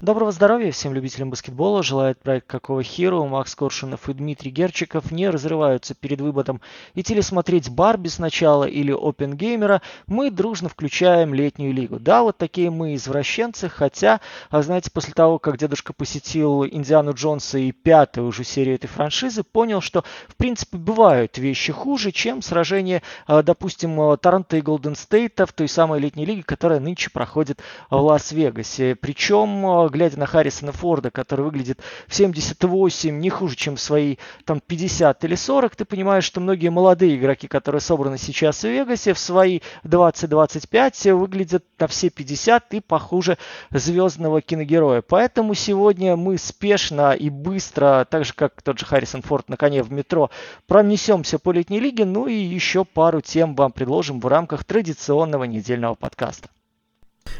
Доброго 0.00 0.32
здоровья 0.32 0.72
всем 0.72 0.94
любителям 0.94 1.28
баскетбола. 1.28 1.82
Желает 1.82 2.18
проект 2.18 2.46
Какого 2.46 2.82
Хиру. 2.82 3.26
Макс 3.26 3.54
Коршунов 3.54 4.08
и 4.08 4.14
Дмитрий 4.14 4.50
Герчиков 4.50 5.12
не 5.12 5.28
разрываются 5.28 5.94
перед 5.94 6.22
выбором 6.22 6.62
идти 6.94 7.14
ли 7.14 7.20
смотреть 7.20 7.68
Барби 7.68 8.08
сначала 8.08 8.64
или 8.64 8.92
Опенгеймера. 8.92 9.82
Мы 10.06 10.30
дружно 10.30 10.70
включаем 10.70 11.34
летнюю 11.34 11.74
лигу. 11.74 11.98
Да, 11.98 12.22
вот 12.22 12.38
такие 12.38 12.70
мы 12.70 12.94
извращенцы, 12.94 13.68
хотя, 13.68 14.22
а 14.48 14.62
знаете, 14.62 14.90
после 14.90 15.12
того, 15.12 15.38
как 15.38 15.58
дедушка 15.58 15.92
посетил 15.92 16.64
Индиану 16.64 17.12
Джонса 17.12 17.58
и 17.58 17.70
пятую 17.70 18.28
уже 18.28 18.42
серию 18.42 18.76
этой 18.76 18.86
франшизы, 18.86 19.42
понял, 19.42 19.82
что 19.82 20.02
в 20.28 20.36
принципе 20.36 20.78
бывают 20.78 21.36
вещи 21.36 21.72
хуже, 21.72 22.10
чем 22.10 22.40
сражение, 22.40 23.02
а, 23.26 23.42
допустим, 23.42 24.16
Торонто 24.16 24.56
и 24.56 24.62
Голден 24.62 24.96
Стейта 24.96 25.44
в 25.44 25.52
той 25.52 25.68
самой 25.68 26.00
летней 26.00 26.24
лиге, 26.24 26.42
которая 26.42 26.80
нынче 26.80 27.10
проходит 27.10 27.60
в 27.90 27.96
Лас-Вегасе. 27.96 28.94
Причем 28.94 29.66
а, 29.66 29.89
глядя 29.90 30.18
на 30.18 30.26
Харрисона 30.26 30.72
Форда, 30.72 31.10
который 31.10 31.44
выглядит 31.44 31.80
в 32.06 32.14
78 32.14 33.18
не 33.18 33.30
хуже, 33.30 33.56
чем 33.56 33.76
в 33.76 33.80
свои 33.80 34.16
там 34.44 34.60
50 34.60 35.24
или 35.24 35.34
40, 35.34 35.76
ты 35.76 35.84
понимаешь, 35.84 36.24
что 36.24 36.40
многие 36.40 36.68
молодые 36.68 37.16
игроки, 37.16 37.48
которые 37.48 37.80
собраны 37.80 38.18
сейчас 38.18 38.62
в 38.62 38.68
Вегасе, 38.68 39.12
в 39.12 39.18
свои 39.18 39.60
20-25 39.84 41.14
выглядят 41.14 41.64
на 41.78 41.86
все 41.86 42.10
50 42.10 42.74
и 42.74 42.80
похуже 42.80 43.38
звездного 43.70 44.40
киногероя. 44.40 45.02
Поэтому 45.02 45.54
сегодня 45.54 46.16
мы 46.16 46.38
спешно 46.38 47.12
и 47.12 47.30
быстро, 47.30 48.06
так 48.08 48.24
же 48.24 48.32
как 48.34 48.62
тот 48.62 48.78
же 48.78 48.86
Харрисон 48.86 49.22
Форд 49.22 49.48
на 49.48 49.56
коне 49.56 49.82
в 49.82 49.92
метро, 49.92 50.30
пронесемся 50.66 51.38
по 51.38 51.52
летней 51.52 51.80
лиге, 51.80 52.04
ну 52.04 52.26
и 52.26 52.34
еще 52.34 52.84
пару 52.84 53.20
тем 53.20 53.54
вам 53.54 53.72
предложим 53.72 54.20
в 54.20 54.26
рамках 54.26 54.64
традиционного 54.64 55.44
недельного 55.44 55.94
подкаста. 55.94 56.48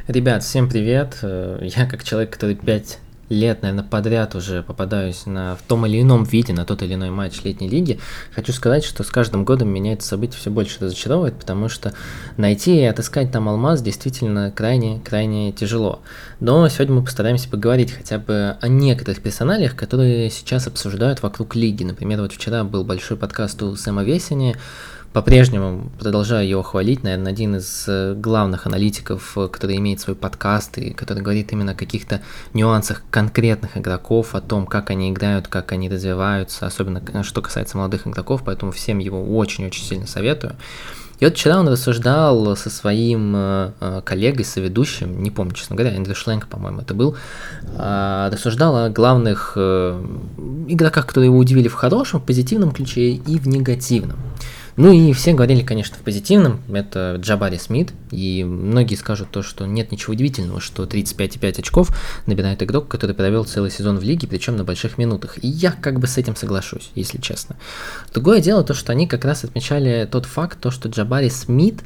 Ребят, 0.07 0.43
всем 0.43 0.69
привет. 0.69 1.19
Э, 1.23 1.59
я 1.63 1.87
как 1.87 2.05
человек, 2.05 2.33
который 2.33 2.57
5 2.57 2.99
лет, 3.31 3.63
наверное, 3.63 3.85
подряд 3.85 4.35
уже 4.35 4.63
попадаюсь 4.63 5.25
на, 5.25 5.55
в 5.55 5.63
том 5.63 5.87
или 5.87 6.03
ином 6.03 6.25
виде 6.25 6.53
на 6.53 6.65
тот 6.65 6.83
или 6.83 6.95
иной 6.95 7.11
матч 7.11 7.43
летней 7.45 7.69
лиги, 7.69 8.01
хочу 8.35 8.53
сказать, 8.53 8.85
что 8.85 9.05
с 9.05 9.07
каждым 9.07 9.45
годом 9.45 9.69
меня 9.69 9.93
это 9.93 10.05
событие 10.05 10.39
все 10.39 10.51
больше 10.51 10.81
разочаровывает, 10.81 11.37
потому 11.37 11.69
что 11.69 11.95
найти 12.37 12.81
и 12.81 12.85
отыскать 12.85 13.31
там 13.31 13.49
алмаз 13.49 13.83
действительно 13.83 14.51
крайне-крайне 14.51 15.53
тяжело. 15.53 16.01
Но 16.41 16.69
сегодня 16.69 16.97
мы 16.97 17.05
постараемся 17.05 17.49
поговорить 17.49 17.93
хотя 17.93 18.19
бы 18.19 18.57
о 18.61 18.69
некоторых 18.69 19.23
персоналиях, 19.23 19.77
которые 19.77 20.29
сейчас 20.31 20.67
обсуждают 20.67 21.23
вокруг 21.23 21.55
лиги. 21.55 21.85
Например, 21.85 22.21
вот 22.21 22.33
вчера 22.33 22.65
был 22.65 22.83
большой 22.83 23.17
подкаст 23.17 23.63
у 23.63 23.77
Сэма 23.77 24.03
Весени, 24.03 24.57
по-прежнему 25.13 25.91
продолжаю 25.99 26.49
его 26.49 26.63
хвалить, 26.63 27.03
наверное, 27.03 27.33
один 27.33 27.57
из 27.57 27.85
э, 27.89 28.15
главных 28.15 28.67
аналитиков, 28.67 29.37
э, 29.37 29.49
который 29.49 29.77
имеет 29.79 30.01
свой 30.01 30.15
подкаст 30.15 30.79
и 30.79 30.91
который 30.91 31.23
говорит 31.23 31.53
именно 31.53 31.73
о 31.73 31.75
каких-то 31.75 32.21
нюансах 32.55 33.03
конкретных 33.11 33.77
игроков, 33.77 34.35
о 34.35 34.41
том, 34.41 34.67
как 34.67 34.91
они 34.91 35.11
играют, 35.11 35.49
как 35.49 35.73
они 35.73 35.89
развиваются, 35.89 36.67
особенно 36.67 37.03
э, 37.13 37.23
что 37.25 37.43
касается 37.43 37.77
молодых 37.77 38.07
игроков, 38.07 38.43
поэтому 38.45 38.71
всем 38.71 38.99
его 38.99 39.37
очень-очень 39.37 39.85
сильно 39.85 40.07
советую. 40.07 40.55
И 41.21 41.25
вот 41.25 41.35
вчера 41.35 41.61
он 41.61 41.69
рассуждал 41.69 42.57
со 42.57 42.71
своим 42.71 43.35
э, 43.37 44.01
коллегой, 44.05 44.45
соведущим, 44.45 45.23
не 45.23 45.31
помню, 45.31 45.53
честно 45.53 45.77
говоря, 45.77 45.95
Эндрю 45.95 46.15
Шленк, 46.15 46.47
по-моему, 46.47 46.81
это 46.81 46.95
был, 46.95 47.15
э, 47.63 48.31
рассуждал 48.33 48.77
о 48.77 48.89
главных 48.89 49.53
э, 49.57 50.03
игроках, 50.69 51.07
которые 51.07 51.27
его 51.27 51.37
удивили 51.37 51.69
в 51.69 51.75
хорошем, 51.75 52.21
в 52.21 52.25
позитивном 52.25 52.71
ключе 52.71 53.11
и 53.11 53.39
в 53.39 53.47
негативном. 53.49 54.17
Ну 54.81 54.93
и 54.93 55.13
все 55.13 55.35
говорили, 55.35 55.61
конечно, 55.61 55.95
в 55.97 55.99
позитивном, 55.99 56.63
это 56.73 57.17
Джабари 57.21 57.59
Смит, 57.59 57.93
и 58.11 58.45
многие 58.45 58.95
скажут 58.95 59.31
то, 59.31 59.43
что 59.43 59.67
нет 59.67 59.93
ничего 59.93 60.15
удивительного, 60.15 60.59
что 60.59 60.85
35,5 60.85 61.59
очков 61.59 61.91
набирает 62.25 62.63
игрок, 62.63 62.89
который 62.89 63.15
провел 63.15 63.45
целый 63.45 63.71
сезон 63.71 63.99
в 63.99 64.03
лиге, 64.03 64.27
причем 64.27 64.57
на 64.57 64.65
больших 64.65 64.97
минутах. 64.97 65.37
И 65.45 65.49
я 65.49 65.73
как 65.73 66.01
бы 66.01 66.07
с 66.07 66.17
этим 66.17 66.35
соглашусь, 66.35 66.93
если 66.95 67.21
честно. 67.21 67.57
Другое 68.15 68.41
дело 68.41 68.65
то, 68.65 68.73
что 68.73 68.93
они 68.93 69.07
как 69.07 69.27
раз 69.27 69.45
отмечали 69.45 70.09
тот 70.11 70.25
факт, 70.25 70.59
то, 70.59 70.71
что 70.71 70.89
Джабари 70.89 71.29
Смит 71.29 71.83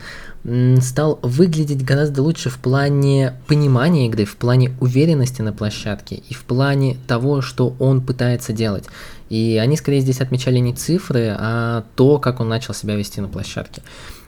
стал 0.80 1.18
выглядеть 1.22 1.84
гораздо 1.84 2.22
лучше 2.22 2.48
в 2.48 2.58
плане 2.58 3.34
понимания 3.48 4.06
игры, 4.06 4.24
в 4.24 4.36
плане 4.36 4.76
уверенности 4.80 5.42
на 5.42 5.52
площадке 5.52 6.22
и 6.28 6.32
в 6.34 6.44
плане 6.44 6.96
того, 7.08 7.40
что 7.40 7.74
он 7.80 8.02
пытается 8.02 8.52
делать. 8.52 8.84
И 9.34 9.58
они 9.58 9.76
скорее 9.76 10.00
здесь 10.00 10.20
отмечали 10.20 10.60
не 10.60 10.72
цифры, 10.72 11.34
а 11.36 11.84
то, 11.96 12.20
как 12.20 12.38
он 12.38 12.48
начал 12.48 12.72
себя 12.72 12.94
вести 12.94 13.20
на 13.20 13.26
площадке. 13.26 13.82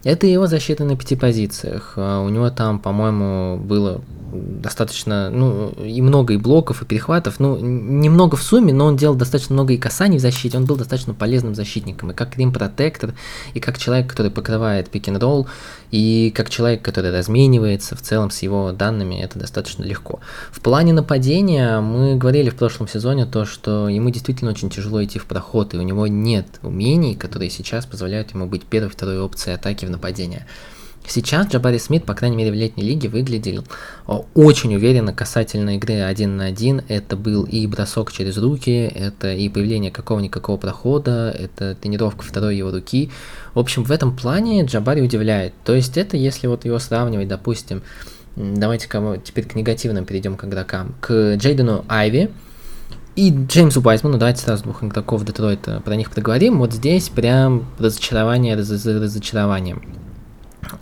Это 0.07 0.29
его 0.29 0.47
защита 0.47 0.85
на 0.85 0.97
пяти 0.97 1.17
позициях. 1.17 1.95
А 1.97 2.21
у 2.21 2.29
него 2.29 2.49
там, 2.51 2.79
по-моему, 2.79 3.59
было 3.59 4.03
достаточно, 4.33 5.31
ну, 5.31 5.71
и 5.71 6.01
много 6.03 6.35
и 6.35 6.37
блоков, 6.37 6.83
и 6.83 6.85
перехватов, 6.85 7.41
ну, 7.41 7.57
немного 7.57 8.37
в 8.37 8.43
сумме, 8.43 8.73
но 8.73 8.87
он 8.87 8.97
делал 8.97 9.15
достаточно 9.15 9.55
много 9.55 9.75
и 9.75 9.79
касаний 9.79 10.19
в 10.19 10.21
защите, 10.21 10.57
он 10.57 10.65
был 10.65 10.77
достаточно 10.77 11.15
полезным 11.15 11.55
защитником, 11.55 12.11
и 12.11 12.15
как 12.15 12.37
рим-протектор, 12.37 13.15
и 13.55 13.61
как 13.61 13.79
человек, 13.79 14.09
который 14.09 14.31
покрывает 14.31 14.91
пик-н-ролл, 14.91 15.47
и 15.91 16.33
как 16.35 16.51
человек, 16.51 16.83
который 16.83 17.17
разменивается 17.17 17.97
в 17.97 18.03
целом 18.03 18.31
с 18.31 18.43
его 18.43 18.73
данными, 18.73 19.17
это 19.17 19.39
достаточно 19.39 19.85
легко. 19.85 20.21
В 20.51 20.61
плане 20.61 20.93
нападения 20.93 21.81
мы 21.81 22.17
говорили 22.17 22.51
в 22.51 22.57
прошлом 22.57 22.89
сезоне 22.89 23.27
то, 23.27 23.45
что 23.45 23.89
ему 23.89 24.11
действительно 24.11 24.51
очень 24.51 24.71
тяжело 24.71 25.03
идти 25.03 25.19
в 25.19 25.27
проход, 25.27 25.75
и 25.75 25.79
у 25.79 25.83
него 25.83 26.07
нет 26.07 26.47
умений, 26.63 27.15
которые 27.15 27.51
сейчас 27.51 27.87
позволяют 27.87 28.35
ему 28.35 28.47
быть 28.47 28.65
первой, 28.65 28.91
второй 28.91 29.21
опцией 29.21 29.55
атаки 29.55 29.87
в 29.87 29.91
нападении. 29.97 30.45
Сейчас 31.09 31.47
Джабари 31.47 31.79
Смит, 31.79 32.05
по 32.05 32.15
крайней 32.15 32.37
мере 32.37 32.51
в 32.51 32.55
летней 32.55 32.83
лиге, 32.83 33.09
выглядел 33.09 33.65
очень 34.35 34.75
уверенно 34.75 35.13
касательно 35.13 35.77
игры 35.77 36.01
один 36.01 36.37
на 36.37 36.47
один. 36.47 36.83
Это 36.89 37.17
был 37.17 37.45
и 37.45 37.65
бросок 37.67 38.11
через 38.11 38.37
руки, 38.39 38.91
это 38.93 39.33
и 39.33 39.49
появление 39.49 39.93
какого-никакого 39.93 40.57
прохода, 40.57 41.31
это 41.31 41.77
тренировка 41.77 42.25
второй 42.25 42.57
его 42.57 42.73
руки. 42.73 43.11
В 43.55 43.61
общем, 43.61 43.85
в 43.85 43.93
этом 43.93 44.17
плане 44.17 44.65
Джабари 44.65 45.01
удивляет. 45.01 45.55
То 45.65 45.75
есть 45.75 45.97
это 45.97 46.17
если 46.17 46.49
вот 46.49 46.65
его 46.65 46.79
сравнивать, 46.81 47.29
допустим, 47.29 47.83
давайте 48.35 48.89
кого 48.89 49.17
теперь 49.17 49.45
к 49.45 49.55
негативным 49.55 50.07
перейдем 50.07 50.37
к 50.37 50.45
игрокам, 50.45 50.97
к 51.01 51.37
Джейдену 51.37 51.85
Айви, 51.89 52.31
и 53.17 53.31
Джеймсу 53.31 53.81
Уайзману, 53.81 54.19
давайте 54.19 54.43
сразу 54.43 54.65
двух 54.65 54.85
игроков 54.85 55.25
Детройта, 55.25 55.81
про 55.81 55.97
них 55.97 56.11
поговорим. 56.11 56.59
Вот 56.59 56.73
здесь 56.73 57.09
прям 57.09 57.65
разочарование 57.79 58.55
раз 58.55 58.71
разочарованием. 58.71 59.83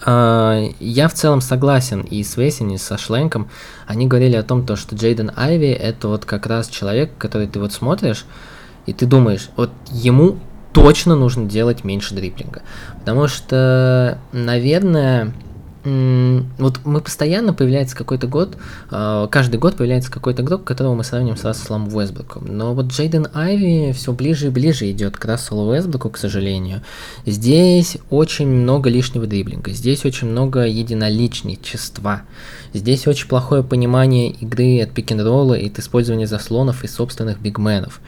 А, 0.05 0.61
я 0.81 1.09
в 1.09 1.15
целом 1.15 1.41
согласен 1.41 2.01
и 2.01 2.25
с 2.25 2.37
Весен, 2.37 2.71
и 2.71 2.77
со 2.77 2.99
Шленком. 2.99 3.49
Они 3.87 4.07
говорили 4.09 4.35
о 4.35 4.43
том, 4.43 4.67
то, 4.67 4.75
что 4.75 4.97
Джейден 4.97 5.31
Айви 5.37 5.69
это 5.69 6.09
вот 6.09 6.25
как 6.25 6.47
раз 6.47 6.69
человек, 6.69 7.13
который 7.19 7.47
ты 7.47 7.61
вот 7.61 7.73
смотришь, 7.73 8.25
и 8.87 8.93
ты 8.93 9.07
думаешь, 9.07 9.51
вот 9.57 9.71
ему 9.91 10.39
точно 10.73 11.15
нужно 11.15 11.49
делать 11.49 11.85
меньше 11.85 12.15
дриплинга. 12.15 12.63
Потому 12.99 13.29
что, 13.29 14.19
наверное, 14.33 15.33
вот 15.85 16.81
мы 16.85 17.01
постоянно 17.01 17.53
появляется 17.53 17.95
какой-то 17.95 18.27
год, 18.27 18.57
а, 18.91 19.27
каждый 19.27 19.57
год 19.57 19.77
появляется 19.77 20.11
какой-то 20.11 20.43
игрок, 20.43 20.65
которого 20.65 20.95
мы 20.95 21.05
сравним 21.05 21.37
с 21.37 21.45
Расселом 21.45 21.95
Уэсбруком. 21.95 22.47
Но 22.47 22.75
вот 22.75 22.87
Джейден 22.87 23.29
Айви 23.35 23.93
все 23.93 24.13
ближе 24.13 24.47
и 24.47 24.51
ближе 24.51 24.91
идет 24.91 25.19
к 25.19 25.25
Расселу 25.27 25.71
Уэсбруку, 25.71 26.09
к 26.09 26.17
сожалению. 26.17 26.81
Здесь 27.27 27.99
очень 28.09 28.49
много 28.49 28.89
лишнего 28.89 29.27
дриблинга, 29.27 29.73
здесь 29.73 30.07
очень 30.07 30.29
много 30.29 30.65
единоличничества, 30.65 32.23
здесь 32.73 33.07
очень 33.07 33.29
плохое 33.29 33.63
понимание 33.63 34.31
игры 34.31 34.81
от 34.81 34.93
пик-н-ролла 34.93 35.55
и 35.55 35.69
от 35.69 35.79
использования 35.79 36.27
заслонов 36.27 36.83
и 36.83 36.89
собственных 36.89 37.41
бигменов. 37.41 38.01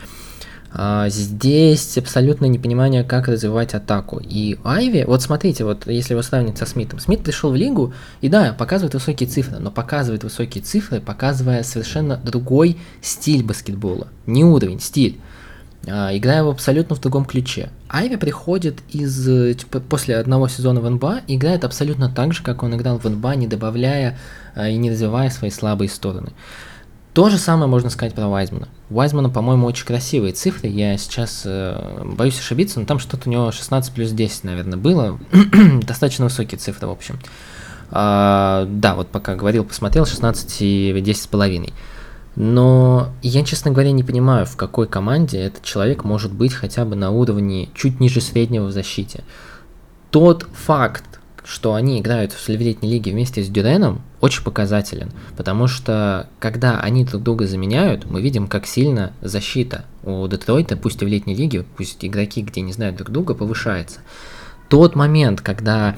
А, 0.79 1.09
здесь 1.09 1.97
абсолютно 1.97 2.45
непонимание, 2.45 3.03
как 3.03 3.29
развивать 3.29 3.73
атаку. 3.73 4.21
И 4.23 4.59
Айви, 4.63 5.05
вот 5.07 5.23
смотрите, 5.23 5.65
вот 5.65 5.87
если 5.87 6.13
его 6.13 6.21
сравнить 6.21 6.59
со 6.59 6.67
Смитом. 6.67 6.99
Смит 6.99 7.23
пришел 7.23 7.51
в 7.51 7.57
лигу, 7.57 7.95
и 8.21 8.29
да, 8.29 8.53
показывает 8.53 8.93
высокие 8.93 9.27
цифры, 9.27 9.59
но 9.59 9.71
показывает 9.71 10.23
высокие 10.23 10.63
цифры, 10.63 11.01
показывая 11.01 11.63
совершенно 11.63 12.19
другой 12.19 12.77
стиль 13.01 13.43
баскетбола. 13.43 14.09
Не 14.27 14.45
уровень, 14.45 14.81
стиль. 14.81 15.19
А, 15.89 16.15
играя 16.15 16.45
в 16.45 16.49
абсолютно 16.49 16.95
в 16.95 17.01
другом 17.01 17.25
ключе. 17.25 17.71
Айви 17.89 18.17
приходит 18.17 18.81
из 18.91 19.57
типа, 19.57 19.81
после 19.81 20.19
одного 20.19 20.47
сезона 20.47 20.83
в 20.83 20.91
НБА 20.91 21.23
и 21.27 21.37
играет 21.37 21.65
абсолютно 21.65 22.11
так 22.11 22.35
же, 22.35 22.43
как 22.43 22.63
он 22.63 22.75
играл 22.75 22.99
в 22.99 23.09
НБА, 23.09 23.37
не 23.37 23.47
добавляя 23.47 24.19
а, 24.55 24.69
и 24.69 24.77
не 24.77 24.91
развивая 24.91 25.31
свои 25.31 25.51
слабые 25.51 25.89
стороны. 25.89 26.33
То 27.15 27.31
же 27.31 27.39
самое 27.39 27.67
можно 27.67 27.89
сказать 27.89 28.13
про 28.13 28.29
Вайзмана. 28.29 28.69
У 28.89 28.95
Вайзмана, 28.95 29.31
по-моему, 29.31 29.67
очень 29.67 29.85
красивые 29.85 30.33
цифры. 30.33 30.69
Я 30.69 30.97
сейчас 30.97 31.43
э, 31.45 32.05
боюсь 32.05 32.39
ошибиться, 32.39 32.79
но 32.79 32.87
там 32.87 33.01
что-то 33.01 33.29
у 33.29 33.33
него 33.33 33.51
16 33.51 33.93
плюс 33.93 34.11
10, 34.13 34.45
наверное, 34.45 34.79
было. 34.79 35.19
Достаточно 35.83 36.27
высокие 36.27 36.59
цифры, 36.59 36.87
в 36.87 36.93
общем. 36.93 37.19
А, 37.91 38.67
да, 38.69 38.95
вот 38.95 39.09
пока 39.09 39.35
говорил, 39.35 39.65
посмотрел, 39.65 40.07
16 40.07 40.57
и 40.61 41.01
10 41.01 41.23
с 41.23 41.27
половиной. 41.27 41.73
Но 42.37 43.09
я, 43.23 43.45
честно 43.45 43.73
говоря, 43.73 43.91
не 43.91 44.05
понимаю, 44.05 44.47
в 44.47 44.57
какой 44.57 44.87
команде 44.87 45.39
этот 45.39 45.65
человек 45.65 46.05
может 46.05 46.33
быть 46.33 46.53
хотя 46.53 46.85
бы 46.85 46.95
на 46.95 47.11
уровне 47.11 47.71
чуть 47.75 47.99
ниже 47.99 48.21
среднего 48.21 48.67
в 48.67 48.73
защите. 48.73 49.25
Тот 50.11 50.47
факт, 50.55 51.16
что 51.47 51.75
они 51.75 52.01
играют 52.01 52.33
в 52.33 52.49
летней 52.49 52.91
лиге 52.91 53.13
вместе 53.13 53.43
с 53.43 53.49
Дюреном, 53.49 54.03
очень 54.21 54.43
показателен, 54.43 55.13
потому 55.37 55.69
что 55.69 56.29
когда 56.41 56.81
они 56.81 57.05
друг 57.05 57.23
друга 57.23 57.47
заменяют, 57.47 58.11
мы 58.11 58.21
видим, 58.21 58.49
как 58.49 58.67
сильно 58.67 59.13
защита 59.23 59.85
у 60.03 60.27
Детройта, 60.27 60.77
пусть 60.77 61.01
и 61.03 61.05
в 61.05 61.09
летней 61.09 61.37
лиге, 61.37 61.65
пусть 61.77 62.05
игроки, 62.05 62.43
где 62.43 62.63
не 62.63 62.73
знают 62.73 62.97
друг 62.97 63.11
друга, 63.11 63.35
повышается. 63.35 64.01
Тот 64.69 64.97
момент, 64.97 65.41
когда 65.41 65.95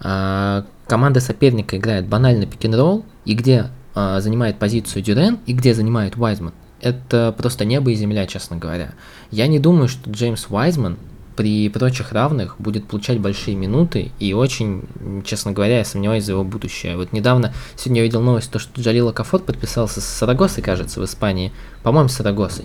э, 0.00 0.62
команда 0.86 1.20
соперника 1.20 1.78
играет 1.78 2.06
банально 2.06 2.44
пик-н-ролл, 2.44 3.06
и 3.24 3.34
где 3.34 3.70
э, 3.94 4.20
занимает 4.20 4.58
позицию 4.58 5.02
Дюрен, 5.02 5.38
и 5.46 5.54
где 5.54 5.72
занимает 5.72 6.18
Уайзман, 6.18 6.52
это 6.82 7.34
просто 7.38 7.64
небо 7.64 7.90
и 7.90 7.94
земля, 7.94 8.26
честно 8.26 8.56
говоря. 8.58 8.92
Я 9.30 9.46
не 9.46 9.58
думаю, 9.58 9.88
что 9.88 10.10
Джеймс 10.10 10.48
Уайзман 10.50 10.98
при 11.36 11.68
прочих 11.68 12.12
равных 12.12 12.56
будет 12.58 12.86
получать 12.86 13.20
большие 13.20 13.56
минуты, 13.56 14.12
и 14.18 14.32
очень, 14.32 14.82
честно 15.24 15.52
говоря, 15.52 15.78
я 15.78 15.84
сомневаюсь 15.84 16.24
за 16.24 16.32
его 16.32 16.44
будущее. 16.44 16.96
Вот 16.96 17.12
недавно, 17.12 17.52
сегодня 17.76 18.00
я 18.00 18.04
видел 18.04 18.20
новость, 18.20 18.50
то, 18.50 18.58
что 18.58 18.80
Джалила 18.80 19.12
Кафот 19.12 19.44
подписался 19.44 20.00
с 20.00 20.04
Сарагосой, 20.04 20.62
кажется, 20.62 21.00
в 21.00 21.04
Испании, 21.04 21.52
по-моему, 21.82 22.08
с 22.08 22.14
Сарагосой. 22.14 22.64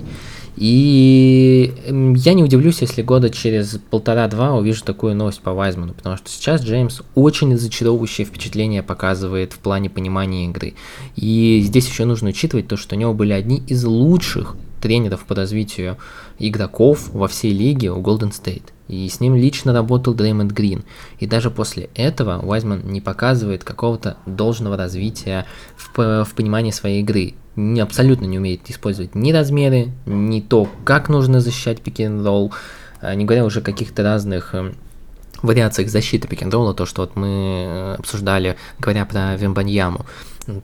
И 0.57 1.71
я 2.15 2.33
не 2.33 2.43
удивлюсь, 2.43 2.81
если 2.81 3.03
года 3.03 3.29
через 3.29 3.79
полтора-два 3.91 4.55
увижу 4.55 4.83
такую 4.83 5.13
новость 5.15 5.41
по 5.41 5.53
Вайзману, 5.53 5.93
потому 5.93 6.17
что 6.17 6.29
сейчас 6.29 6.63
Джеймс 6.63 7.01
очень 7.13 7.55
зачаровывающее 7.55 8.25
впечатление 8.25 8.81
показывает 8.81 9.53
в 9.53 9.59
плане 9.59 9.91
понимания 9.91 10.45
игры. 10.45 10.73
И 11.15 11.61
здесь 11.63 11.87
еще 11.87 12.05
нужно 12.05 12.29
учитывать 12.29 12.67
то, 12.67 12.75
что 12.75 12.95
у 12.95 12.99
него 12.99 13.13
были 13.13 13.33
одни 13.33 13.61
из 13.67 13.85
лучших 13.85 14.55
тренеров 14.81 15.25
по 15.25 15.35
развитию 15.35 15.97
игроков 16.39 17.09
во 17.13 17.27
всей 17.27 17.53
лиге 17.53 17.91
у 17.91 18.01
Golden 18.01 18.31
State. 18.31 18.71
И 18.87 19.07
с 19.09 19.19
ним 19.19 19.35
лично 19.35 19.73
работал 19.73 20.13
Дреймонд 20.13 20.51
Грин. 20.51 20.83
И 21.19 21.27
даже 21.27 21.51
после 21.51 21.89
этого 21.93 22.39
Уайзман 22.39 22.81
не 22.85 23.01
показывает 23.01 23.63
какого-то 23.63 24.17
должного 24.25 24.77
развития 24.77 25.45
в, 25.75 26.23
в 26.23 26.33
понимании 26.35 26.71
своей 26.71 27.01
игры. 27.01 27.33
Не, 27.55 27.81
абсолютно 27.81 28.25
не 28.25 28.37
умеет 28.37 28.69
использовать 28.69 29.15
ни 29.15 29.31
размеры, 29.31 29.91
ни 30.05 30.41
то, 30.41 30.69
как 30.85 31.09
нужно 31.09 31.41
защищать 31.41 31.81
пик-н-ролл, 31.81 32.53
а, 33.01 33.13
не 33.15 33.25
говоря 33.25 33.45
уже 33.45 33.59
о 33.59 33.63
каких-то 33.63 34.03
разных 34.03 34.53
эм, 34.53 34.75
вариациях 35.43 35.89
защиты 35.89 36.27
пик-н-ролла, 36.27 36.73
то, 36.73 36.85
что 36.85 37.01
вот 37.01 37.15
мы 37.15 37.27
э, 37.27 37.95
обсуждали, 37.99 38.57
говоря 38.79 39.05
про 39.05 39.35
Вембаньяму 39.35 40.05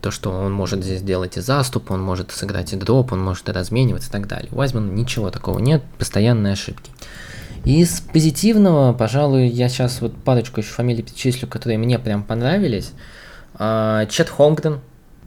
то, 0.00 0.10
что 0.10 0.30
он 0.30 0.52
может 0.52 0.82
здесь 0.82 1.02
делать 1.02 1.36
и 1.36 1.40
заступ, 1.40 1.90
он 1.90 2.00
может 2.00 2.30
сыграть 2.30 2.72
и 2.72 2.76
дроп, 2.76 3.12
он 3.12 3.22
может 3.22 3.48
и 3.48 3.52
размениваться 3.52 4.08
и 4.08 4.12
так 4.12 4.26
далее. 4.26 4.48
У 4.52 4.56
Вайзмана 4.56 4.90
ничего 4.90 5.30
такого 5.30 5.58
нет, 5.58 5.82
постоянные 5.98 6.54
ошибки. 6.54 6.90
Из 7.64 8.00
позитивного, 8.00 8.92
пожалуй, 8.92 9.48
я 9.48 9.68
сейчас 9.68 10.00
вот 10.00 10.14
парочку 10.22 10.60
еще 10.60 10.70
фамилий 10.70 11.02
перечислю, 11.02 11.48
которые 11.48 11.78
мне 11.78 11.98
прям 11.98 12.22
понравились. 12.22 12.92
А, 13.54 14.06
Чет 14.06 14.28
Холмгрен. 14.28 14.80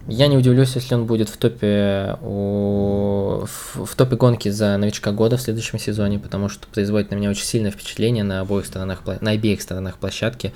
Я 0.08 0.28
не 0.28 0.38
удивлюсь, 0.38 0.74
если 0.76 0.96
он 0.96 1.06
будет 1.06 1.28
в 1.28 1.36
топе, 1.36 2.18
у... 2.22 3.46
в, 3.46 3.86
в 3.86 3.96
топе 3.96 4.16
гонки 4.16 4.48
за 4.48 4.78
новичка 4.78 5.12
года 5.12 5.36
в 5.36 5.42
следующем 5.42 5.80
сезоне, 5.80 6.18
потому 6.18 6.48
что 6.48 6.66
производит 6.68 7.12
на 7.12 7.16
меня 7.16 7.30
очень 7.30 7.44
сильное 7.44 7.72
впечатление 7.72 8.24
на 8.24 8.40
обоих 8.40 8.66
сторонах, 8.66 9.02
на 9.20 9.32
обеих 9.32 9.62
сторонах 9.62 9.98
площадки. 9.98 10.54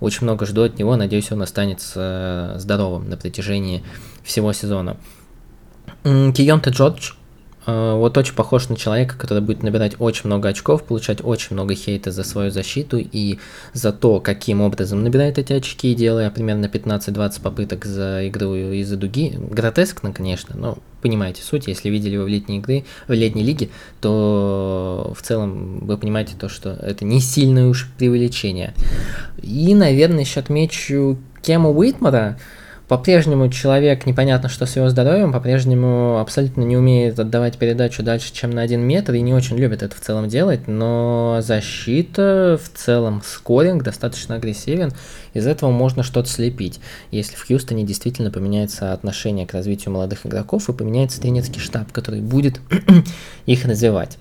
Очень 0.00 0.22
много 0.22 0.46
жду 0.46 0.62
от 0.62 0.78
него, 0.78 0.96
надеюсь, 0.96 1.30
он 1.30 1.42
останется 1.42 2.54
здоровым 2.56 3.10
на 3.10 3.18
протяжении 3.18 3.84
всего 4.22 4.54
сезона. 4.54 4.96
Кионте 6.02 6.70
Джордж, 6.70 7.12
вот 7.66 8.18
очень 8.18 8.34
похож 8.34 8.68
на 8.68 8.76
человека, 8.76 9.16
который 9.16 9.42
будет 9.42 9.62
набирать 9.62 9.94
очень 9.98 10.26
много 10.26 10.48
очков, 10.48 10.84
получать 10.84 11.18
очень 11.22 11.54
много 11.54 11.74
хейта 11.74 12.10
за 12.10 12.24
свою 12.24 12.50
защиту 12.50 12.98
и 12.98 13.38
за 13.72 13.92
то, 13.92 14.20
каким 14.20 14.60
образом 14.60 15.02
набирает 15.02 15.38
эти 15.38 15.52
очки, 15.52 15.94
делая 15.94 16.30
примерно 16.30 16.66
15-20 16.66 17.42
попыток 17.42 17.84
за 17.84 18.28
игру 18.28 18.54
из-за 18.54 18.96
дуги. 18.96 19.38
Гротескно, 19.38 20.12
конечно, 20.12 20.56
но 20.56 20.78
понимаете 21.00 21.42
суть, 21.42 21.66
если 21.66 21.90
видели 21.90 22.14
его 22.14 22.24
в 22.24 22.28
летней 22.28 22.58
игры, 22.58 22.84
в 23.08 23.12
летней 23.12 23.42
лиге, 23.42 23.68
то 24.00 25.12
в 25.16 25.22
целом 25.22 25.80
вы 25.86 25.98
понимаете 25.98 26.34
то, 26.38 26.48
что 26.48 26.70
это 26.70 27.04
не 27.04 27.20
сильное 27.20 27.66
уж 27.66 27.90
преувеличение. 27.98 28.74
И, 29.42 29.74
наверное, 29.74 30.20
еще 30.20 30.40
отмечу 30.40 31.18
Кема 31.42 31.70
Уитмара, 31.70 32.38
по-прежнему 32.96 33.50
человек, 33.50 34.06
непонятно 34.06 34.48
что 34.48 34.66
с 34.66 34.76
его 34.76 34.88
здоровьем, 34.88 35.32
по-прежнему 35.32 36.20
абсолютно 36.20 36.62
не 36.62 36.76
умеет 36.76 37.18
отдавать 37.18 37.58
передачу 37.58 38.04
дальше, 38.04 38.32
чем 38.32 38.50
на 38.50 38.62
один 38.62 38.82
метр, 38.82 39.14
и 39.14 39.20
не 39.20 39.34
очень 39.34 39.56
любит 39.56 39.82
это 39.82 39.96
в 39.96 40.00
целом 40.00 40.28
делать, 40.28 40.68
но 40.68 41.40
защита, 41.40 42.56
в 42.62 42.68
целом 42.78 43.20
скоринг 43.26 43.82
достаточно 43.82 44.36
агрессивен, 44.36 44.92
из 45.32 45.48
этого 45.48 45.72
можно 45.72 46.04
что-то 46.04 46.28
слепить, 46.28 46.78
если 47.10 47.34
в 47.34 47.44
Хьюстоне 47.44 47.82
действительно 47.82 48.30
поменяется 48.30 48.92
отношение 48.92 49.44
к 49.44 49.54
развитию 49.54 49.92
молодых 49.92 50.24
игроков 50.24 50.68
и 50.68 50.72
поменяется 50.72 51.20
тренерский 51.20 51.60
штаб, 51.60 51.90
который 51.90 52.20
будет 52.20 52.60
их 53.46 53.64
развивать. 53.64 54.18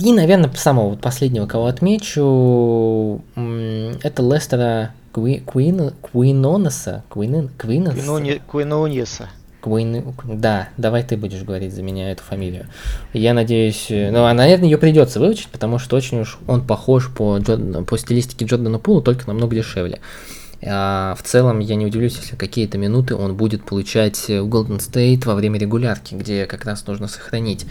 И, 0.00 0.12
наверное, 0.12 0.50
самого 0.56 0.96
последнего, 0.96 1.46
кого 1.46 1.66
отмечу, 1.66 3.22
это 3.36 4.22
Лестера 4.22 4.90
Куи, 5.16 5.38
Куин, 5.38 5.92
Куинонеса, 6.02 7.02
Куин, 7.08 7.48
Куинонеса. 7.58 8.40
Куинонеса. 8.46 9.30
Куин, 9.62 10.14
да, 10.24 10.68
давай 10.76 11.04
ты 11.04 11.16
будешь 11.16 11.42
говорить 11.42 11.72
за 11.72 11.82
меня 11.82 12.12
эту 12.12 12.22
фамилию. 12.22 12.66
Я 13.14 13.32
надеюсь, 13.32 13.86
э, 13.88 14.10
ну, 14.10 14.26
а, 14.26 14.34
наверное, 14.34 14.66
ее 14.66 14.76
придется 14.76 15.18
выучить, 15.18 15.48
потому 15.48 15.78
что 15.78 15.96
очень 15.96 16.20
уж 16.20 16.38
он 16.46 16.66
похож 16.66 17.08
по, 17.08 17.40
по 17.40 17.96
стилистике 17.96 18.44
Джордана 18.44 18.78
Пулу, 18.78 19.00
только 19.00 19.26
намного 19.26 19.56
дешевле. 19.56 20.00
А 20.00 20.45
в 20.60 21.18
целом 21.22 21.60
я 21.60 21.76
не 21.76 21.86
удивлюсь, 21.86 22.16
если 22.16 22.34
какие-то 22.34 22.78
минуты 22.78 23.14
он 23.14 23.36
будет 23.36 23.64
получать 23.64 24.18
в 24.28 24.48
Golden 24.48 24.78
State 24.78 25.26
во 25.26 25.34
время 25.34 25.58
регулярки, 25.58 26.14
где 26.14 26.46
как 26.46 26.64
раз 26.64 26.86
нужно 26.86 27.08
сохранить 27.08 27.66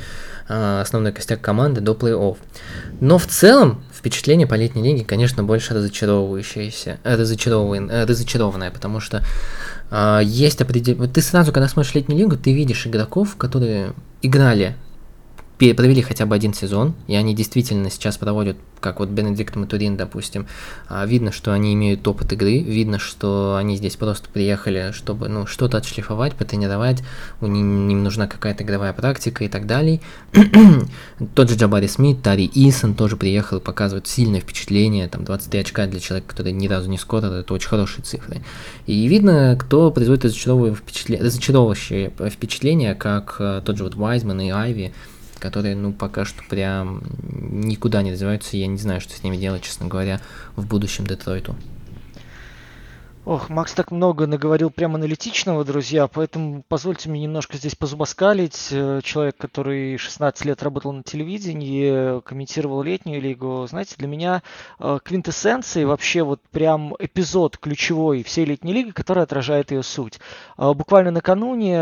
а, 0.48 0.82
основной 0.82 1.12
костяк 1.12 1.42
команды 1.42 1.82
до 1.82 1.94
плей-офф. 1.94 2.38
Но 3.00 3.18
в 3.18 3.26
целом 3.26 3.84
впечатление 3.92 4.46
по 4.46 4.54
летней 4.54 4.84
лиге, 4.84 5.04
конечно, 5.04 5.44
больше 5.44 5.74
разочаровывающееся, 5.74 7.00
э, 7.04 7.16
разочарован, 7.16 7.90
э, 7.90 8.06
разочарованное, 8.06 8.70
потому 8.70 9.00
что 9.00 9.24
э, 9.90 10.20
есть 10.24 10.62
определенные... 10.62 11.10
Ты 11.10 11.22
сразу, 11.24 11.52
когда 11.52 11.68
смотришь 11.68 11.96
летнюю 11.96 12.20
лигу, 12.20 12.38
ты 12.38 12.54
видишь 12.54 12.86
игроков, 12.86 13.38
которые 13.38 13.94
играли 14.22 14.76
провели 15.58 16.02
хотя 16.02 16.26
бы 16.26 16.36
один 16.36 16.54
сезон, 16.54 16.94
и 17.08 17.16
они 17.16 17.34
действительно 17.34 17.90
сейчас 17.90 18.18
проводят, 18.18 18.58
как 18.82 19.00
вот 19.00 19.10
Бенедикт 19.10 19.56
Матурин, 19.56 19.98
допустим, 19.98 20.48
а, 20.88 21.06
видно, 21.06 21.32
что 21.32 21.54
они 21.54 21.74
имеют 21.74 22.08
опыт 22.08 22.34
игры, 22.34 22.60
видно, 22.60 23.00
что 23.00 23.56
они 23.56 23.78
здесь 23.78 23.96
просто 23.96 24.30
приехали, 24.30 24.92
чтобы 24.94 25.28
ну, 25.28 25.48
что-то 25.48 25.78
отшлифовать, 25.78 26.36
потренировать, 26.36 27.02
у 27.42 27.48
них 27.48 27.62
им 27.62 28.04
нужна 28.04 28.28
какая-то 28.28 28.64
игровая 28.64 28.94
практика 28.94 29.44
и 29.44 29.48
так 29.48 29.66
далее. 29.66 30.02
Тот 31.36 31.50
же 31.50 31.56
Джабари 31.56 31.88
Смит, 31.88 32.22
Тари 32.22 32.52
Исон 32.54 32.94
тоже 32.94 33.18
приехал, 33.18 33.60
показывает 33.60 34.08
сильное 34.08 34.42
впечатление, 34.42 35.08
там 35.08 35.24
23 35.24 35.62
очка 35.62 35.88
для 35.88 36.00
человека, 36.00 36.30
который 36.30 36.52
ни 36.52 36.68
разу 36.68 36.90
не 36.90 36.98
скорил, 36.98 37.32
это 37.32 37.54
очень 37.54 37.70
хорошие 37.70 38.04
цифры. 38.04 38.42
И 38.86 39.08
видно, 39.08 39.58
кто 39.60 39.90
производит 39.90 40.26
разочаровывающее 40.26 42.12
впечатление, 42.30 42.94
как 42.94 43.38
э, 43.40 43.62
тот 43.66 43.78
же 43.78 43.84
вот 43.84 43.96
Вайзман 43.96 44.42
и 44.42 44.50
Айви, 44.50 44.94
которые, 45.46 45.76
ну, 45.76 45.94
пока 45.94 46.26
что 46.26 46.44
прям 46.50 47.04
никуда 47.22 48.02
не 48.02 48.12
развиваются. 48.12 48.58
Я 48.58 48.68
не 48.68 48.78
знаю, 48.78 49.00
что 49.00 49.14
с 49.14 49.24
ними 49.24 49.38
делать, 49.38 49.62
честно 49.62 49.88
говоря, 49.88 50.20
в 50.56 50.66
будущем 50.66 51.06
Детройту. 51.06 51.56
Ох, 53.26 53.50
Макс 53.50 53.74
так 53.74 53.90
много 53.90 54.28
наговорил 54.28 54.70
прям 54.70 54.94
аналитичного, 54.94 55.66
друзья, 55.66 56.08
поэтому 56.08 56.64
позвольте 56.68 57.10
мне 57.10 57.22
немножко 57.22 57.58
здесь 57.58 57.74
позубоскалить. 57.74 58.68
Э, 58.70 59.02
человек, 59.04 59.36
который 59.38 59.98
16 59.98 60.46
лет 60.46 60.62
работал 60.62 60.94
на 60.94 61.02
телевидении, 61.02 62.22
комментировал 62.22 62.84
летнюю 62.84 63.20
лигу. 63.20 63.66
Знаете, 63.68 63.96
для 63.98 64.08
меня 64.08 64.44
э, 64.78 65.00
квинтэссенцией 65.04 65.88
вообще 65.88 66.22
вот 66.22 66.40
прям 66.52 66.94
эпизод 67.00 67.58
ключевой 67.58 68.22
всей 68.22 68.46
летней 68.46 68.74
лиги, 68.74 68.92
который 68.92 69.24
отражает 69.24 69.72
ее 69.72 69.82
суть. 69.82 70.20
Э, 70.60 70.74
буквально 70.76 71.10
накануне 71.10 71.78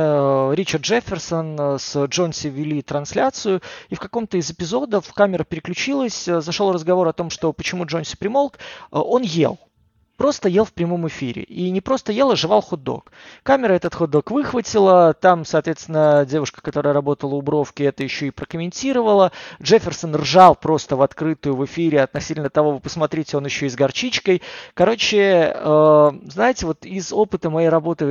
Ричард 0.55 0.83
Джефферсон 0.83 1.77
с 1.77 2.05
Джонси 2.05 2.47
вели 2.47 2.81
трансляцию, 2.81 3.61
и 3.89 3.95
в 3.95 3.99
каком-то 3.99 4.37
из 4.37 4.49
эпизодов 4.49 5.11
камера 5.13 5.43
переключилась, 5.43 6.23
зашел 6.23 6.71
разговор 6.71 7.05
о 7.09 7.13
том, 7.13 7.29
что 7.29 7.51
почему 7.51 7.85
Джонси 7.85 8.15
примолк, 8.15 8.59
он 8.91 9.23
ел 9.23 9.59
просто 10.23 10.47
ел 10.47 10.63
в 10.63 10.71
прямом 10.71 11.05
эфире. 11.09 11.43
И 11.43 11.69
не 11.69 11.81
просто 11.81 12.13
ел, 12.13 12.31
а 12.31 12.37
жевал 12.37 12.61
хот-дог. 12.61 13.11
Камера 13.43 13.73
этот 13.73 13.93
хот-дог 13.93 14.31
выхватила. 14.31 15.13
Там, 15.13 15.43
соответственно, 15.43 16.25
девушка, 16.25 16.61
которая 16.61 16.93
работала 16.93 17.35
у 17.35 17.41
Бровки, 17.41 17.83
это 17.83 18.03
еще 18.03 18.27
и 18.27 18.31
прокомментировала. 18.31 19.33
Джефферсон 19.61 20.15
ржал 20.15 20.55
просто 20.55 20.95
в 20.95 21.01
открытую 21.01 21.57
в 21.57 21.65
эфире 21.65 22.03
относительно 22.03 22.49
того, 22.49 22.71
вы 22.71 22.79
посмотрите, 22.79 23.35
он 23.35 23.43
еще 23.43 23.65
и 23.65 23.69
с 23.69 23.75
горчичкой. 23.75 24.41
Короче, 24.75 25.51
э, 25.53 26.11
знаете, 26.27 26.67
вот 26.67 26.85
из 26.85 27.11
опыта 27.11 27.49
моей 27.49 27.67
работы 27.67 28.05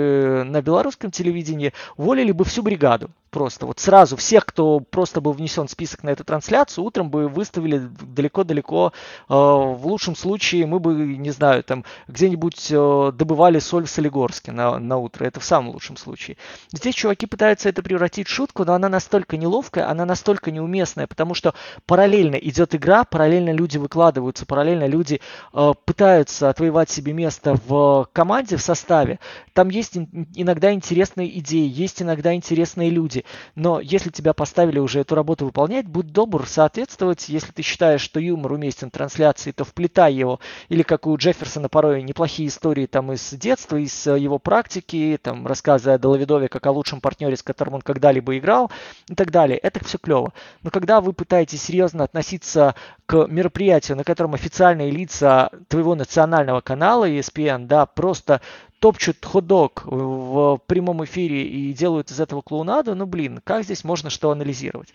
на 0.44 0.60
белорусском 0.60 1.10
телевидении 1.10 1.72
уволили 1.96 2.32
бы 2.32 2.44
всю 2.44 2.62
бригаду. 2.62 3.08
Просто. 3.32 3.66
Вот 3.66 3.80
сразу 3.80 4.16
всех, 4.16 4.46
кто 4.46 4.78
просто 4.78 5.20
был 5.20 5.32
внесен 5.32 5.66
в 5.66 5.70
список 5.70 6.04
на 6.04 6.10
эту 6.10 6.22
трансляцию, 6.22 6.84
утром 6.84 7.10
бы 7.10 7.28
выставили 7.28 7.78
далеко-далеко. 7.78 8.92
Э, 9.28 9.32
в 9.34 9.80
лучшем 9.86 10.14
случае 10.14 10.66
мы 10.66 10.78
бы, 10.78 10.94
не 10.94 11.30
знаю, 11.30 11.64
там 11.64 11.84
где-нибудь 12.06 12.68
э, 12.70 13.12
добывали 13.14 13.58
соль 13.58 13.86
в 13.86 13.90
Солигорске 13.90 14.52
на, 14.52 14.78
на 14.78 14.98
утро. 14.98 15.24
Это 15.24 15.40
в 15.40 15.44
самом 15.44 15.70
лучшем 15.70 15.96
случае. 15.96 16.36
Здесь 16.72 16.94
чуваки 16.94 17.26
пытаются 17.26 17.68
это 17.70 17.82
превратить 17.82 18.28
в 18.28 18.30
шутку, 18.30 18.64
но 18.64 18.74
она 18.74 18.88
настолько 18.88 19.36
неловкая, 19.36 19.90
она 19.90 20.04
настолько 20.04 20.50
неуместная, 20.50 21.06
потому 21.06 21.34
что 21.34 21.54
параллельно 21.86 22.36
идет 22.36 22.74
игра, 22.74 23.04
параллельно 23.04 23.50
люди 23.50 23.78
выкладываются, 23.78 24.44
параллельно 24.44 24.86
люди 24.86 25.20
э, 25.54 25.72
пытаются 25.86 26.50
отвоевать 26.50 26.90
себе 26.90 27.14
место 27.14 27.56
в 27.66 28.08
команде, 28.12 28.56
в 28.58 28.62
составе. 28.62 29.18
Там 29.54 29.70
есть 29.70 29.96
иногда 30.34 30.72
интересные 30.72 31.38
идеи, 31.38 31.66
есть 31.66 32.02
иногда 32.02 32.34
интересные 32.34 32.90
люди. 32.90 33.21
Но 33.54 33.80
если 33.80 34.10
тебя 34.10 34.32
поставили 34.32 34.78
уже 34.78 35.00
эту 35.00 35.14
работу 35.14 35.44
выполнять, 35.44 35.86
будь 35.86 36.12
добр 36.12 36.46
соответствовать. 36.46 37.28
Если 37.28 37.52
ты 37.52 37.62
считаешь, 37.62 38.00
что 38.00 38.20
юмор 38.20 38.52
уместен 38.52 38.88
в 38.88 38.92
трансляции, 38.92 39.52
то 39.52 39.64
вплетай 39.64 40.14
его. 40.14 40.40
Или 40.68 40.82
как 40.82 41.06
у 41.06 41.16
Джефферсона 41.16 41.68
порой 41.68 42.02
неплохие 42.02 42.48
истории 42.48 42.86
там 42.86 43.12
из 43.12 43.30
детства, 43.30 43.76
из 43.76 44.06
э, 44.06 44.18
его 44.18 44.38
практики, 44.38 45.18
там 45.22 45.46
рассказы 45.46 45.90
о 45.90 45.98
Деловидове 45.98 46.48
как 46.48 46.66
о 46.66 46.72
лучшем 46.72 47.00
партнере, 47.00 47.36
с 47.36 47.42
которым 47.42 47.74
он 47.74 47.82
когда-либо 47.82 48.38
играл 48.38 48.70
и 49.08 49.14
так 49.14 49.30
далее. 49.30 49.58
Это 49.58 49.84
все 49.84 49.98
клево. 49.98 50.32
Но 50.62 50.70
когда 50.70 51.00
вы 51.00 51.12
пытаетесь 51.12 51.62
серьезно 51.62 52.04
относиться 52.04 52.74
к 53.06 53.26
мероприятию, 53.26 53.96
на 53.96 54.04
котором 54.04 54.34
официальные 54.34 54.90
лица 54.90 55.50
твоего 55.68 55.94
национального 55.94 56.60
канала 56.60 57.08
ESPN, 57.08 57.66
да, 57.66 57.86
просто 57.86 58.40
топчут 58.82 59.24
ходок 59.24 59.84
в 59.84 60.60
прямом 60.66 61.04
эфире 61.04 61.46
и 61.46 61.72
делают 61.72 62.10
из 62.10 62.18
этого 62.18 62.42
клоунаду, 62.42 62.96
ну 62.96 63.06
блин, 63.06 63.40
как 63.44 63.62
здесь 63.62 63.84
можно 63.84 64.10
что 64.10 64.32
анализировать? 64.32 64.92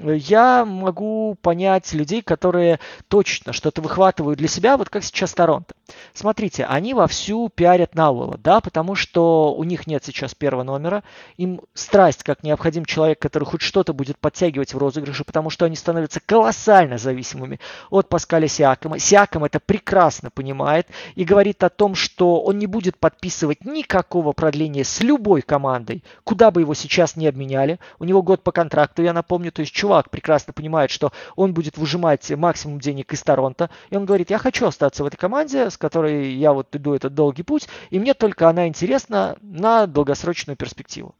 Я 0.00 0.64
могу 0.64 1.36
понять 1.40 1.92
людей, 1.92 2.22
которые 2.22 2.80
точно 3.08 3.52
что-то 3.52 3.80
выхватывают 3.80 4.38
для 4.38 4.48
себя, 4.48 4.76
вот 4.76 4.88
как 4.90 5.04
сейчас 5.04 5.32
Торонто. 5.34 5.74
Смотрите, 6.12 6.64
они 6.64 6.94
вовсю 6.94 7.48
пиарят 7.48 7.94
Науэлла, 7.94 8.38
да, 8.38 8.60
потому 8.60 8.94
что 8.94 9.54
у 9.54 9.64
них 9.64 9.86
нет 9.86 10.04
сейчас 10.04 10.34
первого 10.34 10.64
номера, 10.64 11.04
им 11.36 11.60
страсть 11.74 12.24
как 12.24 12.42
необходим 12.42 12.84
человек, 12.84 13.18
который 13.20 13.44
хоть 13.44 13.62
что-то 13.62 13.92
будет 13.92 14.18
подтягивать 14.18 14.74
в 14.74 14.78
розыгрыше, 14.78 15.24
потому 15.24 15.50
что 15.50 15.64
они 15.64 15.76
становятся 15.76 16.20
колоссально 16.24 16.98
зависимыми 16.98 17.60
от 17.90 18.08
Паскаля 18.08 18.48
Сиакома. 18.48 18.98
Сиаком 18.98 19.44
это 19.44 19.60
прекрасно 19.60 20.30
понимает 20.30 20.88
и 21.14 21.24
говорит 21.24 21.62
о 21.62 21.68
том, 21.68 21.94
что 21.94 22.40
он 22.42 22.58
не 22.58 22.66
будет 22.66 22.98
подписывать 22.98 23.64
никакого 23.64 24.32
продления 24.32 24.84
с 24.84 25.00
любой 25.00 25.42
командой, 25.42 26.02
куда 26.24 26.50
бы 26.50 26.62
его 26.62 26.74
сейчас 26.74 27.16
не 27.16 27.28
обменяли. 27.28 27.78
У 27.98 28.04
него 28.04 28.22
год 28.22 28.42
по 28.42 28.52
контракту, 28.52 29.02
я 29.02 29.12
напомню, 29.12 29.52
то 29.52 29.60
есть 29.60 29.72
чувак 29.86 30.10
прекрасно 30.10 30.52
понимает, 30.52 30.90
что 30.90 31.12
он 31.36 31.54
будет 31.54 31.78
выжимать 31.78 32.28
максимум 32.32 32.80
денег 32.80 33.12
из 33.12 33.22
Торонто, 33.22 33.70
и 33.90 33.96
он 33.96 34.04
говорит, 34.04 34.30
я 34.30 34.38
хочу 34.38 34.66
остаться 34.66 35.04
в 35.04 35.06
этой 35.06 35.16
команде, 35.16 35.70
с 35.70 35.78
которой 35.78 36.32
я 36.32 36.52
вот 36.52 36.74
иду 36.74 36.94
этот 36.94 37.14
долгий 37.14 37.44
путь, 37.44 37.68
и 37.90 38.00
мне 38.00 38.12
только 38.12 38.48
она 38.48 38.66
интересна 38.66 39.36
на 39.42 39.86
долгосрочную 39.86 40.56
перспективу. 40.56 41.14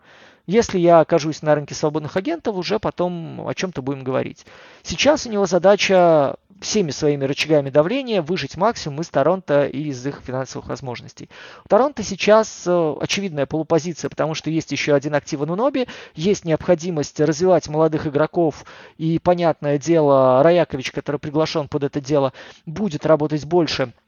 Если 0.47 0.79
я 0.79 1.01
окажусь 1.01 1.43
на 1.43 1.55
рынке 1.55 1.75
свободных 1.75 2.17
агентов, 2.17 2.57
уже 2.57 2.81
потом 2.81 3.47
о 3.47 3.55
чем-то 3.55 3.83
будем 3.83 4.03
говорить. 4.03 4.47
Сейчас 4.83 5.27
у 5.27 5.31
него 5.31 5.47
задача 5.47 6.37
всеми 6.61 6.91
своими 6.91 7.25
рычагами 7.25 7.71
давления 7.71 8.23
выжить 8.23 8.57
максимум 8.57 9.01
из 9.01 9.09
Торонто 9.09 9.67
и 9.67 9.89
из 9.89 10.07
их 10.07 10.21
финансовых 10.25 10.69
возможностей. 10.69 11.29
У 11.65 11.69
Торонто 11.69 12.03
сейчас 12.03 12.65
э, 12.67 12.95
очевидная 13.01 13.47
полупозиция, 13.47 14.09
потому 14.09 14.35
что 14.35 14.51
есть 14.51 14.73
еще 14.73 14.95
один 14.95 15.15
актив 15.15 15.41
Нуноби, 15.41 15.87
есть 16.15 16.45
необходимость 16.45 17.21
развивать 17.21 17.69
молодых 17.69 18.07
игроков, 18.07 18.65
и, 18.97 19.19
понятное 19.19 19.79
дело, 19.79 20.43
Раякович, 20.43 20.93
который 20.93 21.19
приглашен 21.19 21.69
под 21.69 21.85
это 21.85 22.01
дело, 22.01 22.33
будет 22.65 23.07
работать 23.07 23.45
больше– 23.45 23.93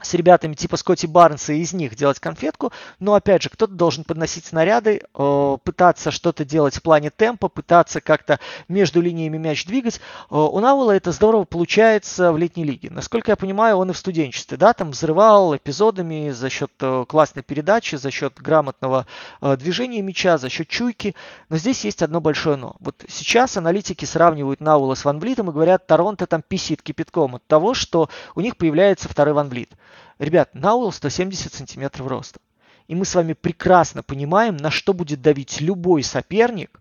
с 0.00 0.14
ребятами 0.14 0.54
типа 0.54 0.76
Скотти 0.76 1.06
Барнса 1.06 1.52
и 1.52 1.60
из 1.60 1.72
них 1.72 1.94
делать 1.94 2.20
конфетку. 2.20 2.72
Но 3.00 3.14
опять 3.14 3.42
же, 3.42 3.48
кто-то 3.48 3.72
должен 3.72 4.04
подносить 4.04 4.44
снаряды, 4.44 5.02
э, 5.14 5.56
пытаться 5.62 6.10
что-то 6.10 6.44
делать 6.44 6.76
в 6.76 6.82
плане 6.82 7.10
темпа, 7.10 7.48
пытаться 7.48 8.00
как-то 8.00 8.38
между 8.68 9.00
линиями 9.00 9.38
мяч 9.38 9.64
двигать. 9.64 10.00
Э, 10.30 10.36
у 10.36 10.60
Науэлла 10.60 10.92
это 10.92 11.12
здорово 11.12 11.44
получается 11.44 12.32
в 12.32 12.38
летней 12.38 12.64
лиге. 12.64 12.90
Насколько 12.90 13.32
я 13.32 13.36
понимаю, 13.36 13.76
он 13.76 13.90
и 13.90 13.92
в 13.92 13.98
студенчестве, 13.98 14.56
да, 14.56 14.72
там 14.72 14.90
взрывал 14.90 15.56
эпизодами 15.56 16.30
за 16.30 16.50
счет 16.50 16.72
э, 16.80 17.04
классной 17.08 17.42
передачи, 17.42 17.96
за 17.96 18.10
счет 18.10 18.34
грамотного 18.36 19.06
движения 19.40 20.02
мяча, 20.02 20.38
за 20.38 20.48
счет 20.48 20.68
чуйки. 20.68 21.14
Но 21.48 21.56
здесь 21.56 21.84
есть 21.84 22.02
одно 22.02 22.20
большое 22.20 22.56
но. 22.56 22.76
Вот 22.80 23.04
сейчас 23.08 23.56
аналитики 23.56 24.04
сравнивают 24.04 24.60
Науэлла 24.60 24.94
с 24.94 25.04
Ван 25.04 25.18
Влитом 25.18 25.50
и 25.50 25.52
говорят, 25.52 25.86
Торонто 25.86 26.26
там 26.26 26.42
писит 26.42 26.82
кипятком 26.82 27.36
от 27.36 27.46
того, 27.46 27.74
что 27.74 28.08
у 28.34 28.40
них 28.40 28.56
появляется 28.56 29.08
второй 29.08 29.34
Ван 29.34 29.48
Влит. 29.48 29.70
Ребят, 30.18 30.54
Науэлл 30.54 30.92
170 30.92 31.52
сантиметров 31.52 32.06
роста. 32.06 32.40
И 32.88 32.94
мы 32.94 33.04
с 33.04 33.14
вами 33.14 33.34
прекрасно 33.34 34.02
понимаем, 34.02 34.56
на 34.56 34.70
что 34.70 34.94
будет 34.94 35.20
давить 35.20 35.60
любой 35.60 36.02
соперник, 36.02 36.80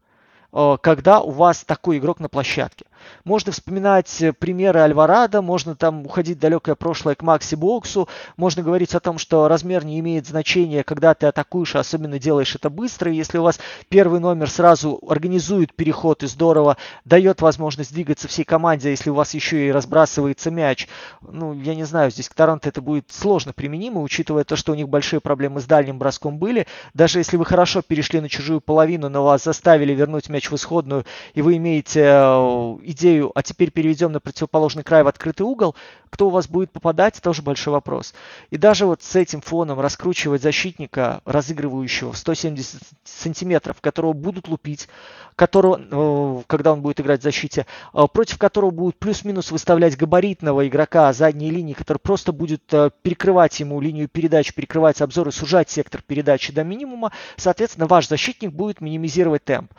э, 0.54 0.77
когда 0.82 1.20
у 1.20 1.32
вас 1.32 1.63
такой 1.63 1.98
игрок 1.98 2.20
на 2.20 2.30
площадке. 2.30 2.86
Можно 3.24 3.52
вспоминать 3.52 4.22
э, 4.22 4.34
примеры 4.34 4.80
Альварадо, 4.82 5.42
можно 5.42 5.76
там 5.76 6.06
уходить 6.06 6.38
в 6.38 6.42
далекое 6.42 6.76
прошлое 6.76 7.16
к 7.16 7.22
Макси 7.22 7.56
Боксу, 7.56 8.08
можно 8.38 8.64
говорить 8.64 8.94
о 8.96 9.00
том, 9.00 9.18
что 9.18 9.48
размер 9.48 9.86
не 9.86 10.00
имеет 10.00 10.28
значения, 10.28 10.84
когда 10.84 11.14
ты 11.14 11.28
атакуешь, 11.28 11.76
а 11.76 11.80
особенно 11.80 12.20
делаешь 12.20 12.56
это 12.56 12.70
быстро. 12.70 13.12
Если 13.12 13.38
у 13.38 13.44
вас 13.44 13.60
первый 13.90 14.20
номер 14.20 14.50
сразу 14.50 15.00
организует 15.08 15.74
переход 15.74 16.24
и 16.24 16.28
здорово 16.28 16.78
дает 17.04 17.42
возможность 17.42 17.94
двигаться 17.94 18.28
всей 18.28 18.44
команде, 18.44 18.90
а 18.90 18.92
если 18.92 19.10
у 19.10 19.16
вас 19.16 19.34
еще 19.34 19.68
и 19.68 19.72
разбрасывается 19.72 20.52
мяч, 20.52 20.88
ну, 21.22 21.54
я 21.54 21.76
не 21.76 21.84
знаю, 21.84 22.12
здесь 22.12 22.30
к 22.30 22.34
Торонто 22.34 22.70
это 22.70 22.82
будет 22.82 23.12
сложно 23.12 23.54
применимо, 23.54 24.02
учитывая 24.02 24.44
то, 24.44 24.56
что 24.56 24.72
у 24.72 24.76
них 24.76 24.90
большие 24.90 25.20
проблемы 25.20 25.62
с 25.62 25.66
дальним 25.66 25.98
броском 25.98 26.38
были. 26.38 26.68
Даже 26.94 27.20
если 27.20 27.38
вы 27.38 27.46
хорошо 27.46 27.82
перешли 27.82 28.22
на 28.22 28.30
чужую 28.30 28.62
половину, 28.62 29.10
но 29.10 29.24
вас 29.24 29.44
заставили 29.44 29.94
вернуть 29.94 30.30
мяч 30.30 30.50
в 30.50 30.56
исходную, 30.56 31.06
и 31.34 31.42
вы 31.42 31.58
имеете 31.58 32.02
э, 32.02 32.78
идею, 32.96 33.32
а 33.36 33.44
теперь 33.44 33.72
переведем 33.72 34.12
на 34.12 34.20
противоположный 34.20 34.84
край 34.84 35.04
в 35.04 35.08
открытый 35.08 35.46
угол, 35.46 35.75
кто 36.10 36.28
у 36.28 36.30
вас 36.30 36.48
будет 36.48 36.72
попадать, 36.72 37.22
тоже 37.22 37.42
большой 37.42 37.74
вопрос. 37.74 38.14
И 38.50 38.58
даже 38.58 38.86
вот 38.86 39.04
с 39.04 39.16
этим 39.16 39.42
фоном 39.42 39.80
раскручивать 39.80 40.42
защитника, 40.42 41.22
разыгрывающего 41.25 42.14
в 42.14 42.18
170 42.18 42.82
сантиметров, 43.04 43.78
которого 43.82 44.14
будут 44.14 44.48
лупить, 44.48 44.88
которого, 45.36 45.80
э, 45.80 46.44
когда 46.48 46.72
он 46.72 46.82
будет 46.82 47.02
играть 47.02 47.20
в 47.20 47.24
защите, 47.24 47.66
э, 47.94 48.06
против 48.12 48.38
которого 48.38 48.72
будут 48.72 48.98
плюс-минус 48.98 49.52
выставлять 49.52 49.98
габаритного 49.98 50.68
игрока 50.68 51.12
задней 51.12 51.52
линии, 51.52 51.74
который 51.74 51.98
просто 51.98 52.32
будет 52.32 52.74
э, 52.74 52.92
перекрывать 53.02 53.60
ему 53.60 53.82
линию 53.82 54.08
передач, 54.08 54.54
перекрывать 54.54 55.02
обзоры, 55.02 55.32
сужать 55.32 55.70
сектор 55.70 56.02
передачи 56.02 56.54
до 56.54 56.64
минимума, 56.64 57.12
соответственно, 57.36 57.88
ваш 57.88 58.08
защитник 58.08 58.52
будет 58.52 58.80
минимизировать 58.80 59.44
темп. 59.44 59.74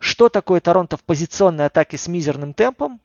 Что 0.00 0.30
такое 0.30 0.60
Торонто 0.60 0.96
в 0.96 1.04
позиционной 1.04 1.66
атаке 1.66 1.98
с 1.98 2.08
мизерным 2.08 2.54
темпом? 2.54 3.00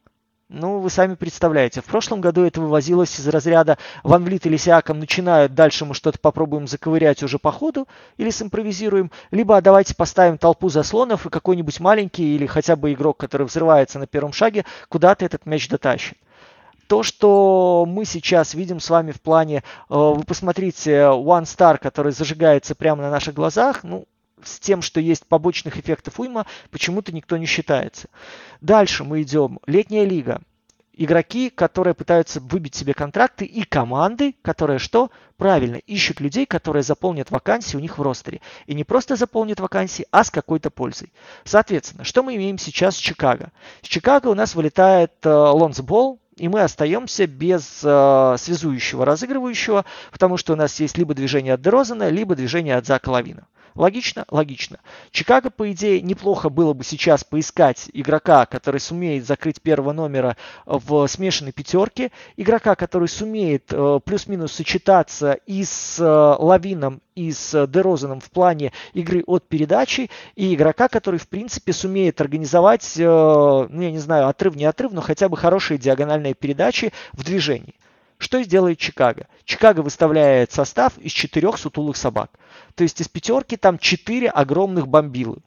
Ну, 0.48 0.80
вы 0.80 0.90
сами 0.90 1.16
представляете. 1.16 1.82
В 1.82 1.86
прошлом 1.86 2.22
году 2.22 2.44
это 2.44 2.62
вывозилось 2.62 3.20
из 3.20 3.28
разряда 3.28 3.78
Ван 4.04 4.24
Влит 4.24 4.46
или 4.46 4.56
Сиаком 4.56 5.00
начинают, 5.00 5.54
дальше 5.54 5.84
мы 5.84 5.94
что-то 5.94 6.20
попробуем 6.20 6.68
заковырять 6.68 7.22
уже 7.22 7.38
по 7.38 7.52
ходу 7.52 7.88
или 8.16 8.30
симпровизируем, 8.30 9.12
либо 9.32 9.60
давайте 9.62 9.94
поставим 9.94 10.38
толпу 10.38 10.70
заслонов 10.70 11.26
и 11.26 11.30
какой-нибудь 11.30 11.80
маленький 11.82 12.36
или 12.36 12.46
хотя 12.46 12.78
бы 12.78 12.94
игрок, 12.94 13.18
который 13.18 13.46
взрывается 13.46 14.00
на 14.00 14.08
первом 14.08 14.32
шаге, 14.32 14.64
куда-то 14.88 15.26
этот 15.26 15.46
мяч 15.46 15.68
дотащит. 15.68 16.18
То, 16.88 17.04
что 17.04 17.86
мы 17.88 18.06
сейчас 18.06 18.54
видим 18.54 18.80
с 18.80 18.90
вами 18.90 19.12
в 19.12 19.20
плане, 19.20 19.58
э, 19.58 19.62
вы 19.90 20.24
посмотрите, 20.24 20.92
One 20.92 21.44
Star, 21.44 21.78
который 21.78 22.12
зажигается 22.12 22.76
прямо 22.76 23.02
на 23.02 23.10
наших 23.10 23.34
глазах, 23.34 23.84
ну, 23.84 24.06
с 24.44 24.60
тем, 24.60 24.82
что 24.82 25.00
есть 25.00 25.26
побочных 25.26 25.78
эффектов 25.78 26.20
уйма, 26.20 26.46
почему-то 26.72 27.14
никто 27.14 27.38
не 27.38 27.46
считается. 27.46 28.10
Дальше 28.62 29.04
мы 29.04 29.22
идем. 29.22 29.60
Летняя 29.66 30.06
лига. 30.06 30.42
Игроки, 30.98 31.50
которые 31.50 31.94
пытаются 31.94 32.40
выбить 32.40 32.74
себе 32.74 32.94
контракты, 32.94 33.44
и 33.44 33.64
команды, 33.64 34.34
которые 34.42 34.80
что? 34.80 35.12
Правильно, 35.36 35.76
ищут 35.76 36.22
людей, 36.22 36.46
которые 36.46 36.84
заполнят 36.84 37.32
вакансии 37.32 37.76
у 37.76 37.82
них 37.82 37.98
в 37.98 38.02
ростере. 38.02 38.40
И 38.66 38.74
не 38.74 38.86
просто 38.86 39.18
заполнят 39.18 39.60
вакансии, 39.60 40.08
а 40.12 40.24
с 40.24 40.32
какой-то 40.32 40.70
пользой. 40.70 41.12
Соответственно, 41.44 42.06
что 42.06 42.24
мы 42.24 42.38
имеем 42.38 42.58
сейчас 42.58 42.96
с 42.96 43.00
Чикаго? 43.00 43.52
С 43.82 43.88
Чикаго 43.88 44.28
у 44.28 44.36
нас 44.36 44.56
вылетает 44.56 45.12
э, 45.24 45.30
и 46.38 46.48
мы 46.50 46.62
остаемся 46.62 47.28
без 47.28 47.82
э, 47.84 48.36
связующего, 48.38 49.06
разыгрывающего, 49.06 49.86
потому 50.12 50.38
что 50.38 50.54
у 50.54 50.56
нас 50.56 50.80
есть 50.80 50.98
либо 50.98 51.14
движение 51.14 51.54
от 51.54 51.62
Дерозена, 51.62 52.10
либо 52.10 52.36
движение 52.36 52.76
от 52.76 52.86
Зака 52.86 53.12
Лавина. 53.12 53.48
Логично? 53.76 54.26
Логично. 54.30 54.80
Чикаго, 55.12 55.50
по 55.50 55.70
идее, 55.72 56.02
неплохо 56.02 56.48
было 56.48 56.72
бы 56.72 56.86
сейчас 56.86 57.26
поискать 57.26 57.90
игрока, 57.92 58.46
который 58.46 58.80
сумеет 58.80 59.26
закрыть 59.26 59.62
первого 59.62 59.92
номера 59.92 60.38
в 60.66 61.06
смешанной 61.08 61.52
пятерке, 61.52 62.12
игрока, 62.38 62.76
который 62.76 63.10
сумеет 63.10 63.66
э, 63.72 64.00
плюс-минус 64.04 64.54
сочетаться 64.54 65.34
и 65.46 65.66
с 65.66 66.00
э, 66.00 66.04
Лавином, 66.06 67.02
и 67.16 67.34
с 67.34 67.68
Дерозаном 67.68 68.22
в 68.22 68.30
плане 68.32 68.72
игры 68.94 69.24
от 69.28 69.46
передачи, 69.46 70.10
и 70.36 70.56
игрока, 70.56 70.88
который, 70.88 71.20
в 71.20 71.28
принципе, 71.28 71.74
сумеет 71.74 72.22
организовать, 72.22 72.96
э, 72.98 73.04
ну, 73.04 73.82
я 73.82 73.92
не 73.92 74.00
знаю, 74.00 74.30
отрыв, 74.30 74.56
не 74.56 74.64
отрыв, 74.64 74.94
но 74.94 75.02
хотя 75.02 75.28
бы 75.28 75.36
хорошие 75.36 75.78
диагональные 75.78 76.34
передачи 76.34 76.94
в 77.12 77.26
движении. 77.26 77.76
Что 78.18 78.42
сделает 78.42 78.80
Чикаго? 78.80 79.28
Чикаго 79.44 79.82
выставляет 79.82 80.52
состав 80.52 80.98
из 80.98 81.12
четырех 81.12 81.58
сутулых 81.58 81.98
собак. 81.98 82.32
То 82.76 82.84
есть 82.84 83.02
из 83.02 83.08
пятерки 83.08 83.58
там 83.58 83.80
четыре 83.80 84.30
огромных 84.30 84.88
бомбилы. 84.88 85.40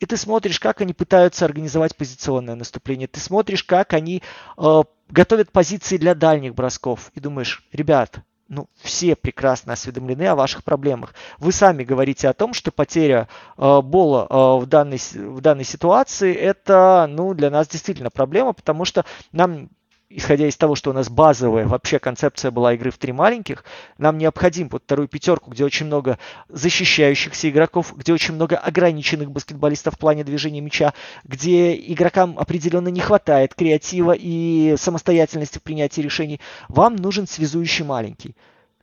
И 0.00 0.06
ты 0.06 0.16
смотришь, 0.16 0.58
как 0.58 0.80
они 0.80 0.94
пытаются 0.94 1.44
организовать 1.44 1.94
позиционное 1.94 2.54
наступление. 2.54 3.06
Ты 3.06 3.20
смотришь, 3.20 3.62
как 3.62 3.92
они 3.92 4.22
э, 4.56 4.82
готовят 5.10 5.52
позиции 5.52 5.98
для 5.98 6.14
дальних 6.14 6.54
бросков. 6.54 7.12
И 7.14 7.20
думаешь, 7.20 7.62
ребят, 7.70 8.22
ну, 8.48 8.68
все 8.82 9.14
прекрасно 9.14 9.74
осведомлены 9.74 10.26
о 10.26 10.34
ваших 10.34 10.64
проблемах. 10.64 11.14
Вы 11.38 11.52
сами 11.52 11.84
говорите 11.84 12.28
о 12.28 12.32
том, 12.32 12.54
что 12.54 12.72
потеря 12.72 13.28
э, 13.58 13.80
Бола 13.82 14.26
э, 14.28 14.62
в, 14.62 14.66
данной, 14.66 14.98
в 15.14 15.40
данной 15.42 15.64
ситуации 15.64 16.34
это, 16.34 17.06
ну, 17.08 17.34
для 17.34 17.50
нас 17.50 17.68
действительно 17.68 18.10
проблема, 18.10 18.54
потому 18.54 18.86
что 18.86 19.04
нам 19.32 19.68
исходя 20.10 20.48
из 20.48 20.56
того, 20.56 20.74
что 20.74 20.90
у 20.90 20.92
нас 20.92 21.08
базовая 21.08 21.66
вообще 21.66 22.00
концепция 22.00 22.50
была 22.50 22.74
игры 22.74 22.90
в 22.90 22.98
три 22.98 23.12
маленьких, 23.12 23.64
нам 23.96 24.18
необходим 24.18 24.68
под 24.68 24.82
вторую 24.82 25.08
пятерку, 25.08 25.50
где 25.50 25.64
очень 25.64 25.86
много 25.86 26.18
защищающихся 26.48 27.48
игроков, 27.48 27.94
где 27.96 28.12
очень 28.12 28.34
много 28.34 28.56
ограниченных 28.56 29.30
баскетболистов 29.30 29.94
в 29.94 29.98
плане 29.98 30.24
движения 30.24 30.60
мяча, 30.60 30.92
где 31.24 31.74
игрокам 31.74 32.38
определенно 32.38 32.88
не 32.88 33.00
хватает 33.00 33.54
креатива 33.54 34.14
и 34.18 34.74
самостоятельности 34.76 35.58
в 35.58 35.62
принятии 35.62 36.00
решений. 36.00 36.40
Вам 36.68 36.96
нужен 36.96 37.28
связующий 37.28 37.84
маленький. 37.84 38.34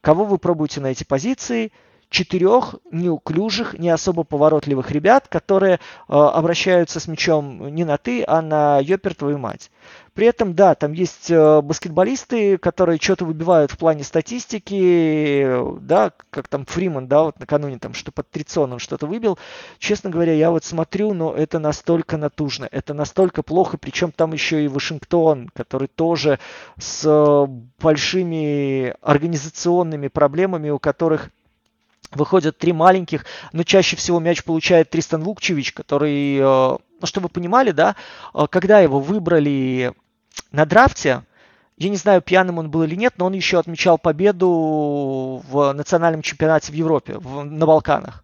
Кого 0.01 0.24
вы 0.24 0.38
пробуете 0.38 0.79
на 0.79 0.88
эти 0.88 1.03
позиции? 1.03 1.72
Четырех 2.10 2.76
неуклюжих, 2.92 3.78
не 3.78 3.90
особо 3.90 4.24
поворотливых 4.24 4.92
ребят, 4.92 5.28
которые 5.28 5.76
э, 5.76 5.78
обращаются 6.14 7.00
с 7.00 7.08
мячом 7.08 7.68
не 7.74 7.84
на 7.84 7.98
ты, 7.98 8.24
а 8.26 8.42
на 8.42 8.80
ёпер 8.80 9.14
твою 9.16 9.38
мать. 9.38 9.70
При 10.18 10.26
этом, 10.26 10.56
да, 10.56 10.74
там 10.74 10.94
есть 10.94 11.30
э, 11.30 11.62
баскетболисты, 11.62 12.58
которые 12.58 12.98
что-то 13.00 13.24
выбивают 13.24 13.70
в 13.70 13.78
плане 13.78 14.04
статистики, 14.04 15.48
да, 15.80 16.12
как 16.32 16.48
там 16.48 16.66
Фриман, 16.66 17.08
да, 17.08 17.22
вот 17.22 17.40
накануне 17.40 17.78
там 17.78 17.94
что 17.94 18.12
под 18.12 18.28
Триционом 18.32 18.80
что-то 18.80 19.06
выбил. 19.06 19.38
Честно 19.78 20.10
говоря, 20.10 20.34
я 20.34 20.50
вот 20.50 20.64
смотрю, 20.64 21.14
но 21.14 21.36
это 21.36 21.60
настолько 21.60 22.18
натужно, 22.18 22.68
это 22.72 22.96
настолько 22.96 23.44
плохо, 23.44 23.78
причем 23.78 24.12
там 24.12 24.34
еще 24.34 24.66
и 24.66 24.68
Вашингтон, 24.68 25.52
который 25.54 25.88
тоже 25.88 26.40
с 26.80 27.04
э, 27.06 27.46
большими 27.80 28.96
организационными 29.02 30.08
проблемами, 30.08 30.72
у 30.72 30.80
которых 30.80 31.30
выходят 32.12 32.58
три 32.58 32.74
маленьких, 32.74 33.26
но 33.54 33.64
чаще 33.64 33.96
всего 33.96 34.20
мяч 34.20 34.44
получает 34.44 34.90
Тристан 34.90 35.24
Вукчевич, 35.24 35.74
который, 35.74 36.38
э, 36.38 36.42
ну, 36.42 37.06
чтобы 37.06 37.26
вы 37.26 37.30
понимали, 37.30 37.72
да, 37.72 37.96
э, 38.34 38.48
когда 38.50 38.80
его 38.80 39.00
выбрали 39.00 39.94
на 40.52 40.66
драфте, 40.66 41.24
я 41.78 41.90
не 41.90 41.98
знаю, 41.98 42.22
пьяным 42.22 42.58
он 42.58 42.72
был 42.72 42.84
или 42.84 42.96
нет, 42.96 43.14
но 43.18 43.26
он 43.28 43.34
еще 43.34 43.60
отмечал 43.60 43.98
победу 43.98 45.44
в 45.48 45.74
национальном 45.74 46.22
чемпионате 46.22 46.72
в 46.72 46.76
Европе, 46.76 47.18
в, 47.18 47.44
на 47.44 47.66
Балканах. 47.66 48.24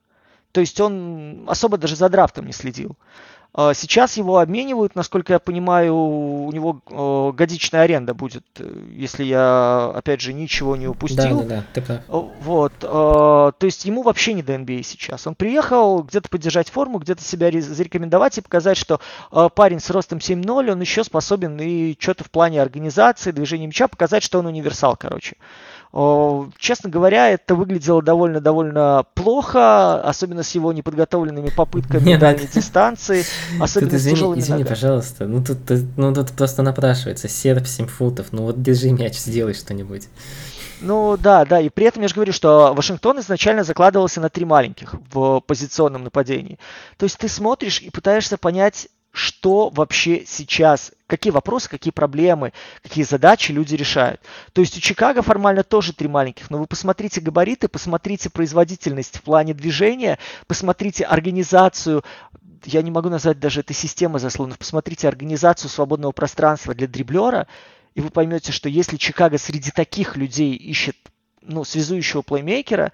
То 0.51 0.61
есть 0.61 0.79
он 0.79 1.45
особо 1.47 1.77
даже 1.77 1.95
за 1.95 2.09
драфтом 2.09 2.45
не 2.45 2.53
следил. 2.53 2.95
Сейчас 3.55 4.17
его 4.17 4.39
обменивают, 4.39 4.95
насколько 4.95 5.33
я 5.33 5.39
понимаю, 5.39 5.95
у 5.95 6.51
него 6.51 6.81
э, 6.89 7.35
годичная 7.35 7.81
аренда 7.81 8.15
будет, 8.15 8.43
э, 8.57 8.85
если 8.95 9.23
я, 9.23 9.91
опять 9.95 10.21
же, 10.21 10.33
ничего 10.33 10.75
не 10.75 10.87
упустил. 10.87 11.41
Да, 11.41 11.43
да, 11.43 11.55
да, 11.55 11.63
ты 11.73 11.81
прав. 11.81 12.01
Вот, 12.07 12.73
а, 12.81 13.51
то 13.51 13.65
есть 13.65 13.85
ему 13.85 14.01
вообще 14.01 14.33
не 14.33 14.41
до 14.41 14.55
NBA 14.55 14.79
а 14.79 14.83
сейчас. 14.83 15.27
Он 15.27 15.35
приехал 15.35 16.01
где-то 16.01 16.29
поддержать 16.29 16.69
форму, 16.69 16.97
где-то 16.97 17.23
себя 17.23 17.51
зарекомендовать 17.61 18.39
и 18.39 18.41
показать, 18.41 18.77
что 18.77 18.99
парень 19.55 19.79
с 19.79 19.89
ростом 19.91 20.17
7.0, 20.17 20.71
он 20.71 20.81
еще 20.81 21.03
способен 21.03 21.59
и 21.59 21.95
что-то 21.99 22.23
в 22.23 22.31
плане 22.31 22.59
организации, 22.61 23.31
движения 23.31 23.67
мяча, 23.67 23.87
показать, 23.87 24.23
что 24.23 24.39
он 24.39 24.47
универсал, 24.47 24.97
короче. 24.97 25.35
Честно 26.57 26.89
говоря, 26.89 27.29
это 27.29 27.53
выглядело 27.53 28.01
довольно-довольно 28.01 29.05
плохо, 29.13 30.01
особенно 30.01 30.41
с 30.41 30.49
его 30.55 30.73
неподготовленными 30.73 31.51
попытками 31.55 32.01
Нет, 32.03 32.19
дальней 32.19 32.45
это... 32.45 32.55
дистанции, 32.55 33.23
особенно 33.61 33.91
тут, 33.91 33.99
извини, 33.99 34.15
с 34.15 34.17
тяжелыми 34.17 34.39
извини, 34.39 34.59
ногами. 34.59 34.69
пожалуйста, 34.69 35.27
ну 35.27 35.43
тут, 35.43 35.59
ну 35.95 36.11
тут 36.15 36.31
просто 36.31 36.63
напрашивается, 36.63 37.27
серп 37.27 37.67
7 37.67 37.85
футов, 37.85 38.27
ну 38.31 38.41
вот 38.41 38.63
держи 38.63 38.89
мяч, 38.89 39.19
сделай 39.19 39.53
что-нибудь. 39.53 40.07
Ну 40.81 41.15
да, 41.15 41.45
да, 41.45 41.61
и 41.61 41.69
при 41.69 41.85
этом 41.85 42.01
я 42.01 42.07
же 42.07 42.15
говорю, 42.15 42.33
что 42.33 42.73
Вашингтон 42.73 43.19
изначально 43.19 43.63
закладывался 43.63 44.19
на 44.19 44.29
три 44.29 44.45
маленьких 44.45 44.95
в 45.13 45.41
позиционном 45.41 46.03
нападении. 46.03 46.57
То 46.97 47.05
есть 47.05 47.19
ты 47.19 47.29
смотришь 47.29 47.81
и 47.81 47.91
пытаешься 47.91 48.37
понять, 48.37 48.89
что 49.13 49.69
вообще 49.69 50.25
сейчас, 50.25 50.91
какие 51.05 51.31
вопросы, 51.31 51.69
какие 51.69 51.91
проблемы, 51.91 52.51
какие 52.81 53.03
задачи 53.03 53.51
люди 53.51 53.75
решают. 53.75 54.19
То 54.53 54.61
есть 54.61 54.75
у 54.75 54.81
Чикаго 54.81 55.21
формально 55.21 55.63
тоже 55.63 55.93
три 55.93 56.07
маленьких, 56.07 56.49
но 56.49 56.57
вы 56.57 56.65
посмотрите 56.65 57.21
габариты, 57.21 57.67
посмотрите 57.67 58.31
производительность 58.31 59.17
в 59.17 59.21
плане 59.21 59.53
движения, 59.53 60.17
посмотрите 60.47 61.03
организацию, 61.05 62.03
я 62.65 62.81
не 62.81 62.89
могу 62.89 63.09
назвать 63.09 63.39
даже 63.39 63.59
это 63.59 63.73
система 63.73 64.17
заслонов, 64.17 64.57
посмотрите 64.57 65.07
организацию 65.07 65.69
свободного 65.69 66.11
пространства 66.11 66.73
для 66.73 66.87
дриблера, 66.87 67.47
и 67.93 68.01
вы 68.01 68.09
поймете, 68.09 68.51
что 68.51 68.67
если 68.67 68.97
Чикаго 68.97 69.37
среди 69.37 69.69
таких 69.69 70.17
людей 70.17 70.55
ищет 70.55 70.97
ну, 71.41 71.63
связующего 71.63 72.23
плеймейкера, 72.23 72.91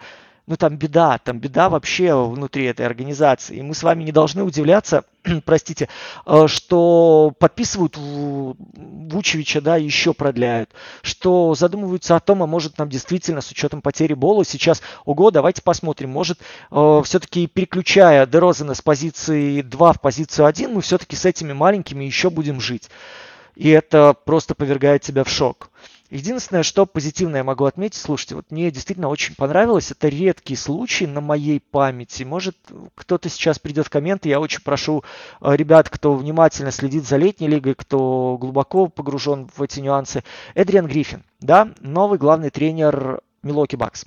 ну 0.49 0.57
там 0.57 0.77
беда, 0.77 1.19
там 1.19 1.39
беда 1.39 1.69
вообще 1.69 2.13
внутри 2.13 2.65
этой 2.65 2.83
организации. 2.83 3.57
И 3.57 3.61
мы 3.61 3.75
с 3.75 3.83
вами 3.83 4.03
не 4.03 4.11
должны 4.11 4.43
удивляться, 4.43 5.03
простите, 5.45 5.87
э, 6.25 6.47
что 6.47 7.31
подписывают 7.37 7.95
Вучевича, 7.97 9.61
да, 9.61 9.77
еще 9.77 10.15
продляют, 10.15 10.71
что 11.03 11.53
задумываются 11.53 12.15
о 12.15 12.19
том, 12.19 12.41
а 12.41 12.47
может 12.47 12.79
нам 12.79 12.89
действительно 12.89 13.41
с 13.41 13.51
учетом 13.51 13.83
потери 13.83 14.15
Бола 14.15 14.43
сейчас, 14.43 14.81
ого, 15.05 15.29
давайте 15.29 15.61
посмотрим, 15.61 16.09
может 16.09 16.39
э, 16.71 17.01
все-таки 17.05 17.45
переключая 17.45 18.25
Дерозена 18.25 18.73
с 18.73 18.81
позиции 18.81 19.61
2 19.61 19.93
в 19.93 20.01
позицию 20.01 20.47
1, 20.47 20.73
мы 20.73 20.81
все-таки 20.81 21.15
с 21.15 21.25
этими 21.25 21.53
маленькими 21.53 22.05
еще 22.05 22.31
будем 22.31 22.59
жить. 22.59 22.89
И 23.55 23.69
это 23.69 24.15
просто 24.25 24.55
повергает 24.55 25.03
тебя 25.03 25.23
в 25.23 25.29
шок. 25.29 25.69
Единственное, 26.09 26.63
что 26.63 26.87
позитивное 26.87 27.41
я 27.41 27.43
могу 27.43 27.65
отметить, 27.65 27.99
слушайте, 27.99 28.35
вот 28.35 28.49
мне 28.49 28.71
действительно 28.71 29.09
очень 29.09 29.35
понравилось, 29.35 29.91
это 29.91 30.07
редкий 30.07 30.55
случай 30.55 31.05
на 31.05 31.21
моей 31.21 31.59
памяти. 31.59 32.23
Может, 32.23 32.57
кто-то 32.95 33.29
сейчас 33.29 33.59
придет 33.59 33.85
в 33.85 33.89
комменты, 33.91 34.27
я 34.27 34.39
очень 34.39 34.63
прошу 34.63 35.03
э, 35.39 35.55
ребят, 35.55 35.89
кто 35.89 36.15
внимательно 36.15 36.71
следит 36.71 37.07
за 37.07 37.17
летней 37.17 37.47
лигой, 37.47 37.75
кто 37.75 38.37
глубоко 38.39 38.87
погружен 38.87 39.49
в 39.55 39.61
эти 39.61 39.81
нюансы. 39.81 40.23
Эдриан 40.55 40.87
Гриффин, 40.87 41.23
да, 41.41 41.69
новый 41.79 42.17
главный 42.17 42.49
тренер 42.49 43.21
Милоки 43.43 43.75
Бакс 43.75 44.05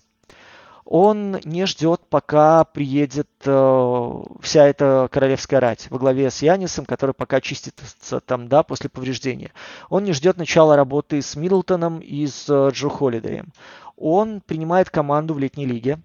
он 0.84 1.38
не 1.44 1.66
ждет, 1.66 2.02
пока 2.08 2.64
приедет 2.64 3.28
э, 3.44 4.22
вся 4.40 4.66
эта 4.66 5.08
королевская 5.10 5.60
рать 5.60 5.86
во 5.90 5.98
главе 5.98 6.30
с 6.30 6.42
Янисом, 6.42 6.84
который 6.84 7.14
пока 7.14 7.40
чистится 7.40 8.20
там, 8.20 8.48
да, 8.48 8.62
после 8.62 8.90
повреждения. 8.90 9.52
Он 9.88 10.04
не 10.04 10.12
ждет 10.12 10.36
начала 10.36 10.76
работы 10.76 11.22
с 11.22 11.36
Миддлтоном 11.36 12.00
и 12.00 12.26
с 12.26 12.46
э, 12.48 12.70
Джо 12.72 12.88
Холидеем. 12.88 13.52
Он 13.96 14.40
принимает 14.40 14.90
команду 14.90 15.34
в 15.34 15.38
летней 15.38 15.66
лиге, 15.66 15.98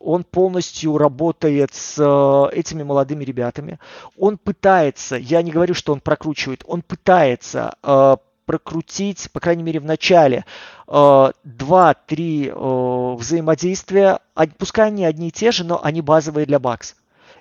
он 0.00 0.24
полностью 0.24 0.96
работает 0.96 1.74
с 1.74 1.96
э, 1.98 2.56
этими 2.56 2.82
молодыми 2.82 3.22
ребятами. 3.22 3.78
Он 4.18 4.38
пытается, 4.38 5.16
я 5.16 5.42
не 5.42 5.50
говорю, 5.50 5.74
что 5.74 5.92
он 5.92 6.00
прокручивает, 6.00 6.64
он 6.66 6.80
пытается 6.80 7.74
э, 7.82 8.16
прокрутить, 8.50 9.30
по 9.30 9.38
крайней 9.38 9.62
мере 9.62 9.78
в 9.78 9.84
начале, 9.84 10.44
э, 10.88 11.30
два-три 11.44 12.48
э, 12.48 13.14
взаимодействия, 13.16 14.18
пускай 14.58 14.88
они 14.88 15.04
одни 15.04 15.28
и 15.28 15.30
те 15.30 15.52
же, 15.52 15.62
но 15.62 15.80
они 15.80 16.00
базовые 16.00 16.46
для 16.46 16.58
Бакс. 16.58 16.96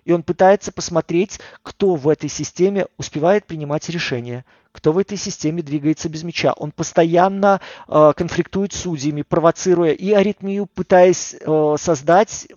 И 0.06 0.12
он 0.12 0.22
пытается 0.22 0.72
посмотреть, 0.72 1.39
кто 1.63 1.95
в 1.95 2.08
этой 2.10 2.30
системе 2.30 2.86
успевает 3.00 3.48
принимать 3.48 3.89
решения, 3.89 4.45
кто 4.72 4.91
в 4.91 5.00
этой 5.00 5.17
системе 5.17 5.63
двигается 5.63 6.10
без 6.10 6.22
мяча. 6.22 6.54
Он 6.54 6.72
постоянно 6.72 7.60
э, 7.88 8.13
конфликтует 8.15 8.74
с 8.74 8.82
судьями, 8.82 9.24
провоцируя 9.24 9.93
и 9.93 10.12
аритмию, 10.12 10.67
пытаясь 10.67 11.36
создать 11.82 12.50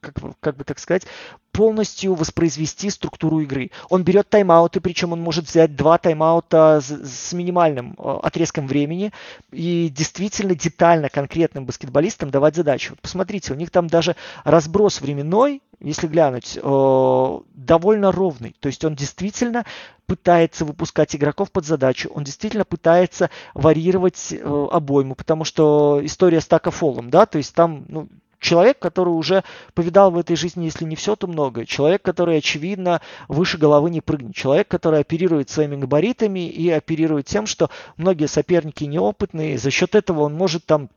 как, 0.00 0.14
как 0.38 0.56
бы 0.56 0.62
так 0.62 0.78
сказать, 0.78 1.06
полностью 1.54 2.14
воспроизвести 2.14 2.90
структуру 2.90 3.38
игры. 3.38 3.70
Он 3.88 4.02
берет 4.02 4.28
тайм-ауты, 4.28 4.80
причем 4.80 5.12
он 5.12 5.20
может 5.20 5.46
взять 5.46 5.76
два 5.76 5.98
тайм-аута 5.98 6.80
с, 6.80 7.32
минимальным 7.32 7.94
э, 7.96 8.18
отрезком 8.24 8.66
времени 8.66 9.12
и 9.52 9.88
действительно 9.88 10.56
детально 10.56 11.08
конкретным 11.08 11.64
баскетболистам 11.64 12.30
давать 12.30 12.56
задачу. 12.56 12.96
Посмотрите, 13.00 13.52
у 13.52 13.56
них 13.56 13.70
там 13.70 13.86
даже 13.86 14.16
разброс 14.42 15.00
временной, 15.00 15.62
если 15.78 16.08
глянуть, 16.08 16.58
э, 16.60 17.38
довольно 17.54 18.10
ровный. 18.10 18.56
То 18.58 18.66
есть 18.66 18.84
он 18.84 18.96
действительно 18.96 19.64
пытается 20.06 20.64
выпускать 20.64 21.14
игроков 21.14 21.52
под 21.52 21.64
задачу, 21.66 22.10
он 22.12 22.24
действительно 22.24 22.64
пытается 22.64 23.30
варьировать 23.54 24.32
э, 24.32 24.66
обойму, 24.72 25.14
потому 25.14 25.44
что 25.44 26.00
история 26.02 26.40
с 26.40 26.46
Така 26.46 26.72
Фолом, 26.72 27.10
да, 27.10 27.26
то 27.26 27.38
есть 27.38 27.54
там 27.54 27.84
ну, 27.88 28.08
человек, 28.44 28.78
который 28.78 29.08
уже 29.08 29.42
повидал 29.72 30.10
в 30.10 30.18
этой 30.18 30.36
жизни, 30.36 30.66
если 30.66 30.84
не 30.84 30.94
все, 30.94 31.16
то 31.16 31.26
многое. 31.26 31.64
Человек, 31.64 32.02
который, 32.02 32.38
очевидно, 32.38 33.00
выше 33.26 33.58
головы 33.58 33.90
не 33.90 34.00
прыгнет. 34.00 34.34
Человек, 34.34 34.68
который 34.68 35.00
оперирует 35.00 35.50
своими 35.50 35.76
габаритами 35.76 36.48
и 36.48 36.70
оперирует 36.70 37.26
тем, 37.26 37.46
что 37.46 37.70
многие 37.96 38.28
соперники 38.28 38.84
неопытные. 38.84 39.58
За 39.58 39.70
счет 39.70 39.94
этого 39.94 40.20
он 40.20 40.34
может 40.34 40.66
там 40.66 40.90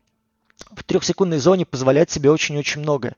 в 0.76 0.84
трехсекундной 0.84 1.40
зоне 1.40 1.66
позволять 1.66 2.12
себе 2.12 2.32
очень-очень 2.32 2.82
многое. 2.82 3.16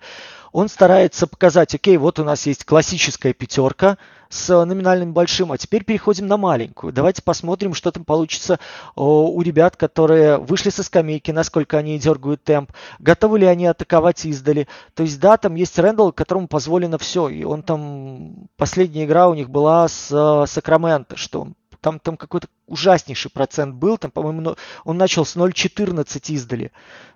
Он 0.51 0.67
старается 0.67 1.27
показать, 1.27 1.75
окей, 1.75 1.97
вот 1.97 2.17
у 2.19 2.23
нас 2.23 2.47
есть 2.47 2.65
классическая 2.65 3.33
пятерка 3.33 3.97
с 4.29 4.65
номинальным 4.65 5.13
большим, 5.13 5.51
а 5.51 5.57
теперь 5.57 5.83
переходим 5.83 6.25
на 6.27 6.37
маленькую. 6.37 6.91
Давайте 6.91 7.21
посмотрим, 7.21 7.73
что 7.73 7.91
там 7.91 8.03
получится 8.03 8.59
у 8.95 9.39
ребят, 9.41 9.75
которые 9.75 10.37
вышли 10.37 10.69
со 10.69 10.81
скамейки, 10.83 11.29
насколько 11.31 11.77
они 11.77 11.99
дергают 11.99 12.43
темп, 12.43 12.71
готовы 12.97 13.39
ли 13.39 13.45
они 13.45 13.67
атаковать 13.67 14.25
издали. 14.25 14.67
То 14.95 15.03
есть, 15.03 15.19
да, 15.19 15.37
там 15.37 15.53
есть 15.55 15.77
Рэндалл, 15.77 16.13
которому 16.13 16.47
позволено 16.47 16.97
все, 16.97 17.29
и 17.29 17.43
он 17.43 17.61
там, 17.61 18.49
последняя 18.57 19.05
игра 19.05 19.29
у 19.29 19.35
них 19.35 19.49
была 19.49 19.87
с 19.87 20.45
Сакраменто, 20.47 21.15
что 21.15 21.49
там, 21.81 21.99
там 21.99 22.17
какой-то 22.17 22.47
ужаснейший 22.69 23.31
процент 23.31 23.75
был, 23.75 23.97
там, 23.97 24.11
по-моему, 24.11 24.55
он 24.85 24.97
начал 24.97 25.25
с 25.25 25.35
0,14 25.35 26.33
издали. 26.33 26.71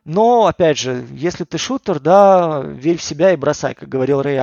Но, 0.06 0.48
опять 0.48 0.78
же, 0.78 1.06
если 1.12 1.46
ты 1.46 1.58
шутер, 1.58 2.00
да, 2.00 2.62
верь 2.62 2.98
в 2.98 3.04
себя 3.04 3.32
и 3.32 3.38
бросай, 3.38 3.74
как 3.74 3.88
говорил 3.88 4.22
Рэй. 4.22 4.34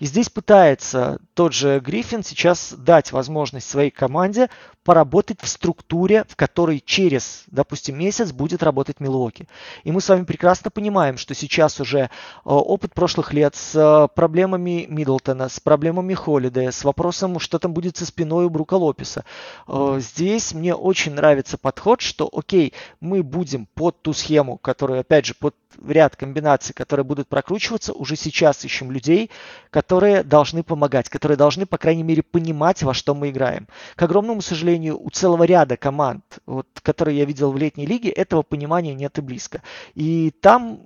И 0.00 0.06
здесь 0.06 0.28
пытается 0.28 1.20
тот 1.34 1.52
же 1.52 1.78
Гриффин 1.78 2.24
сейчас 2.24 2.72
дать 2.76 3.12
возможность 3.12 3.70
своей 3.70 3.90
команде 3.90 4.48
поработать 4.88 5.40
в 5.42 5.46
структуре, 5.46 6.24
в 6.28 6.34
которой 6.34 6.82
через, 6.84 7.44
допустим, 7.48 7.98
месяц 7.98 8.32
будет 8.32 8.62
работать 8.62 9.00
Милуоки. 9.00 9.46
И 9.84 9.92
мы 9.92 10.00
с 10.00 10.08
вами 10.08 10.24
прекрасно 10.24 10.70
понимаем, 10.70 11.18
что 11.18 11.34
сейчас 11.34 11.78
уже 11.78 11.98
э, 11.98 12.08
опыт 12.44 12.94
прошлых 12.94 13.34
лет 13.34 13.54
с 13.54 13.74
э, 13.76 14.08
проблемами 14.14 14.86
Миддлтона, 14.88 15.50
с 15.50 15.60
проблемами 15.60 16.14
Холлидея, 16.14 16.70
с 16.70 16.84
вопросом, 16.84 17.38
что 17.38 17.58
там 17.58 17.74
будет 17.74 17.98
со 17.98 18.06
спиной 18.06 18.46
у 18.46 18.48
Брука 18.48 18.78
Лопеса. 18.78 19.26
Э, 19.66 19.98
здесь 20.38 20.54
мне 20.54 20.74
очень 20.74 21.14
нравится 21.14 21.58
подход, 21.58 22.00
что, 22.00 22.28
окей, 22.32 22.72
мы 23.00 23.22
будем 23.22 23.66
под 23.74 24.00
ту 24.02 24.12
схему, 24.12 24.56
которую, 24.56 25.00
опять 25.00 25.26
же, 25.26 25.34
под 25.34 25.54
ряд 25.84 26.16
комбинаций, 26.16 26.74
которые 26.74 27.04
будут 27.04 27.28
прокручиваться, 27.28 27.92
уже 27.92 28.16
сейчас 28.16 28.64
ищем 28.64 28.90
людей, 28.90 29.30
которые 29.70 30.22
должны 30.22 30.62
помогать, 30.62 31.08
которые 31.08 31.36
должны, 31.36 31.66
по 31.66 31.76
крайней 31.76 32.02
мере, 32.02 32.22
понимать, 32.22 32.82
во 32.82 32.94
что 32.94 33.14
мы 33.14 33.30
играем. 33.30 33.66
К 33.96 34.02
огромному 34.02 34.40
сожалению, 34.40 35.00
у 35.00 35.10
целого 35.10 35.44
ряда 35.44 35.76
команд, 35.76 36.24
вот, 36.46 36.66
которые 36.82 37.18
я 37.18 37.24
видел 37.24 37.52
в 37.52 37.56
летней 37.56 37.86
лиге, 37.86 38.10
этого 38.10 38.42
понимания 38.42 38.94
нет 38.94 39.18
и 39.18 39.20
близко. 39.20 39.62
И 39.94 40.30
там, 40.40 40.80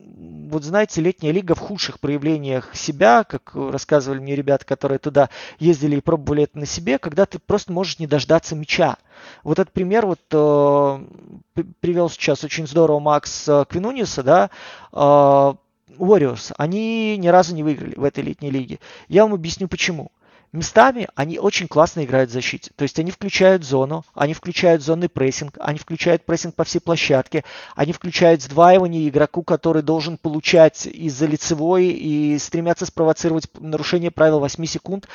вот 0.52 0.64
знаете, 0.64 1.00
летняя 1.00 1.32
лига 1.32 1.54
в 1.54 1.60
худших 1.60 1.98
проявлениях 1.98 2.74
себя, 2.74 3.24
как 3.24 3.52
рассказывали 3.54 4.18
мне 4.20 4.36
ребята, 4.36 4.66
которые 4.66 4.98
туда 4.98 5.30
ездили 5.58 5.96
и 5.96 6.00
пробовали 6.00 6.42
это 6.42 6.58
на 6.58 6.66
себе, 6.66 6.98
когда 6.98 7.24
ты 7.24 7.38
просто 7.38 7.72
можешь 7.72 7.98
не 7.98 8.06
дождаться 8.06 8.54
мяча. 8.54 8.98
Вот 9.44 9.58
этот 9.58 9.72
пример 9.72 10.04
вот 10.04 10.20
э, 10.30 11.62
привел 11.80 12.10
сейчас 12.10 12.44
очень 12.44 12.66
здорово 12.66 13.00
Макс 13.00 13.48
э, 13.48 13.64
Квинуниса, 13.66 14.22
да, 14.22 14.50
э, 14.92 14.96
Warriors, 14.96 16.52
они 16.58 17.16
ни 17.16 17.28
разу 17.28 17.54
не 17.54 17.62
выиграли 17.62 17.94
в 17.94 18.04
этой 18.04 18.22
летней 18.22 18.50
лиге. 18.50 18.78
Я 19.08 19.22
вам 19.22 19.32
объясню 19.32 19.68
почему. 19.68 20.12
Местами 20.52 21.08
они 21.14 21.38
очень 21.38 21.66
классно 21.66 22.04
играют 22.04 22.28
в 22.28 22.34
защите. 22.34 22.72
То 22.76 22.82
есть 22.82 22.98
они 22.98 23.10
включают 23.10 23.64
зону, 23.64 24.04
они 24.12 24.34
включают 24.34 24.82
зонный 24.82 25.08
прессинг, 25.08 25.56
они 25.58 25.78
включают 25.78 26.26
прессинг 26.26 26.54
по 26.54 26.64
всей 26.64 26.80
площадке, 26.80 27.42
они 27.74 27.94
включают 27.94 28.42
сдваивание 28.42 29.08
игроку, 29.08 29.42
который 29.44 29.82
должен 29.82 30.18
получать 30.18 30.86
из-за 30.86 31.24
лицевой 31.24 31.86
и 31.86 32.38
стремятся 32.38 32.84
спровоцировать 32.84 33.48
нарушение 33.58 34.10
правил 34.10 34.40
8 34.40 34.62
секунд. 34.66 35.08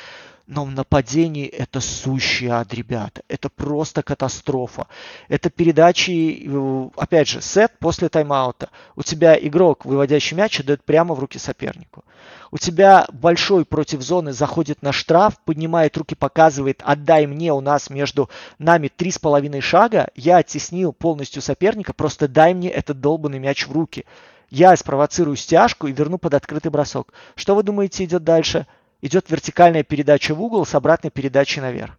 Но 0.48 0.64
в 0.64 0.70
нападении 0.70 1.46
это 1.46 1.78
сущий 1.78 2.46
ад, 2.46 2.72
ребята. 2.72 3.20
Это 3.28 3.50
просто 3.50 4.02
катастрофа. 4.02 4.86
Это 5.28 5.50
передачи, 5.50 6.42
э, 6.42 6.88
опять 6.96 7.28
же, 7.28 7.42
сет 7.42 7.72
после 7.78 8.08
тайм-аута. 8.08 8.70
У 8.96 9.02
тебя 9.02 9.38
игрок, 9.38 9.84
выводящий 9.84 10.38
мяч, 10.38 10.58
дает 10.64 10.82
прямо 10.82 11.14
в 11.14 11.18
руки 11.18 11.38
сопернику. 11.38 12.02
У 12.50 12.56
тебя 12.56 13.06
большой 13.12 13.66
против 13.66 14.00
зоны 14.00 14.32
заходит 14.32 14.80
на 14.80 14.90
штраф, 14.90 15.38
поднимает 15.44 15.98
руки, 15.98 16.14
показывает, 16.14 16.80
отдай 16.82 17.26
мне, 17.26 17.52
у 17.52 17.60
нас 17.60 17.90
между 17.90 18.30
нами 18.58 18.88
три 18.88 19.10
с 19.10 19.18
половиной 19.18 19.60
шага, 19.60 20.08
я 20.14 20.38
оттеснил 20.38 20.94
полностью 20.94 21.42
соперника, 21.42 21.92
просто 21.92 22.26
дай 22.26 22.54
мне 22.54 22.70
этот 22.70 23.02
долбанный 23.02 23.38
мяч 23.38 23.66
в 23.66 23.72
руки. 23.72 24.06
Я 24.48 24.74
спровоцирую 24.76 25.36
стяжку 25.36 25.88
и 25.88 25.92
верну 25.92 26.16
под 26.16 26.32
открытый 26.32 26.70
бросок. 26.70 27.12
Что 27.34 27.54
вы 27.54 27.62
думаете 27.62 28.04
идет 28.04 28.24
дальше? 28.24 28.66
Идет 29.00 29.30
вертикальная 29.30 29.82
передача 29.82 30.34
в 30.34 30.42
угол 30.42 30.66
с 30.66 30.74
обратной 30.74 31.10
передачей 31.10 31.60
наверх. 31.60 31.98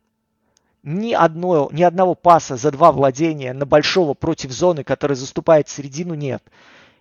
Ни, 0.84 1.14
одно, 1.14 1.70
ни 1.72 1.84
одного 1.84 2.16
паса 2.16 2.56
за 2.56 2.72
два 2.72 2.92
владения 2.92 3.54
на 3.54 3.66
большого 3.66 4.14
против 4.14 4.52
зоны, 4.52 4.84
который 4.84 5.16
заступает 5.16 5.68
в 5.68 5.72
середину, 5.72 6.14
нет 6.14 6.42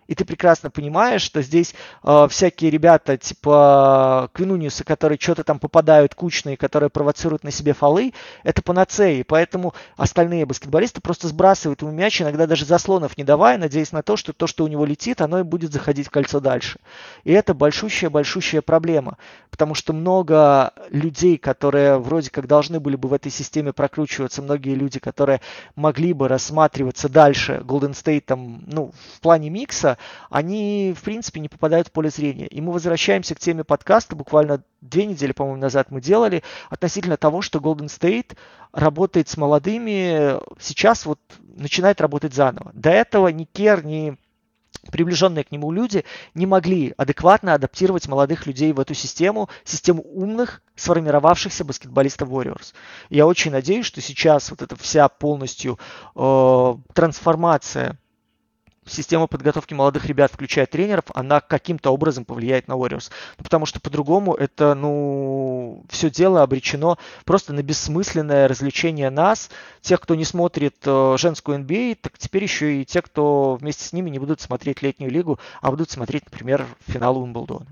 и 0.09 0.15
ты 0.15 0.25
прекрасно 0.25 0.71
понимаешь, 0.71 1.21
что 1.21 1.43
здесь 1.43 1.75
э, 2.03 2.27
всякие 2.31 2.71
ребята 2.71 3.15
типа 3.15 4.31
Квинуниуса, 4.33 4.83
которые 4.83 5.19
что-то 5.19 5.43
там 5.43 5.59
попадают 5.59 6.15
кучные, 6.15 6.57
которые 6.57 6.89
провоцируют 6.89 7.43
на 7.43 7.51
себе 7.51 7.73
фолы, 7.73 8.13
это 8.43 8.63
панацеи, 8.63 9.21
поэтому 9.21 9.75
остальные 9.97 10.47
баскетболисты 10.47 10.99
просто 10.99 11.27
сбрасывают 11.27 11.83
ему 11.83 11.91
мяч, 11.91 12.23
иногда 12.23 12.47
даже 12.47 12.65
заслонов 12.65 13.19
не 13.19 13.23
давая, 13.23 13.59
надеясь 13.59 13.91
на 13.91 14.01
то, 14.01 14.17
что 14.17 14.33
то, 14.33 14.47
что 14.47 14.63
у 14.63 14.67
него 14.67 14.83
летит, 14.83 15.21
оно 15.21 15.41
и 15.41 15.43
будет 15.43 15.71
заходить 15.71 16.07
в 16.07 16.09
кольцо 16.09 16.39
дальше. 16.39 16.79
И 17.23 17.31
это 17.31 17.53
большущая-большущая 17.53 18.63
проблема, 18.63 19.19
потому 19.51 19.75
что 19.75 19.93
много 19.93 20.73
людей, 20.89 21.37
которые 21.37 21.99
вроде 21.99 22.31
как 22.31 22.47
должны 22.47 22.79
были 22.79 22.95
бы 22.95 23.09
в 23.09 23.13
этой 23.13 23.31
системе 23.31 23.73
прокручиваться, 23.73 24.41
многие 24.41 24.73
люди, 24.73 24.99
которые 24.99 25.41
могли 25.75 26.13
бы 26.13 26.27
рассматриваться 26.27 27.09
дальше 27.09 27.61
Golden 27.63 27.91
State 27.91 28.21
там, 28.21 28.63
ну, 28.65 28.91
в 29.15 29.19
плане 29.19 29.51
микса, 29.51 29.98
они, 30.29 30.93
в 30.97 31.03
принципе, 31.03 31.39
не 31.39 31.49
попадают 31.49 31.87
в 31.87 31.91
поле 31.91 32.09
зрения. 32.09 32.47
И 32.47 32.61
мы 32.61 32.71
возвращаемся 32.71 33.35
к 33.35 33.39
теме 33.39 33.63
подкаста, 33.63 34.15
буквально 34.15 34.63
две 34.81 35.05
недели, 35.05 35.31
по-моему, 35.31 35.61
назад 35.61 35.91
мы 35.91 36.01
делали, 36.01 36.43
относительно 36.69 37.17
того, 37.17 37.41
что 37.41 37.59
Golden 37.59 37.87
State 37.87 38.35
работает 38.71 39.27
с 39.29 39.37
молодыми, 39.37 40.39
сейчас 40.61 41.05
вот 41.05 41.19
начинает 41.55 42.01
работать 42.01 42.33
заново. 42.33 42.71
До 42.73 42.89
этого 42.89 43.27
ни 43.29 43.45
Кер, 43.45 43.85
ни 43.85 44.17
приближенные 44.91 45.43
к 45.43 45.51
нему 45.51 45.71
люди 45.71 46.05
не 46.33 46.45
могли 46.45 46.93
адекватно 46.97 47.53
адаптировать 47.53 48.07
молодых 48.07 48.47
людей 48.47 48.71
в 48.73 48.79
эту 48.79 48.93
систему, 48.93 49.49
систему 49.63 50.01
умных, 50.03 50.61
сформировавшихся 50.75 51.65
баскетболистов 51.65 52.29
Warriors. 52.29 52.73
Я 53.09 53.27
очень 53.27 53.51
надеюсь, 53.51 53.85
что 53.85 54.01
сейчас 54.01 54.49
вот 54.49 54.61
эта 54.61 54.75
вся 54.75 55.07
полностью 55.09 55.77
э, 56.15 56.75
трансформация 56.93 57.97
система 58.89 59.27
подготовки 59.27 59.73
молодых 59.73 60.05
ребят, 60.05 60.31
включая 60.31 60.65
тренеров, 60.65 61.05
она 61.13 61.41
каким-то 61.41 61.91
образом 61.91 62.25
повлияет 62.25 62.67
на 62.67 62.73
Warriors. 62.73 63.09
Ну, 63.37 63.43
потому 63.43 63.65
что 63.65 63.79
по-другому 63.79 64.33
это, 64.33 64.75
ну, 64.75 65.83
все 65.89 66.09
дело 66.09 66.41
обречено 66.41 66.97
просто 67.25 67.53
на 67.53 67.63
бессмысленное 67.63 68.47
развлечение 68.47 69.09
нас, 69.09 69.49
тех, 69.81 69.99
кто 70.01 70.15
не 70.15 70.25
смотрит 70.25 70.75
э, 70.85 71.15
женскую 71.17 71.59
NBA, 71.59 71.97
так 72.01 72.17
теперь 72.17 72.43
еще 72.43 72.81
и 72.81 72.85
те, 72.85 73.01
кто 73.01 73.57
вместе 73.59 73.85
с 73.85 73.93
ними 73.93 74.09
не 74.09 74.19
будут 74.19 74.41
смотреть 74.41 74.81
летнюю 74.81 75.11
лигу, 75.11 75.39
а 75.61 75.71
будут 75.71 75.89
смотреть, 75.91 76.25
например, 76.25 76.65
финал 76.87 77.17
Уимблдона. 77.17 77.67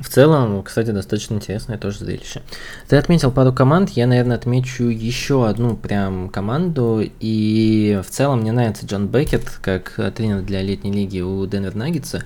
В 0.00 0.08
целом, 0.08 0.62
кстати, 0.62 0.90
достаточно 0.90 1.34
интересное 1.34 1.76
тоже 1.76 1.98
зрелище. 1.98 2.42
Ты 2.88 2.96
отметил 2.96 3.30
пару 3.30 3.52
команд, 3.52 3.90
я, 3.90 4.06
наверное, 4.06 4.36
отмечу 4.36 4.84
еще 4.84 5.46
одну 5.46 5.76
прям 5.76 6.30
команду, 6.30 7.02
и 7.20 8.00
в 8.04 8.10
целом 8.10 8.40
мне 8.40 8.52
нравится 8.52 8.86
Джон 8.86 9.08
Беккет, 9.08 9.50
как 9.60 10.00
тренер 10.14 10.42
для 10.42 10.62
летней 10.62 10.90
лиги 10.90 11.20
у 11.20 11.46
Денвер 11.46 11.74
Наггетса. 11.74 12.22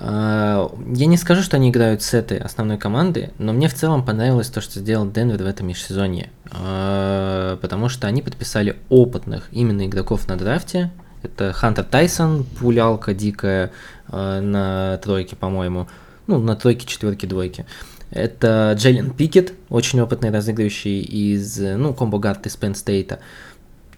А, 0.00 0.70
я 0.94 1.06
не 1.06 1.16
скажу, 1.16 1.42
что 1.42 1.56
они 1.56 1.70
играют 1.70 2.02
с 2.02 2.14
этой 2.14 2.38
основной 2.38 2.78
команды, 2.78 3.32
но 3.38 3.52
мне 3.52 3.68
в 3.68 3.74
целом 3.74 4.04
понравилось 4.04 4.48
то, 4.48 4.60
что 4.60 4.78
сделал 4.78 5.10
Денвер 5.10 5.42
в 5.42 5.46
этом 5.46 5.66
межсезонье. 5.66 6.30
А, 6.52 7.56
потому 7.56 7.88
что 7.88 8.06
они 8.06 8.22
подписали 8.22 8.76
опытных 8.90 9.48
именно 9.50 9.86
игроков 9.86 10.28
на 10.28 10.36
драфте, 10.36 10.90
Это 11.22 11.52
Хантер 11.52 11.84
Тайсон, 11.84 12.44
пулялка 12.44 13.12
дикая 13.12 13.72
э, 14.08 14.40
на 14.40 14.98
тройке, 14.98 15.34
по-моему. 15.34 15.88
Ну, 16.28 16.38
на 16.38 16.54
тройке, 16.54 16.86
четверке, 16.86 17.26
двойке. 17.26 17.64
Это 18.10 18.74
Джейлен 18.76 19.10
Пикет, 19.10 19.54
очень 19.70 20.00
опытный 20.00 20.30
разыгрывающий 20.30 21.00
из, 21.00 21.58
ну, 21.58 21.92
комбо-гард 21.94 22.46
из 22.46 22.56
Penn 22.56 22.74
State 22.74 23.18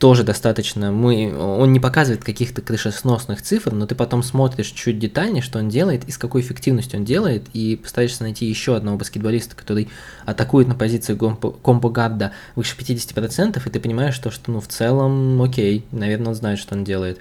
тоже 0.01 0.25
достаточно, 0.25 0.91
мы, 0.91 1.31
он 1.39 1.75
не 1.75 1.79
показывает 1.79 2.25
каких-то 2.25 2.63
крышесносных 2.63 3.43
цифр, 3.43 3.73
но 3.73 3.87
ты 3.87 3.95
потом 3.95 4.23
смотришь 4.23 4.69
чуть 4.69 4.99
детальнее, 4.99 5.43
что 5.43 5.59
он 5.59 5.69
делает 5.69 6.09
и 6.09 6.11
с 6.11 6.17
какой 6.17 6.41
эффективностью 6.41 6.99
он 6.99 7.05
делает, 7.05 7.45
и 7.53 7.77
постараешься 7.77 8.23
найти 8.23 8.47
еще 8.47 8.77
одного 8.77 8.97
баскетболиста, 8.97 9.55
который 9.55 9.91
атакует 10.25 10.69
на 10.69 10.75
позиции 10.75 11.15
комбо-гарда 11.15 12.33
выше 12.57 12.77
50%, 12.79 13.61
и 13.63 13.71
ты 13.71 13.79
понимаешь, 13.79 14.15
что, 14.15 14.31
что 14.31 14.51
ну, 14.51 14.61
в 14.61 14.69
целом, 14.69 15.41
окей, 15.43 15.85
наверное, 15.93 16.29
он 16.29 16.35
знает, 16.35 16.59
что 16.59 16.75
он 16.75 16.83
делает. 16.83 17.19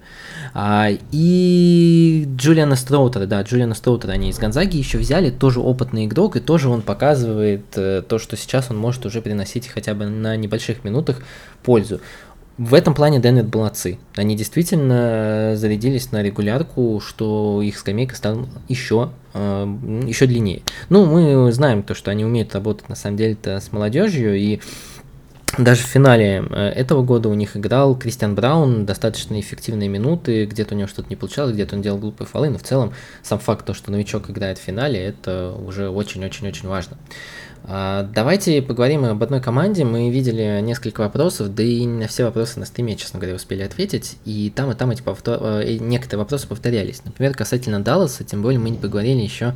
А, 0.53 0.87
и 1.11 2.25
Джулиана 2.37 2.77
Строутера, 2.77 3.25
да, 3.25 3.41
Джулиана 3.41 3.75
Строутера 3.75 4.13
они 4.13 4.29
из 4.29 4.39
Гонзаги 4.39 4.77
еще 4.77 4.99
взяли, 4.99 5.31
тоже 5.31 5.59
опытный 5.59 6.05
игрок, 6.05 6.37
и 6.37 6.39
тоже 6.39 6.69
он 6.69 6.81
показывает 6.81 7.65
э, 7.75 8.03
то, 8.07 8.19
что 8.19 8.37
сейчас 8.37 8.67
он 8.69 8.77
может 8.77 9.05
уже 9.05 9.21
приносить 9.21 9.67
хотя 9.67 9.93
бы 9.93 10.05
на 10.05 10.37
небольших 10.37 10.85
минутах 10.85 11.17
пользу. 11.61 11.99
В 12.59 12.73
этом 12.73 12.93
плане 12.93 13.21
Денвер 13.21 13.45
молодцы. 13.53 13.99
Они 14.17 14.35
действительно 14.35 15.53
зарядились 15.55 16.11
на 16.11 16.21
регулярку, 16.21 16.99
что 16.99 17.61
их 17.61 17.77
скамейка 17.77 18.17
стала 18.17 18.49
еще, 18.67 19.11
э, 19.33 19.77
еще 20.05 20.25
длиннее. 20.25 20.63
Ну, 20.89 21.05
мы 21.05 21.53
знаем 21.53 21.83
то, 21.83 21.93
что 21.93 22.11
они 22.11 22.25
умеют 22.25 22.53
работать 22.53 22.89
на 22.89 22.95
самом 22.95 23.15
деле-то 23.15 23.61
с 23.61 23.71
молодежью, 23.71 24.35
и 24.35 24.59
даже 25.57 25.83
в 25.83 25.85
финале 25.85 26.43
э, 26.49 26.69
этого 26.75 27.01
года 27.01 27.29
у 27.29 27.33
них 27.33 27.55
играл 27.55 27.97
Кристиан 27.97 28.35
Браун 28.35 28.85
достаточно 28.85 29.39
эффективные 29.39 29.87
минуты, 29.87 30.45
где-то 30.45 30.75
у 30.75 30.77
него 30.77 30.89
что-то 30.89 31.09
не 31.09 31.15
получалось, 31.15 31.53
где-то 31.53 31.77
он 31.77 31.81
делал 31.81 31.97
глупые 31.97 32.27
фолы, 32.27 32.49
но 32.49 32.57
в 32.57 32.63
целом 32.63 32.91
сам 33.23 33.39
факт, 33.39 33.65
то, 33.65 33.73
что 33.73 33.89
новичок 33.89 34.29
играет 34.29 34.57
в 34.57 34.61
финале, 34.61 34.99
это 35.01 35.55
уже 35.65 35.89
очень-очень-очень 35.89 36.67
важно. 36.67 36.97
А, 37.65 38.03
давайте 38.03 38.61
поговорим 38.61 39.05
об 39.05 39.21
одной 39.21 39.41
команде. 39.41 39.85
Мы 39.85 40.09
видели 40.09 40.59
несколько 40.61 41.01
вопросов, 41.01 41.53
да 41.53 41.63
и 41.63 41.85
на 41.85 42.07
все 42.07 42.25
вопросы 42.25 42.59
на 42.59 42.65
стриме, 42.65 42.95
честно 42.95 43.19
говоря, 43.19 43.35
успели 43.35 43.61
ответить. 43.61 44.17
И 44.25 44.51
там 44.55 44.71
и 44.71 44.75
там 44.75 44.91
эти 44.91 45.01
повтор... 45.01 45.39
Э, 45.41 45.77
некоторые 45.79 46.19
вопросы 46.19 46.47
повторялись. 46.47 47.03
Например, 47.05 47.33
касательно 47.33 47.81
Далласа, 47.81 48.23
тем 48.23 48.41
более 48.41 48.59
мы 48.59 48.69
не 48.69 48.77
поговорили 48.77 49.21
еще 49.21 49.55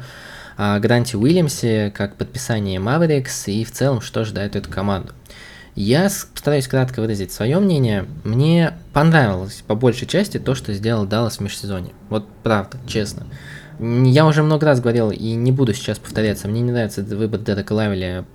о 0.57 0.79
Гранте 0.79 1.17
Уильямсе, 1.17 1.91
как 1.95 2.15
подписание 2.15 2.79
Mavericks 2.79 3.51
и 3.51 3.63
в 3.63 3.71
целом, 3.71 4.01
что 4.01 4.21
ожидает 4.21 4.55
эту 4.55 4.69
команду. 4.69 5.13
Я 5.75 6.03
постараюсь 6.03 6.67
кратко 6.67 6.99
выразить 6.99 7.31
свое 7.31 7.59
мнение. 7.59 8.05
Мне 8.23 8.73
понравилось 8.93 9.63
по 9.65 9.73
большей 9.73 10.07
части 10.07 10.37
то, 10.37 10.53
что 10.53 10.71
сделал 10.73 11.07
Даллас 11.07 11.37
в 11.37 11.39
межсезонье. 11.39 11.93
Вот 12.09 12.27
правда, 12.43 12.77
честно. 12.85 13.25
Я 13.79 14.25
уже 14.25 14.43
много 14.43 14.65
раз 14.65 14.79
говорил 14.79 15.11
и 15.11 15.33
не 15.33 15.51
буду 15.51 15.73
сейчас 15.73 15.99
повторяться. 15.99 16.47
Мне 16.47 16.61
не 16.61 16.71
нравится 16.71 17.01
выбор 17.03 17.39
Дерека 17.39 17.73
Лавеля 17.73 18.25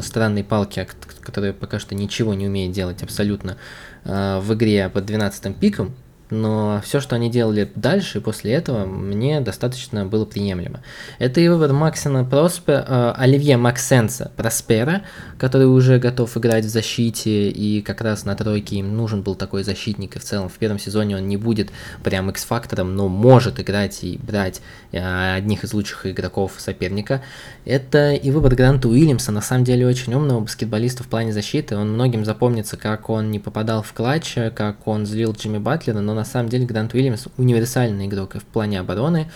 странной 0.00 0.42
палки, 0.42 0.88
который 1.20 1.52
пока 1.52 1.78
что 1.78 1.94
ничего 1.94 2.34
не 2.34 2.46
умеет 2.46 2.72
делать 2.72 3.02
абсолютно 3.02 3.56
э, 4.04 4.40
в 4.40 4.54
игре 4.54 4.88
под 4.88 5.04
12 5.04 5.56
пиком 5.56 5.94
но 6.30 6.80
все, 6.84 7.00
что 7.00 7.14
они 7.14 7.30
делали 7.30 7.70
дальше 7.74 8.18
и 8.18 8.20
после 8.20 8.52
этого, 8.52 8.84
мне 8.84 9.40
достаточно 9.40 10.04
было 10.04 10.24
приемлемо. 10.24 10.82
Это 11.18 11.40
и 11.40 11.48
выбор 11.48 11.72
Максина 11.72 12.24
Проспер, 12.24 12.84
э, 12.86 13.14
Оливье 13.16 13.56
Максенса 13.56 14.32
Проспера, 14.36 15.02
который 15.38 15.66
уже 15.66 15.98
готов 15.98 16.36
играть 16.36 16.64
в 16.64 16.68
защите, 16.68 17.48
и 17.48 17.80
как 17.80 18.00
раз 18.00 18.24
на 18.24 18.34
тройке 18.34 18.76
им 18.76 18.96
нужен 18.96 19.22
был 19.22 19.34
такой 19.36 19.62
защитник, 19.62 20.16
и 20.16 20.18
в 20.18 20.24
целом 20.24 20.48
в 20.48 20.54
первом 20.54 20.78
сезоне 20.78 21.16
он 21.16 21.28
не 21.28 21.36
будет 21.36 21.70
прям 22.02 22.28
X-фактором, 22.30 22.96
но 22.96 23.08
может 23.08 23.60
играть 23.60 24.02
и 24.02 24.18
брать 24.18 24.62
э, 24.90 25.34
одних 25.36 25.62
из 25.62 25.72
лучших 25.72 26.06
игроков 26.06 26.54
соперника. 26.58 27.22
Это 27.64 28.12
и 28.12 28.30
выбор 28.32 28.54
Гранта 28.56 28.88
Уильямса, 28.88 29.30
на 29.30 29.40
самом 29.40 29.64
деле 29.64 29.86
очень 29.86 30.14
умного 30.14 30.40
баскетболиста 30.40 31.04
в 31.04 31.08
плане 31.08 31.32
защиты, 31.32 31.76
он 31.76 31.92
многим 31.92 32.24
запомнится, 32.24 32.76
как 32.76 33.10
он 33.10 33.30
не 33.30 33.38
попадал 33.38 33.82
в 33.82 33.92
клатч, 33.92 34.34
как 34.56 34.88
он 34.88 35.06
злил 35.06 35.32
Джимми 35.32 35.58
Батлера, 35.58 36.00
но 36.00 36.15
на 36.16 36.24
самом 36.24 36.48
деле 36.48 36.66
Грант 36.66 36.94
Уильямс 36.94 37.26
универсальный 37.36 38.06
игрок 38.06 38.34
в 38.34 38.44
плане 38.44 38.80
обороны, 38.80 39.30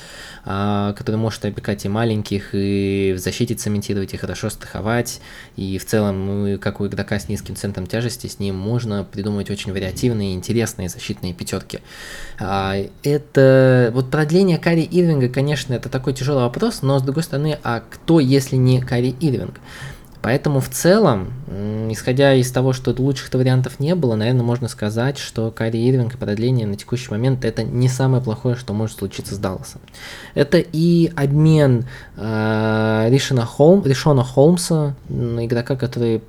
а, 0.45 0.93
который 0.95 1.17
может 1.17 1.45
опекать 1.45 1.85
и 1.85 1.89
маленьких, 1.89 2.51
и 2.55 3.15
в 3.17 3.21
защите 3.21 3.55
цементировать, 3.55 4.15
и 4.15 4.17
хорошо 4.17 4.51
страховать, 4.51 5.21
и 5.57 5.79
в 5.79 5.87
целом, 5.87 6.27
ну, 6.27 6.59
как 6.59 6.81
у 6.81 6.87
игрока 6.87 7.19
с 7.19 7.29
низким 7.29 7.57
центром 7.57 7.87
тяжести, 7.87 8.27
с 8.27 8.39
ним 8.39 8.57
можно 8.57 9.05
придумать 9.05 9.51
очень 9.51 9.73
вариативные 9.73 10.35
интересные 10.35 10.89
защитные 10.89 11.35
пятерки. 11.35 11.81
А, 12.39 12.75
это 13.03 13.91
вот 13.95 14.11
продление 14.11 14.59
Кари 14.59 14.89
Ирвинга, 14.91 15.29
конечно, 15.29 15.75
это 15.75 15.89
такой 15.89 16.15
тяжелый 16.15 16.43
вопрос, 16.43 16.83
но 16.83 16.99
с 16.99 17.03
другой 17.03 17.23
стороны, 17.23 17.59
а 17.63 17.81
кто, 17.89 18.19
если 18.19 18.57
не 18.57 18.81
Кари 18.81 19.15
Ирвинг? 19.21 19.61
Поэтому 20.23 20.61
в 20.61 20.69
целом, 20.69 21.33
исходя 21.91 22.35
из 22.35 22.51
того, 22.53 22.73
что 22.73 22.95
лучших-то 22.97 23.39
вариантов 23.39 23.81
не 23.81 23.95
было, 23.95 24.17
наверное, 24.17 24.43
можно 24.43 24.69
сказать, 24.69 25.19
что 25.19 25.51
Кари 25.51 25.89
Ирвинг 25.89 26.15
и 26.15 26.19
продление 26.19 26.67
на 26.67 26.77
текущий 26.77 27.11
момент 27.11 27.45
это 27.45 27.63
не 27.63 27.89
самое 27.89 28.23
плохое, 28.23 28.55
что 28.55 28.75
может 28.75 28.99
случиться 28.99 29.35
с 29.35 29.39
Далласом. 29.39 29.81
Это 30.35 30.59
и 30.59 31.11
обмен 31.17 31.87
э, 32.17 33.07
Ришона, 33.11 33.47
Холм, 33.47 33.85
Ришона 33.85 34.23
Холмса, 34.23 34.95
игрока, 35.09 35.77
который 35.77 36.23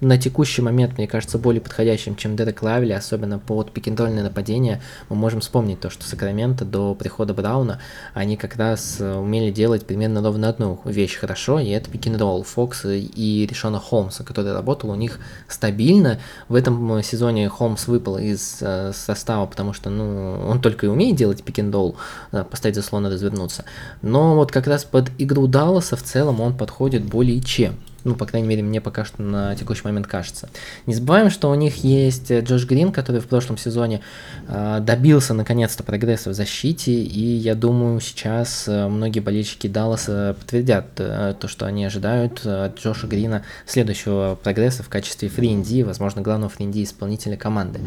на 0.00 0.16
текущий 0.16 0.62
момент, 0.62 0.96
мне 0.96 1.06
кажется, 1.06 1.38
более 1.38 1.60
подходящим, 1.60 2.14
чем 2.16 2.36
Дерек 2.36 2.62
Лавли, 2.62 2.92
особенно 2.92 3.38
под 3.38 3.72
пикиндрольное 3.72 4.22
нападение. 4.22 4.80
Мы 5.08 5.16
можем 5.16 5.40
вспомнить 5.40 5.80
то, 5.80 5.90
что 5.90 6.04
Сакраменто 6.04 6.64
до 6.64 6.94
прихода 6.94 7.34
Брауна, 7.34 7.80
они 8.14 8.36
как 8.36 8.56
раз 8.56 9.00
э, 9.00 9.14
умели 9.14 9.50
делать 9.50 9.86
примерно 9.86 10.22
ровно 10.22 10.48
одну 10.48 10.80
вещь 10.84 11.16
хорошо, 11.16 11.58
и 11.58 11.70
это 11.70 11.90
пикиндрол 11.90 12.44
Фокса 12.44 12.92
и 12.92 13.46
Решона 13.46 13.80
Холмса, 13.80 14.22
который 14.24 14.52
работал 14.52 14.90
у 14.90 14.94
них 14.94 15.18
стабильно. 15.48 16.20
В 16.48 16.54
этом 16.54 16.92
э, 16.94 17.02
сезоне 17.02 17.48
Холмс 17.48 17.88
выпал 17.88 18.18
из 18.18 18.58
э, 18.60 18.92
состава, 18.94 19.46
потому 19.46 19.72
что 19.72 19.90
ну, 19.90 20.46
он 20.48 20.60
только 20.60 20.86
и 20.86 20.88
умеет 20.88 21.16
делать 21.16 21.42
пикиндрол, 21.42 21.96
поставить 22.30 22.76
заслон 22.76 23.06
и 23.06 23.10
развернуться. 23.10 23.64
Но 24.02 24.36
вот 24.36 24.52
как 24.52 24.66
раз 24.66 24.84
под 24.84 25.10
игру 25.18 25.46
Далласа 25.46 25.96
в 25.96 26.02
целом 26.02 26.40
он 26.40 26.56
подходит 26.56 27.04
более 27.04 27.40
чем. 27.40 27.76
Ну, 28.08 28.14
по 28.14 28.24
крайней 28.24 28.48
мере, 28.48 28.62
мне 28.62 28.80
пока 28.80 29.04
что 29.04 29.20
на 29.20 29.54
текущий 29.54 29.82
момент 29.84 30.06
кажется. 30.06 30.48
Не 30.86 30.94
забываем, 30.94 31.28
что 31.28 31.50
у 31.50 31.54
них 31.54 31.84
есть 31.84 32.32
Джош 32.32 32.64
Грин, 32.64 32.90
который 32.90 33.20
в 33.20 33.26
прошлом 33.26 33.58
сезоне 33.58 34.00
э, 34.46 34.78
добился 34.80 35.34
наконец-то 35.34 35.82
прогресса 35.82 36.30
в 36.30 36.32
защите, 36.32 36.90
и 36.90 37.20
я 37.20 37.54
думаю, 37.54 38.00
сейчас 38.00 38.66
э, 38.66 38.88
многие 38.88 39.20
болельщики 39.20 39.66
Далласа 39.66 40.34
подтвердят 40.38 40.86
э, 40.96 41.34
то, 41.38 41.48
что 41.48 41.66
они 41.66 41.84
ожидают 41.84 42.46
от 42.46 42.78
Джоша 42.80 43.06
Грина 43.06 43.42
следующего 43.66 44.38
прогресса 44.42 44.82
в 44.82 44.88
качестве 44.88 45.28
фринди, 45.28 45.82
возможно, 45.82 46.22
главного 46.22 46.48
фринди 46.48 46.84
исполнителя 46.84 47.36
команды. 47.36 47.80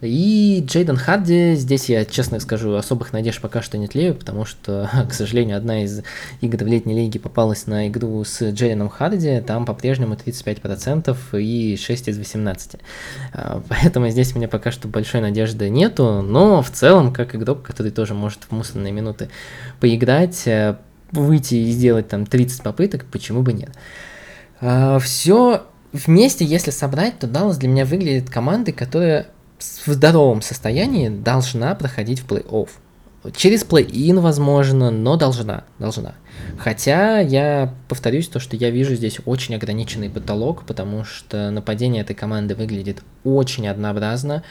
И 0.00 0.60
Джейден 0.66 0.96
Харди, 0.96 1.54
здесь 1.54 1.88
я, 1.88 2.04
честно 2.04 2.40
скажу, 2.40 2.74
особых 2.74 3.12
надежд 3.12 3.40
пока 3.40 3.62
что 3.62 3.78
не 3.78 3.86
тлею, 3.86 4.16
потому 4.16 4.44
что, 4.44 4.90
к 5.08 5.14
сожалению, 5.14 5.56
одна 5.56 5.84
из 5.84 6.02
игр 6.40 6.64
в 6.64 6.66
летней 6.66 6.96
лиге 6.96 7.20
попалась 7.20 7.68
на 7.68 7.86
игру 7.86 8.24
с 8.24 8.42
Джейденом 8.42 8.88
Харди, 8.88 9.40
там 9.40 9.67
по-прежнему 9.68 10.14
35% 10.14 11.14
и 11.38 11.76
6 11.76 12.08
из 12.08 12.16
18. 12.16 12.80
А, 13.34 13.62
поэтому 13.68 14.08
здесь 14.08 14.34
у 14.34 14.38
меня 14.38 14.48
пока 14.48 14.72
что 14.72 14.88
большой 14.88 15.20
надежды 15.20 15.68
нету, 15.68 16.22
но 16.22 16.62
в 16.62 16.70
целом, 16.70 17.12
как 17.12 17.34
игрок, 17.34 17.62
который 17.62 17.92
тоже 17.92 18.14
может 18.14 18.44
в 18.44 18.52
мусорные 18.52 18.94
минуты 18.94 19.28
поиграть, 19.78 20.46
э, 20.46 20.76
выйти 21.12 21.56
и 21.56 21.70
сделать 21.70 22.08
там 22.08 22.24
30 22.24 22.62
попыток, 22.62 23.04
почему 23.12 23.42
бы 23.42 23.52
нет. 23.52 23.70
А, 24.62 24.98
Все 25.00 25.66
вместе, 25.92 26.46
если 26.46 26.70
собрать, 26.70 27.18
то 27.18 27.26
Даллас 27.26 27.58
для 27.58 27.68
меня 27.68 27.84
выглядит 27.84 28.30
командой, 28.30 28.72
которая 28.72 29.26
в 29.58 29.92
здоровом 29.92 30.40
состоянии 30.40 31.10
должна 31.10 31.74
проходить 31.74 32.20
в 32.20 32.26
плей-офф. 32.26 32.70
Через 33.36 33.64
плей-ин, 33.64 34.20
возможно, 34.20 34.90
но 34.90 35.16
должна, 35.16 35.64
должна. 35.78 36.14
Хотя 36.56 37.18
я 37.18 37.74
повторюсь, 37.88 38.28
то, 38.28 38.38
что 38.38 38.56
я 38.56 38.70
вижу 38.70 38.94
здесь 38.94 39.18
очень 39.24 39.56
ограниченный 39.56 40.08
потолок, 40.08 40.64
потому 40.64 41.04
что 41.04 41.50
нападение 41.50 42.02
этой 42.02 42.14
команды 42.14 42.54
выглядит 42.54 43.02
очень 43.24 43.66
однообразно. 43.66 44.44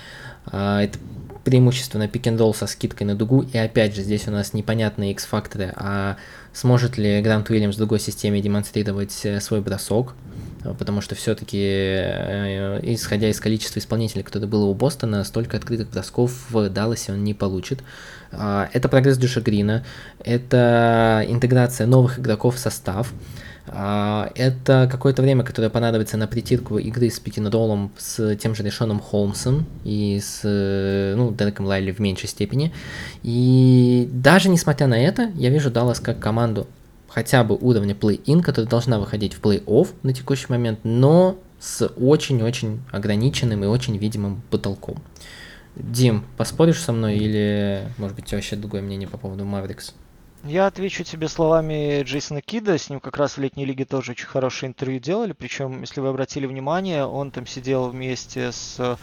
А, 0.45 0.83
это 0.83 0.99
преимущественно 1.45 2.09
пик-н-ролл 2.09 2.53
со 2.53 2.67
скидкой 2.67 3.07
на 3.07 3.15
дугу, 3.15 3.41
и 3.41 3.57
опять 3.57 3.95
же, 3.95 4.01
здесь 4.01 4.27
у 4.27 4.31
нас 4.31 4.51
непонятные 4.51 5.11
X-факторы, 5.11 5.73
а 5.77 6.17
сможет 6.51 6.97
ли 6.97 7.21
Грант 7.21 7.49
Уильямс 7.49 7.75
в 7.75 7.77
другой 7.77 8.01
системе 8.01 8.41
демонстрировать 8.41 9.17
э, 9.23 9.39
свой 9.39 9.61
бросок, 9.61 10.13
потому 10.73 11.01
что 11.01 11.15
все-таки, 11.15 11.61
э, 11.61 12.79
исходя 12.83 13.29
из 13.29 13.39
количества 13.39 13.79
исполнителей, 13.79 14.23
которые 14.23 14.49
было 14.49 14.65
у 14.65 14.73
Бостона, 14.73 15.23
столько 15.23 15.57
открытых 15.57 15.89
бросков 15.89 16.49
в 16.49 16.69
Далласе 16.69 17.13
он 17.13 17.23
не 17.23 17.33
получит. 17.33 17.81
А, 18.31 18.69
это 18.73 18.89
прогресс 18.89 19.17
Джоша 19.17 19.41
Грина, 19.41 19.83
это 20.23 21.25
интеграция 21.27 21.87
новых 21.87 22.19
игроков 22.19 22.55
в 22.55 22.59
состав. 22.59 23.13
А, 23.69 24.31
это 24.35 24.87
какое-то 24.89 25.21
время, 25.21 25.43
которое 25.43 25.69
понадобится 25.69 26.17
на 26.17 26.27
притирку 26.27 26.77
игры 26.77 27.09
с 27.09 27.19
пикинроллом 27.19 27.91
с 27.97 28.35
тем 28.37 28.55
же 28.55 28.63
решенным 28.63 28.99
Холмсом 28.99 29.65
и 29.83 30.19
с 30.21 30.41
ну, 30.43 31.33
Дереком 31.33 31.65
Лайли 31.65 31.91
в 31.91 31.99
меньшей 31.99 32.29
степени. 32.29 32.73
И 33.23 34.09
даже 34.11 34.49
несмотря 34.49 34.87
на 34.87 34.97
это, 34.97 35.31
я 35.35 35.49
вижу 35.49 35.69
Даллас 35.69 35.99
как 35.99 36.19
команду 36.19 36.67
хотя 37.07 37.43
бы 37.43 37.55
уровня 37.55 37.95
плей-ин, 37.95 38.41
которая 38.41 38.69
должна 38.69 38.99
выходить 38.99 39.33
в 39.33 39.41
плей-офф 39.41 39.87
на 40.03 40.13
текущий 40.13 40.47
момент, 40.49 40.79
но 40.83 41.37
с 41.59 41.87
очень-очень 41.87 42.81
ограниченным 42.91 43.63
и 43.63 43.67
очень 43.67 43.97
видимым 43.97 44.41
потолком. 44.49 44.97
Дим, 45.75 46.25
поспоришь 46.37 46.81
со 46.81 46.91
мной 46.91 47.17
или, 47.17 47.87
может 47.97 48.15
быть, 48.15 48.25
у 48.25 48.27
тебя 48.29 48.37
вообще 48.37 48.55
другое 48.55 48.81
мнение 48.81 49.07
по 49.07 49.17
поводу 49.17 49.43
Mavericks? 49.43 49.93
Я 50.43 50.67
отвечу 50.67 51.03
тебе 51.03 51.27
словами 51.27 52.03
Джейсона 52.03 52.41
Кида, 52.41 52.77
с 52.77 52.89
ним 52.89 52.99
как 52.99 53.17
раз 53.17 53.35
в 53.35 53.41
летней 53.41 53.65
лиге 53.65 53.85
тоже 53.85 54.11
очень 54.11 54.27
хорошее 54.27 54.69
интервью 54.69 54.99
делали, 54.99 55.33
причем, 55.33 55.81
если 55.81 55.99
вы 55.99 56.09
обратили 56.09 56.45
внимание, 56.45 57.05
он 57.05 57.31
там 57.31 57.47
сидел 57.47 57.89
вместе 57.89 58.51
с 58.51 58.75
э, 58.77 58.95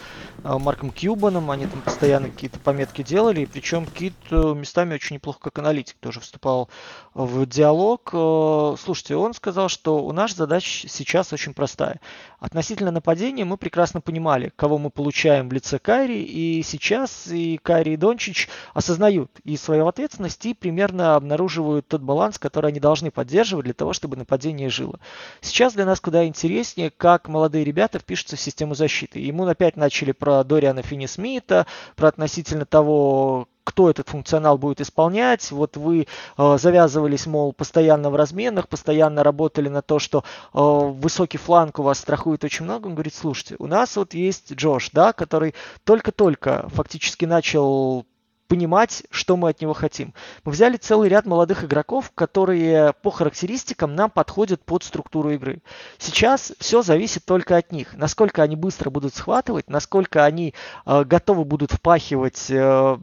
Марком 0.43 0.91
Кьюбаном, 0.91 1.51
они 1.51 1.67
там 1.67 1.81
постоянно 1.81 2.29
какие-то 2.29 2.57
пометки 2.59 3.03
делали, 3.03 3.41
и 3.41 3.45
причем 3.45 3.85
Кид 3.85 4.13
э, 4.31 4.53
местами 4.55 4.95
очень 4.95 5.17
неплохо 5.17 5.39
как 5.39 5.59
аналитик 5.59 5.97
тоже 5.99 6.21
вступал 6.21 6.69
в 7.15 7.45
диалог. 7.45 8.09
Э, 8.11 8.75
слушайте, 8.77 9.15
он 9.15 9.33
сказал, 9.33 9.69
что 9.69 10.03
у 10.03 10.11
нас 10.11 10.35
задача 10.35 10.87
сейчас 10.89 11.31
очень 11.31 11.53
простая. 11.53 12.01
Относительно 12.39 12.91
нападения 12.91 13.45
мы 13.45 13.55
прекрасно 13.55 14.01
понимали, 14.01 14.51
кого 14.57 14.77
мы 14.77 14.89
получаем 14.89 15.47
в 15.47 15.53
лице 15.53 15.79
Кайри, 15.79 16.21
и 16.21 16.61
сейчас 16.61 17.27
и 17.27 17.57
Кайри 17.57 17.93
и 17.93 17.97
Дончич 17.97 18.49
осознают 18.73 19.31
и 19.45 19.55
свою 19.55 19.87
ответственность, 19.87 20.45
и 20.45 20.53
примерно 20.53 21.15
обнаруживают 21.15 21.87
тот 21.87 22.01
баланс, 22.01 22.37
который 22.37 22.71
они 22.71 22.81
должны 22.81 23.11
поддерживать 23.11 23.63
для 23.63 23.73
того, 23.73 23.93
чтобы 23.93 24.17
нападение 24.17 24.69
жило. 24.69 24.99
Сейчас 25.39 25.73
для 25.73 25.85
нас 25.85 26.01
куда 26.01 26.27
интереснее, 26.27 26.91
как 26.91 27.29
молодые 27.29 27.63
ребята 27.63 27.97
впишутся 27.97 28.35
в 28.35 28.41
систему 28.41 28.75
защиты. 28.75 29.19
Ему 29.19 29.47
опять 29.47 29.77
начали 29.77 30.11
про 30.11 30.43
Дориана 30.43 30.81
Финни-Смита, 30.81 31.65
про 31.95 32.09
относительно 32.09 32.65
того, 32.65 33.47
кто 33.65 33.89
этот 33.89 34.07
функционал 34.07 34.57
будет 34.57 34.79
исполнять. 34.79 35.51
Вот 35.51 35.75
вы 35.75 36.07
э, 36.37 36.57
завязывались, 36.57 37.25
мол, 37.25 37.51
постоянно 37.51 38.09
в 38.09 38.15
разменах, 38.15 38.69
постоянно 38.69 39.23
работали 39.23 39.67
на 39.67 39.81
то, 39.81 39.99
что 39.99 40.23
э, 40.53 40.59
высокий 40.59 41.37
фланг 41.37 41.79
у 41.79 41.83
вас 41.83 41.99
страхует 41.99 42.45
очень 42.45 42.63
много. 42.63 42.87
Он 42.87 42.93
говорит, 42.93 43.13
слушайте, 43.13 43.55
у 43.59 43.67
нас 43.67 43.97
вот 43.97 44.13
есть 44.13 44.53
Джош, 44.53 44.91
да, 44.91 45.11
который 45.11 45.55
только-только 45.83 46.69
фактически 46.69 47.25
начал 47.25 48.05
понимать, 48.47 49.03
что 49.09 49.37
мы 49.37 49.49
от 49.49 49.61
него 49.61 49.73
хотим. 49.73 50.13
Мы 50.43 50.51
взяли 50.51 50.77
целый 50.77 51.09
ряд 51.09 51.25
молодых 51.25 51.63
игроков, 51.63 52.11
которые 52.13 52.93
по 53.01 53.09
характеристикам 53.09 53.95
нам 53.95 54.09
подходят 54.09 54.63
под 54.63 54.83
структуру 54.83 55.31
игры. 55.31 55.61
Сейчас 55.97 56.53
все 56.59 56.81
зависит 56.81 57.25
только 57.25 57.57
от 57.57 57.71
них. 57.71 57.95
Насколько 57.95 58.43
они 58.43 58.55
быстро 58.55 58.89
будут 58.89 59.15
схватывать, 59.15 59.69
насколько 59.69 60.23
они 60.23 60.53
э, 60.85 61.03
готовы 61.03 61.45
будут 61.45 61.71
впахивать 61.71 62.45
э, 62.49 62.97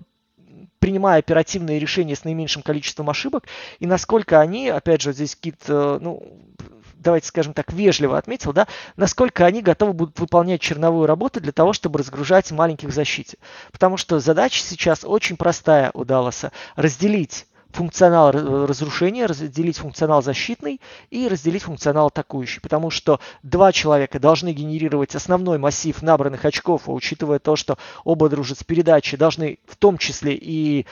принимая 0.83 1.21
оперативные 1.21 1.79
решения 1.79 2.17
с 2.17 2.25
наименьшим 2.25 2.61
количеством 2.61 3.09
ошибок, 3.09 3.45
и 3.79 3.87
насколько 3.87 4.41
они, 4.41 4.69
опять 4.69 5.01
же, 5.01 5.13
здесь 5.13 5.37
Кит, 5.37 5.55
э, 5.69 5.99
ну, 6.01 6.41
давайте 6.97 7.29
скажем 7.29 7.55
так, 7.55 7.73
вежливо 7.73 8.19
отметил, 8.19 8.53
да, 8.53 8.67
насколько 8.97 9.47
они 9.47 9.63
готовы 9.63 9.93
будут 9.93 10.19
выполнять 10.19 10.61
черновую 10.61 11.07
работу 11.07 11.41
для 11.41 11.53
того, 11.53 11.73
чтобы 11.73 12.01
разгружать 12.01 12.51
маленьких 12.51 12.89
в 12.89 12.93
защите. 12.93 13.39
Потому 13.71 13.97
что 13.97 14.19
задача 14.19 14.61
сейчас 14.61 15.05
очень 15.05 15.37
простая 15.37 15.93
у 15.95 16.05
Далласа. 16.05 16.51
Разделить 16.75 17.47
функционал 17.73 18.31
разрушения, 18.31 19.27
разделить 19.27 19.79
функционал 19.79 20.23
защитный 20.23 20.81
и 21.11 21.29
разделить 21.29 21.63
функционал 21.63 22.09
атакующий. 22.09 22.61
Потому 22.61 22.91
что 22.91 23.21
два 23.43 23.73
человека 23.73 24.21
должны 24.21 24.53
генерировать 24.53 25.15
основной 25.15 25.59
массив 25.59 26.01
набранных 26.03 26.45
очков, 26.45 26.83
а 26.87 26.93
учитывая 26.93 27.39
то, 27.39 27.57
что 27.57 27.79
оба 28.05 28.29
дружат 28.29 28.59
с 28.59 28.65
передачей, 28.65 29.17
должны 29.17 29.59
в 29.67 29.77
том 29.77 29.99
числе 29.99 30.35
и 30.35 30.87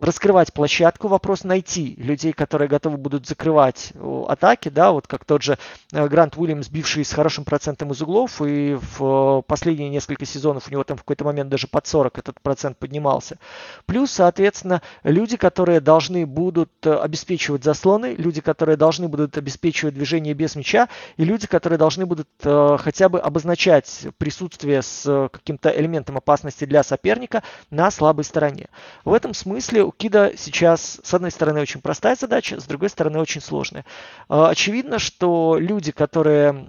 раскрывать 0.00 0.52
площадку, 0.52 1.08
вопрос 1.08 1.44
найти 1.44 1.94
людей, 1.96 2.32
которые 2.32 2.68
готовы 2.68 2.96
будут 2.96 3.26
закрывать 3.26 3.92
атаки, 4.28 4.68
да, 4.68 4.92
вот 4.92 5.06
как 5.06 5.24
тот 5.24 5.42
же 5.42 5.58
э, 5.92 6.08
Грант 6.08 6.36
Уильямс, 6.36 6.68
бивший 6.68 7.04
с 7.04 7.12
хорошим 7.12 7.44
процентом 7.44 7.92
из 7.92 8.02
углов, 8.02 8.40
и 8.42 8.78
в 8.98 9.42
последние 9.46 9.88
несколько 9.88 10.26
сезонов 10.26 10.68
у 10.68 10.70
него 10.70 10.84
там 10.84 10.96
в 10.96 11.00
какой-то 11.00 11.24
момент 11.24 11.48
даже 11.48 11.66
под 11.66 11.86
40 11.86 12.18
этот 12.18 12.40
процент 12.40 12.78
поднимался. 12.78 13.38
Плюс, 13.86 14.10
соответственно, 14.10 14.82
люди, 15.02 15.36
которые 15.36 15.80
должны 15.80 16.26
будут 16.26 16.70
э, 16.82 16.94
обеспечивать 16.94 17.64
заслоны, 17.64 18.14
люди, 18.18 18.40
которые 18.40 18.76
должны 18.76 19.08
будут 19.08 19.38
обеспечивать 19.38 19.94
движение 19.94 20.34
без 20.34 20.54
мяча, 20.54 20.88
и 21.16 21.24
люди, 21.24 21.46
которые 21.46 21.78
должны 21.78 22.06
будут 22.06 22.28
э, 22.42 22.76
хотя 22.78 23.08
бы 23.08 23.20
обозначать 23.20 24.06
присутствие 24.18 24.82
с 24.82 25.28
каким-то 25.32 25.70
элементом 25.70 26.16
опасности 26.16 26.64
для 26.64 26.82
соперника 26.82 27.42
на 27.70 27.90
слабой 27.90 28.24
стороне. 28.24 28.68
В 29.04 29.12
этом 29.12 29.34
смысле 29.34 29.63
у 29.72 29.92
Кида 29.92 30.32
сейчас, 30.36 31.00
с 31.02 31.14
одной 31.14 31.30
стороны, 31.30 31.60
очень 31.60 31.80
простая 31.80 32.16
задача, 32.16 32.60
с 32.60 32.64
другой 32.64 32.88
стороны, 32.88 33.18
очень 33.18 33.40
сложная. 33.40 33.84
А, 34.28 34.48
очевидно, 34.50 34.98
что 34.98 35.56
люди, 35.58 35.92
которые, 35.92 36.68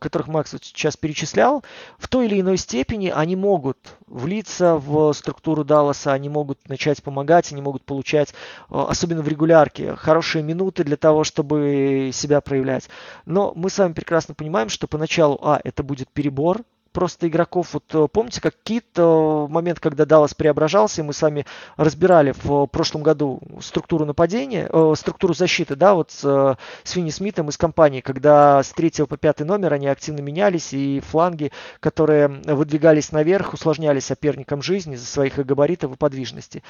которых 0.00 0.28
Макс 0.28 0.54
сейчас 0.62 0.96
перечислял, 0.96 1.64
в 1.98 2.08
той 2.08 2.26
или 2.26 2.40
иной 2.40 2.56
степени 2.56 3.12
они 3.14 3.36
могут 3.36 3.78
влиться 4.06 4.76
в 4.76 5.12
структуру 5.12 5.64
Далласа, 5.64 6.12
они 6.12 6.28
могут 6.28 6.68
начать 6.68 7.02
помогать, 7.02 7.52
они 7.52 7.62
могут 7.62 7.84
получать, 7.84 8.34
а, 8.68 8.86
особенно 8.88 9.22
в 9.22 9.28
регулярке, 9.28 9.96
хорошие 9.96 10.42
минуты 10.42 10.84
для 10.84 10.96
того, 10.96 11.24
чтобы 11.24 12.10
себя 12.12 12.40
проявлять. 12.40 12.88
Но 13.24 13.52
мы 13.54 13.70
с 13.70 13.78
вами 13.78 13.92
прекрасно 13.92 14.34
понимаем, 14.34 14.68
что 14.68 14.86
поначалу, 14.86 15.38
а, 15.42 15.60
это 15.64 15.82
будет 15.82 16.10
перебор, 16.10 16.62
просто 16.96 17.28
игроков. 17.28 17.74
Вот 17.74 17.84
э, 17.92 18.08
помните, 18.10 18.40
как 18.40 18.54
Кит 18.62 18.86
э, 18.96 19.46
момент, 19.50 19.80
когда 19.80 20.06
Даллас 20.06 20.32
преображался, 20.32 21.04
мы 21.04 21.12
с 21.12 21.20
вами 21.20 21.44
разбирали 21.76 22.32
в 22.42 22.64
прошлом 22.68 23.02
году 23.02 23.42
структуру 23.60 24.06
нападения, 24.06 24.66
э, 24.72 24.94
структуру 24.96 25.34
защиты, 25.34 25.76
да, 25.76 25.92
вот 25.92 26.10
с, 26.10 26.56
с 26.84 26.90
Финни 26.90 27.10
Смитом 27.10 27.50
из 27.50 27.58
компании, 27.58 28.00
когда 28.00 28.62
с 28.62 28.70
третьего 28.70 29.04
по 29.04 29.18
пятый 29.18 29.42
номер 29.42 29.74
они 29.74 29.88
активно 29.88 30.22
менялись, 30.22 30.72
и 30.72 31.00
фланги, 31.00 31.52
которые 31.80 32.28
выдвигались 32.28 33.12
наверх, 33.12 33.52
усложняли 33.52 34.00
соперникам 34.00 34.62
жизнь 34.62 34.94
из-за 34.94 35.04
своих 35.06 35.36
габаритов 35.36 35.92
и 35.92 35.96
подвижности. 35.96 36.62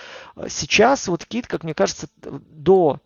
Сейчас 0.49 1.07
вот 1.07 1.25
Кит, 1.25 1.47
как 1.47 1.63
мне 1.63 1.73
кажется, 1.73 2.09
до 2.21 2.99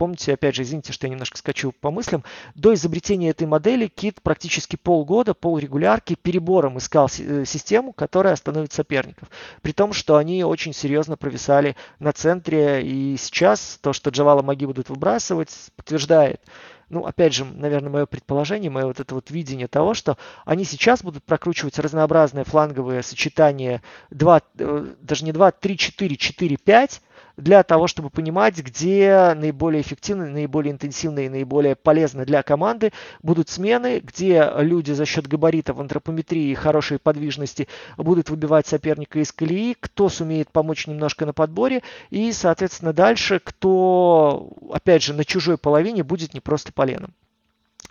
Помните, 0.00 0.32
опять 0.32 0.54
же, 0.54 0.62
извините, 0.62 0.94
что 0.94 1.06
я 1.06 1.10
немножко 1.10 1.36
скачу 1.36 1.72
по 1.78 1.90
мыслям, 1.90 2.24
до 2.54 2.72
изобретения 2.72 3.28
этой 3.28 3.46
модели 3.46 3.86
Кит 3.86 4.22
практически 4.22 4.76
полгода, 4.76 5.34
полрегулярки 5.34 6.14
перебором 6.14 6.78
искал 6.78 7.10
э, 7.18 7.44
систему, 7.44 7.92
которая 7.92 8.32
остановит 8.32 8.72
соперников. 8.72 9.28
При 9.60 9.72
том, 9.72 9.92
что 9.92 10.16
они 10.16 10.42
очень 10.42 10.72
серьезно 10.72 11.18
провисали 11.18 11.76
на 11.98 12.14
центре, 12.14 12.82
и 12.82 13.18
сейчас 13.18 13.78
то, 13.82 13.92
что 13.92 14.08
Джавала 14.08 14.40
Маги 14.40 14.64
будут 14.64 14.88
выбрасывать, 14.88 15.50
подтверждает 15.76 16.40
ну, 16.90 17.06
опять 17.06 17.32
же, 17.32 17.44
наверное, 17.44 17.88
мое 17.88 18.06
предположение, 18.06 18.68
мое 18.68 18.86
вот 18.86 18.98
это 18.98 19.14
вот 19.14 19.30
видение 19.30 19.68
того, 19.68 19.94
что 19.94 20.18
они 20.44 20.64
сейчас 20.64 21.02
будут 21.02 21.22
прокручивать 21.24 21.78
разнообразные 21.78 22.44
фланговые 22.44 23.02
сочетания 23.02 23.80
2, 24.10 24.42
э, 24.58 24.86
даже 25.00 25.24
не 25.24 25.32
2, 25.32 25.52
3, 25.52 25.78
4, 25.78 26.16
4, 26.16 26.56
5, 26.56 27.02
для 27.40 27.62
того, 27.62 27.86
чтобы 27.86 28.10
понимать, 28.10 28.58
где 28.58 29.34
наиболее 29.36 29.82
эффективные, 29.82 30.30
наиболее 30.30 30.72
интенсивные 30.72 31.30
наиболее 31.30 31.76
полезные 31.76 32.26
для 32.26 32.42
команды 32.42 32.92
будут 33.22 33.48
смены, 33.48 34.00
где 34.00 34.50
люди 34.58 34.92
за 34.92 35.06
счет 35.06 35.26
габаритов, 35.26 35.78
антропометрии 35.78 36.50
и 36.50 36.54
хорошей 36.54 36.98
подвижности 36.98 37.68
будут 37.96 38.30
выбивать 38.30 38.66
соперника 38.66 39.18
из 39.18 39.32
колеи, 39.32 39.76
кто 39.78 40.08
сумеет 40.08 40.50
помочь 40.50 40.86
немножко 40.86 41.26
на 41.26 41.32
подборе 41.32 41.82
и, 42.10 42.32
соответственно, 42.32 42.92
дальше, 42.92 43.40
кто, 43.42 44.50
опять 44.72 45.02
же, 45.02 45.14
на 45.14 45.24
чужой 45.24 45.58
половине 45.58 46.02
будет 46.02 46.34
не 46.34 46.40
просто 46.40 46.72
поленом. 46.72 47.14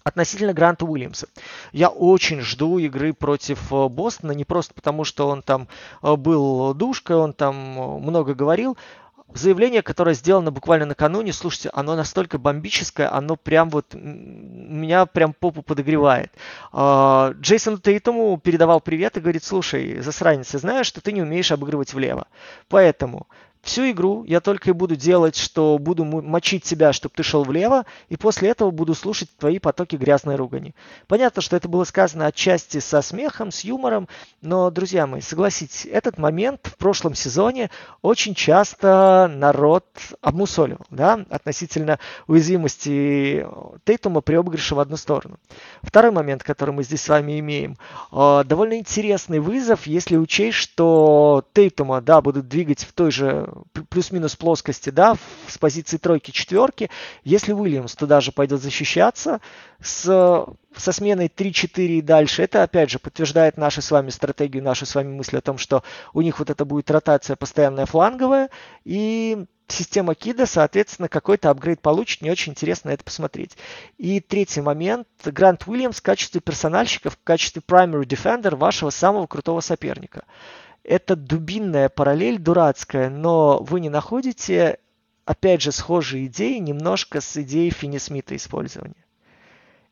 Относительно 0.04 0.54
Гранта 0.54 0.86
Уильямса. 0.86 1.28
Я 1.72 1.90
очень 1.90 2.42
жду 2.42 2.78
игры 2.78 3.14
против 3.14 3.72
э, 3.72 3.88
Бостона, 3.90 4.32
не 4.32 4.46
просто 4.46 4.74
потому, 4.74 5.04
что 5.04 5.28
он 5.28 5.42
там 5.42 5.68
э, 6.02 6.16
был 6.16 6.74
душкой, 6.74 7.18
он 7.18 7.34
там 7.34 7.56
э, 7.56 8.00
много 8.00 8.34
говорил, 8.34 8.78
заявление, 9.34 9.82
которое 9.82 10.16
сделано 10.16 10.52
буквально 10.52 10.86
накануне, 10.86 11.34
слушайте, 11.34 11.70
оно 11.74 11.96
настолько 11.96 12.38
бомбическое, 12.38 13.12
оно 13.12 13.36
прям 13.36 13.70
вот 13.70 13.94
меня 13.94 15.06
прям 15.06 15.34
попу 15.34 15.62
подогревает. 15.62 16.32
А, 16.72 17.34
Джейсон 17.40 17.80
Тейтому 17.80 18.40
передавал 18.40 18.82
привет 18.82 19.18
и 19.18 19.22
говорит, 19.22 19.44
слушай, 19.44 20.02
засранец, 20.02 20.54
я 20.54 20.60
знаю, 20.60 20.84
что 20.84 21.02
ты 21.02 21.12
не 21.12 21.22
умеешь 21.22 21.52
обыгрывать 21.52 21.94
влево, 21.94 22.28
поэтому 22.68 23.28
Всю 23.62 23.92
игру 23.92 24.24
я 24.24 24.40
только 24.40 24.70
и 24.70 24.74
буду 24.74 24.96
делать, 24.96 25.36
что 25.36 25.78
буду 25.78 26.06
мочить 26.06 26.64
тебя, 26.64 26.94
чтобы 26.94 27.14
ты 27.16 27.24
шел 27.24 27.44
влево, 27.44 27.86
и 28.08 28.16
после 28.16 28.50
этого 28.50 28.72
буду 28.72 28.96
слушать 28.96 29.30
твои 29.38 29.60
потоки 29.60 29.98
грязной 29.98 30.38
ругани. 30.38 30.74
Понятно, 31.08 31.42
что 31.42 31.58
это 31.58 31.68
было 31.68 31.84
сказано 31.84 32.26
отчасти 32.26 32.80
со 32.80 33.02
смехом, 33.02 33.52
с 33.52 33.62
юмором, 33.62 34.08
но, 34.42 34.72
друзья 34.72 35.06
мои, 35.06 35.20
согласитесь, 35.20 35.86
этот 35.86 36.18
момент 36.18 36.68
в 36.68 36.78
прошлом 36.78 37.16
сезоне 37.16 37.70
очень 38.02 38.34
часто 38.34 39.30
народ 39.30 39.86
обмусоливал, 40.22 40.86
да, 40.90 41.26
относительно 41.30 42.00
уязвимости 42.28 43.46
Тейтума 43.84 44.22
при 44.22 44.36
обыгрыше 44.36 44.74
в 44.76 44.80
одну 44.80 44.96
сторону. 44.96 45.38
Второй 45.84 46.12
момент, 46.12 46.44
который 46.44 46.74
мы 46.74 46.84
здесь 46.84 47.02
с 47.02 47.10
вами 47.10 47.40
имеем, 47.40 47.76
э, 48.14 48.44
довольно 48.46 48.80
интересный 48.80 49.40
вызов, 49.40 49.86
если 49.86 50.16
учесть, 50.16 50.58
что 50.58 51.44
Тейтума, 51.54 52.00
да, 52.02 52.22
будут 52.22 52.48
двигать 52.48 52.84
в 52.86 52.94
той 52.94 53.12
же 53.12 53.49
плюс-минус 53.90 54.36
плоскости, 54.36 54.90
да, 54.90 55.16
с 55.48 55.58
позиции 55.58 55.98
тройки-четверки. 55.98 56.90
Если 57.24 57.54
Уильямс 57.54 57.96
туда 57.96 58.22
же 58.22 58.32
пойдет 58.32 58.62
защищаться 58.62 59.42
с, 59.82 60.04
со 60.76 60.92
сменой 60.92 61.28
3-4 61.28 61.86
и 61.86 62.02
дальше, 62.02 62.44
это 62.44 62.64
опять 62.64 62.90
же 62.90 63.00
подтверждает 63.00 63.58
нашу 63.58 63.82
с 63.82 63.92
вами 63.92 64.10
стратегию, 64.10 64.64
нашу 64.64 64.86
с 64.86 64.96
вами 64.96 65.14
мысль 65.14 65.38
о 65.38 65.42
том, 65.42 65.58
что 65.58 65.84
у 66.14 66.22
них 66.22 66.40
вот 66.40 66.50
это 66.50 66.66
будет 66.66 66.92
ротация 66.92 67.36
постоянная 67.36 67.86
фланговая, 67.86 68.50
и 68.84 69.46
система 69.72 70.16
Кида, 70.16 70.46
соответственно, 70.46 71.08
какой-то 71.08 71.50
апгрейд 71.50 71.82
получит. 71.82 72.22
Не 72.22 72.32
очень 72.32 72.52
интересно 72.52 72.90
это 72.90 73.04
посмотреть. 73.04 73.58
И 73.98 74.20
третий 74.20 74.62
момент. 74.62 75.08
Грант 75.24 75.68
Уильямс 75.68 75.98
в 75.98 76.02
качестве 76.02 76.42
персональщика, 76.42 77.10
в 77.10 77.18
качестве 77.24 77.62
primary 77.66 78.04
defender 78.04 78.56
вашего 78.56 78.90
самого 78.90 79.28
крутого 79.28 79.62
соперника 79.62 80.26
это 80.84 81.16
дубинная 81.16 81.90
параллель 81.90 82.40
дурацкая, 82.40 83.10
но 83.10 83.60
вы 83.62 83.80
не 83.80 83.90
находите, 83.90 84.80
опять 85.26 85.62
же, 85.62 85.72
схожие 85.72 86.28
идеи 86.28 86.58
немножко 86.58 87.22
с 87.22 87.38
идеей 87.38 87.72
Финни 87.72 87.98
Смита 87.98 88.36
использования. 88.36 89.06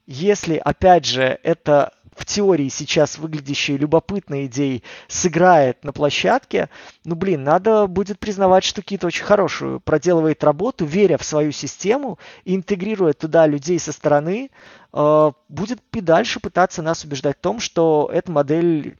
Если, 0.05 0.55
опять 0.55 1.05
же, 1.05 1.37
это 1.43 1.93
в 2.17 2.25
теории 2.25 2.69
сейчас 2.69 3.17
выглядящие 3.19 3.77
любопытной 3.77 4.47
идеей 4.47 4.83
сыграет 5.07 5.83
на 5.83 5.93
площадке, 5.93 6.69
ну, 7.05 7.15
блин, 7.15 7.43
надо 7.43 7.85
будет 7.87 8.19
признавать, 8.19 8.63
что 8.63 8.81
Кит 8.81 9.05
очень 9.05 9.23
хорошую 9.23 9.79
проделывает 9.79 10.43
работу, 10.43 10.85
веря 10.85 11.17
в 11.17 11.23
свою 11.23 11.51
систему 11.51 12.17
интегрируя 12.43 13.13
туда 13.13 13.45
людей 13.45 13.79
со 13.79 13.91
стороны, 13.91 14.49
э, 14.93 15.31
будет 15.47 15.79
и 15.93 16.01
дальше 16.01 16.39
пытаться 16.39 16.81
нас 16.81 17.03
убеждать 17.03 17.37
в 17.37 17.41
том, 17.41 17.59
что 17.59 18.09
эта 18.11 18.31
модель 18.31 18.97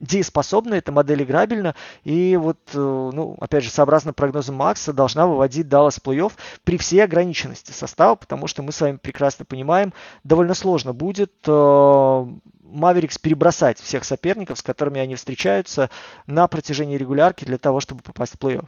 дееспособна, 0.00 0.74
эта 0.74 0.92
модель 0.92 1.22
играбельна, 1.22 1.74
и 2.04 2.36
вот, 2.36 2.58
э, 2.74 2.78
ну, 2.78 3.36
опять 3.40 3.64
же, 3.64 3.70
сообразно 3.70 4.12
прогнозам 4.12 4.56
Макса, 4.56 4.92
должна 4.92 5.26
выводить 5.26 5.68
Даллас 5.68 5.98
плей-офф 6.02 6.32
при 6.64 6.78
всей 6.78 7.00
ограниченности 7.00 7.72
состава, 7.72 8.14
потому 8.14 8.46
что 8.46 8.62
мы 8.62 8.72
с 8.72 8.80
вами 8.80 8.96
прекрасно 8.96 9.44
понимаем, 9.44 9.92
довольно 10.24 10.54
сложно 10.54 10.92
будет 10.92 11.32
э, 11.46 12.26
Маверикс 12.62 13.18
перебросать 13.18 13.80
всех 13.80 14.04
соперников, 14.04 14.58
с 14.58 14.62
которыми 14.62 15.00
они 15.00 15.14
встречаются 15.14 15.90
на 16.26 16.46
протяжении 16.48 16.96
регулярки 16.96 17.44
для 17.44 17.58
того, 17.58 17.80
чтобы 17.80 18.02
попасть 18.02 18.34
в 18.34 18.38
плей-офф. 18.38 18.66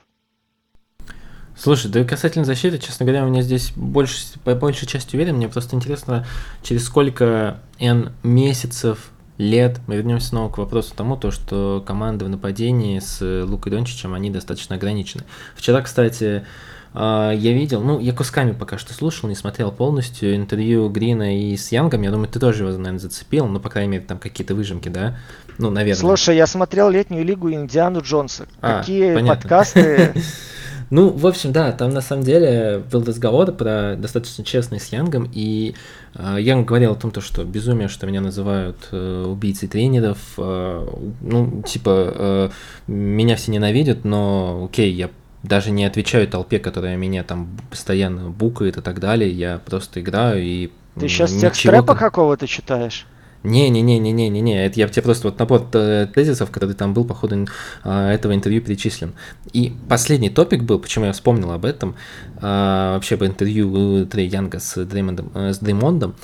Слушай, 1.57 1.91
да 1.91 2.05
касательно 2.05 2.45
защиты, 2.45 2.79
честно 2.79 3.05
говоря, 3.05 3.24
у 3.24 3.29
меня 3.29 3.43
здесь 3.43 3.72
больше, 3.74 4.39
по 4.45 4.55
большей 4.55 4.87
части 4.87 5.16
уверен, 5.16 5.37
мне 5.37 5.49
просто 5.49 5.74
интересно, 5.74 6.24
через 6.62 6.85
сколько 6.85 7.59
N 7.81 8.12
месяцев 8.22 9.11
лет. 9.39 9.80
Мы 9.86 9.97
вернемся 9.97 10.28
снова 10.28 10.53
к 10.53 10.59
вопросу 10.59 10.93
тому, 10.95 11.16
то, 11.16 11.30
что 11.30 11.82
команды 11.86 12.24
в 12.24 12.28
нападении 12.28 12.99
с 12.99 13.20
Лукой 13.45 13.72
Дончичем, 13.72 14.14
они 14.14 14.30
достаточно 14.30 14.76
ограничены. 14.76 15.24
Вчера, 15.55 15.80
кстати, 15.80 16.45
а, 16.93 17.30
я 17.32 17.53
видел, 17.53 17.82
ну, 17.82 18.01
я 18.01 18.12
кусками 18.12 18.53
пока 18.53 18.78
что 18.78 18.93
слушал, 18.93 19.28
не 19.28 19.34
смотрел 19.34 19.70
полностью 19.70 20.34
интервью 20.34 20.89
Грина 20.89 21.39
и 21.39 21.57
с 21.57 21.70
Янгом. 21.70 22.03
Я 22.03 22.11
думаю, 22.11 22.28
ты 22.28 22.41
тоже 22.41 22.64
его, 22.64 22.76
наверное, 22.76 22.99
зацепил, 22.99 23.47
ну, 23.47 23.61
по 23.61 23.70
крайней 23.70 23.93
мере, 23.93 24.05
там 24.05 24.18
какие-то 24.18 24.55
выжимки, 24.55 24.89
да? 24.89 25.16
Ну, 25.59 25.70
наверное. 25.70 26.01
Слушай, 26.01 26.36
я 26.36 26.47
смотрел 26.47 26.91
летнюю 26.91 27.24
лигу 27.24 27.53
Индиану 27.53 28.01
Джонса. 28.01 28.49
А, 28.61 28.80
Какие 28.80 29.14
понятно. 29.14 29.41
подкасты 29.41 30.14
Ну, 30.91 31.11
в 31.11 31.26
общем, 31.26 31.53
да, 31.53 31.72
там 31.72 31.91
на 31.91 32.01
самом 32.01 32.22
деле 32.22 32.82
был 32.91 33.05
разговор 33.05 33.53
про 33.53 33.95
достаточно 33.97 34.43
честный 34.45 34.80
с 34.80 34.91
Янгом, 34.91 35.30
и 35.32 35.74
э, 36.14 36.36
Янг 36.41 36.66
говорил 36.66 36.93
о 36.93 36.95
том, 36.95 37.11
то, 37.11 37.20
что 37.20 37.45
безумие, 37.45 37.89
что 37.89 38.07
меня 38.07 38.22
называют 38.22 38.89
э, 38.91 39.24
убийцей 39.26 39.68
тренеров, 39.68 40.18
э, 40.39 40.89
ну, 41.20 41.62
типа, 41.62 42.12
э, 42.14 42.51
меня 42.86 43.36
все 43.36 43.51
ненавидят, 43.51 44.05
но 44.05 44.68
окей, 44.70 44.91
я 44.93 45.11
даже 45.43 45.70
не 45.70 45.84
отвечаю 45.84 46.26
толпе, 46.26 46.59
которая 46.59 46.97
меня 46.97 47.22
там 47.22 47.49
постоянно 47.70 48.30
букает 48.30 48.78
и 48.78 48.80
так 48.80 48.99
далее, 48.99 49.30
я 49.30 49.61
просто 49.64 50.01
играю 50.01 50.43
и... 50.43 50.70
Ты 50.99 51.07
сейчас 51.09 51.32
текст 51.32 51.66
рэпа 51.66 51.95
какого-то 51.95 52.47
читаешь? 52.47 53.07
Не-не-не-не-не-не-не, 53.45 54.66
это 54.66 54.80
я 54.80 54.89
тебе 54.89 55.03
просто 55.03 55.28
вот 55.28 55.39
набор 55.39 55.61
тезисов, 55.70 56.51
который 56.51 56.74
там 56.74 56.93
был 56.93 57.05
по 57.05 57.14
ходу 57.14 57.47
а, 57.84 58.12
этого 58.12 58.34
интервью 58.34 58.61
перечислен. 58.62 59.12
И 59.53 59.74
последний 59.89 60.30
топик 60.30 60.62
был, 60.62 60.78
почему 60.78 61.05
я 61.05 61.12
вспомнил 61.12 61.53
об 61.53 61.64
этом, 61.64 61.95
а, 62.41 62.95
вообще 62.95 63.14
об 63.14 63.24
интервью 63.24 64.07
Трей 64.07 64.28
Янга 64.28 64.59
с, 64.59 64.84
Дреймондом, 64.84 65.30
э, 65.34 65.53
с 65.53 65.59
Дреймондом, 65.59 66.16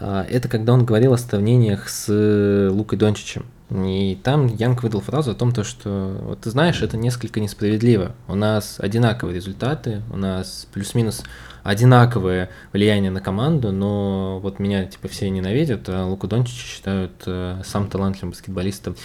а, 0.00 0.24
это 0.28 0.48
когда 0.48 0.72
он 0.72 0.84
говорил 0.84 1.12
о 1.12 1.18
сравнениях 1.18 1.88
с 1.88 2.70
Лукой 2.70 2.98
Дончичем. 2.98 3.44
И 3.70 4.18
там 4.22 4.48
Янг 4.48 4.82
выдал 4.82 5.00
фразу 5.00 5.30
о 5.30 5.34
том, 5.34 5.52
то, 5.52 5.64
что, 5.64 6.18
вот 6.22 6.40
ты 6.40 6.50
знаешь, 6.50 6.82
это 6.82 6.96
несколько 6.96 7.40
несправедливо. 7.40 8.14
У 8.28 8.34
нас 8.34 8.76
одинаковые 8.78 9.34
результаты, 9.34 10.02
у 10.12 10.16
нас 10.16 10.66
плюс-минус 10.72 11.22
одинаковое 11.62 12.50
влияние 12.72 13.10
на 13.10 13.20
команду, 13.20 13.72
но 13.72 14.40
вот 14.40 14.58
меня 14.58 14.84
типа 14.84 15.08
все 15.08 15.30
ненавидят, 15.30 15.88
а 15.88 16.06
Луку 16.06 16.26
Дончича 16.26 16.66
считают 16.66 17.12
э, 17.26 17.60
самым 17.64 17.88
талантливым 17.88 18.30
баскетболистом 18.30 18.96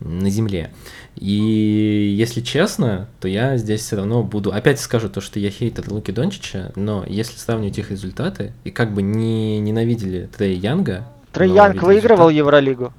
на 0.00 0.28
земле. 0.28 0.70
И 1.16 2.14
если 2.16 2.40
честно, 2.40 3.08
то 3.20 3.28
я 3.28 3.56
здесь 3.56 3.80
все 3.80 3.96
равно 3.96 4.22
буду... 4.22 4.52
Опять 4.52 4.78
скажу 4.80 5.08
то, 5.08 5.20
что 5.20 5.40
я 5.40 5.50
хейтер 5.50 5.90
Луки 5.90 6.12
Дончича, 6.12 6.72
но 6.76 7.04
если 7.06 7.38
сравнивать 7.38 7.78
их 7.78 7.90
результаты, 7.90 8.52
и 8.64 8.70
как 8.70 8.92
бы 8.92 9.02
не 9.02 9.58
ненавидели 9.60 10.28
Трей 10.36 10.56
Янга... 10.56 11.06
Трей 11.32 11.50
Янг 11.50 11.82
выигрывал 11.82 12.28
результат... 12.28 12.38
Евролигу. 12.38 12.92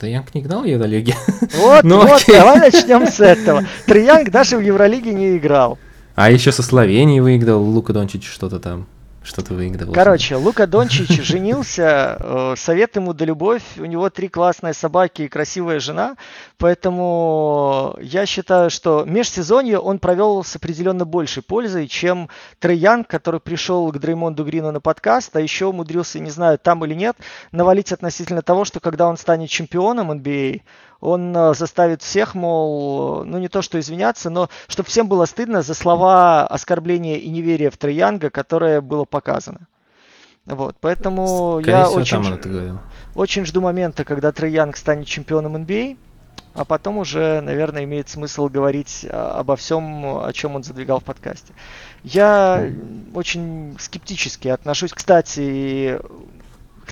Троянг 0.00 0.34
не 0.34 0.40
играл 0.40 0.62
в 0.62 0.64
Евролиге. 0.64 1.14
Вот, 1.56 1.82
ну, 1.84 1.98
вот, 1.98 2.22
окей. 2.22 2.34
давай 2.34 2.58
начнем 2.58 3.06
с 3.06 3.20
этого. 3.20 3.64
Троянг 3.86 4.30
даже 4.30 4.56
в 4.56 4.60
Евролиге 4.60 5.12
не 5.12 5.36
играл. 5.36 5.78
А 6.18 6.32
еще 6.32 6.50
со 6.50 6.64
Словенией 6.64 7.20
выиграл 7.20 7.62
Лука 7.62 7.92
Дончич 7.92 8.28
что-то 8.28 8.58
там. 8.58 8.88
Что-то 9.22 9.54
выигрывал. 9.54 9.92
Короче, 9.92 10.34
Лука 10.34 10.66
Дончич 10.66 11.10
женился, 11.22 12.16
э, 12.18 12.54
совет 12.56 12.96
ему 12.96 13.12
да 13.12 13.24
любовь, 13.24 13.62
у 13.76 13.84
него 13.84 14.10
три 14.10 14.26
классные 14.28 14.74
собаки 14.74 15.22
и 15.22 15.28
красивая 15.28 15.78
жена, 15.78 16.16
поэтому 16.56 17.96
я 18.00 18.26
считаю, 18.26 18.68
что 18.68 19.04
межсезонье 19.06 19.78
он 19.78 20.00
провел 20.00 20.42
с 20.42 20.56
определенно 20.56 21.04
большей 21.04 21.44
пользой, 21.44 21.86
чем 21.86 22.28
Трей 22.58 22.84
который 23.06 23.38
пришел 23.38 23.92
к 23.92 23.98
Дреймонду 23.98 24.44
Грину 24.44 24.72
на 24.72 24.80
подкаст, 24.80 25.36
а 25.36 25.40
еще 25.40 25.66
умудрился, 25.66 26.18
не 26.18 26.30
знаю, 26.30 26.58
там 26.58 26.84
или 26.84 26.94
нет, 26.94 27.16
навалить 27.52 27.92
относительно 27.92 28.42
того, 28.42 28.64
что 28.64 28.80
когда 28.80 29.06
он 29.06 29.18
станет 29.18 29.50
чемпионом 29.50 30.10
NBA, 30.10 30.62
он 31.00 31.36
э, 31.36 31.54
заставит 31.54 32.02
всех, 32.02 32.34
мол, 32.34 33.24
ну 33.24 33.38
не 33.38 33.48
то 33.48 33.62
что 33.62 33.78
извиняться, 33.78 34.30
но 34.30 34.48
чтобы 34.66 34.88
всем 34.88 35.08
было 35.08 35.24
стыдно 35.26 35.62
за 35.62 35.74
слова 35.74 36.46
оскорбления 36.46 37.16
и 37.16 37.28
неверия 37.28 37.70
в 37.70 37.76
Троянга, 37.76 38.30
которое 38.30 38.80
было 38.80 39.04
показано. 39.04 39.68
Вот, 40.44 40.76
поэтому 40.80 41.60
Скорее 41.60 41.78
я 41.78 41.84
всего, 41.84 42.00
очень, 42.00 42.78
очень 43.14 43.44
жду 43.44 43.60
момента, 43.60 44.04
когда 44.04 44.32
Троянг 44.32 44.76
станет 44.76 45.06
чемпионом 45.06 45.56
NBA, 45.56 45.98
а 46.54 46.64
потом 46.64 46.98
уже, 46.98 47.40
наверное, 47.42 47.84
имеет 47.84 48.08
смысл 48.08 48.48
говорить 48.48 49.06
обо 49.10 49.56
всем, 49.56 50.24
о 50.24 50.32
чем 50.32 50.56
он 50.56 50.64
задвигал 50.64 51.00
в 51.00 51.04
подкасте. 51.04 51.52
Я 52.02 52.72
очень 53.14 53.76
скептически 53.78 54.48
отношусь, 54.48 54.92
кстати, 54.92 56.00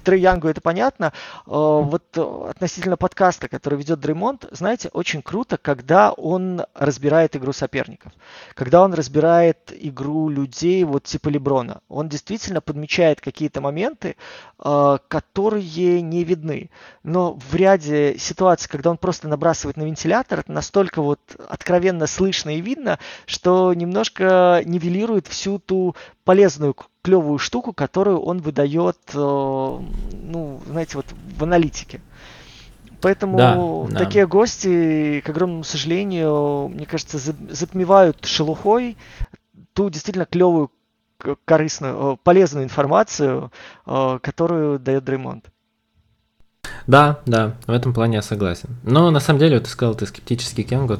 Трей 0.00 0.20
Янгу 0.20 0.48
это 0.48 0.60
понятно. 0.60 1.12
Э, 1.46 1.50
вот 1.50 2.04
э, 2.16 2.50
относительно 2.50 2.96
подкаста, 2.96 3.48
который 3.48 3.78
ведет 3.78 4.00
Дреймонд, 4.00 4.46
знаете, 4.50 4.88
очень 4.92 5.22
круто, 5.22 5.56
когда 5.56 6.12
он 6.12 6.62
разбирает 6.74 7.36
игру 7.36 7.52
соперников. 7.52 8.12
Когда 8.54 8.82
он 8.82 8.94
разбирает 8.94 9.72
игру 9.72 10.28
людей, 10.28 10.84
вот 10.84 11.04
типа 11.04 11.28
Леброна. 11.28 11.80
Он 11.88 12.08
действительно 12.08 12.60
подмечает 12.60 13.20
какие-то 13.20 13.60
моменты, 13.60 14.16
э, 14.58 14.98
которые 15.08 16.02
не 16.02 16.24
видны. 16.24 16.70
Но 17.02 17.34
в 17.34 17.54
ряде 17.54 18.18
ситуаций, 18.18 18.68
когда 18.68 18.90
он 18.90 18.98
просто 18.98 19.28
набрасывает 19.28 19.76
на 19.76 19.82
вентилятор, 19.82 20.40
это 20.40 20.52
настолько 20.52 21.02
вот 21.02 21.20
откровенно 21.48 22.06
слышно 22.06 22.56
и 22.56 22.60
видно, 22.60 22.98
что 23.26 23.72
немножко 23.74 24.62
нивелирует 24.64 25.26
всю 25.26 25.58
ту 25.58 25.94
полезную 26.24 26.74
клевую 27.06 27.38
штуку, 27.38 27.72
которую 27.72 28.20
он 28.20 28.40
выдает, 28.40 28.98
э, 29.14 29.16
ну, 29.16 30.60
знаете, 30.66 30.96
вот 30.96 31.06
в 31.38 31.44
аналитике. 31.44 32.00
Поэтому 33.00 33.36
да, 33.36 33.54
да. 33.92 34.04
такие 34.04 34.26
гости, 34.26 35.20
к 35.24 35.28
огромному 35.28 35.62
сожалению, 35.62 36.66
мне 36.66 36.84
кажется, 36.84 37.18
затмевают 37.18 38.24
шелухой 38.24 38.96
ту 39.72 39.88
действительно 39.88 40.26
клевую, 40.26 40.72
корыстную, 41.44 42.16
полезную 42.24 42.64
информацию, 42.64 43.52
которую 43.84 44.80
дает 44.80 45.04
Дреймонд. 45.04 45.44
Да, 46.86 47.18
да, 47.26 47.56
в 47.66 47.72
этом 47.72 47.92
плане 47.92 48.16
я 48.16 48.22
согласен. 48.22 48.68
Но 48.84 49.10
на 49.10 49.18
самом 49.18 49.40
деле, 49.40 49.56
вот 49.56 49.64
ты 49.64 49.70
сказал, 49.70 49.94
ты 49.94 50.06
скептически 50.06 50.62
к 50.62 50.70
Янгу 50.70 50.96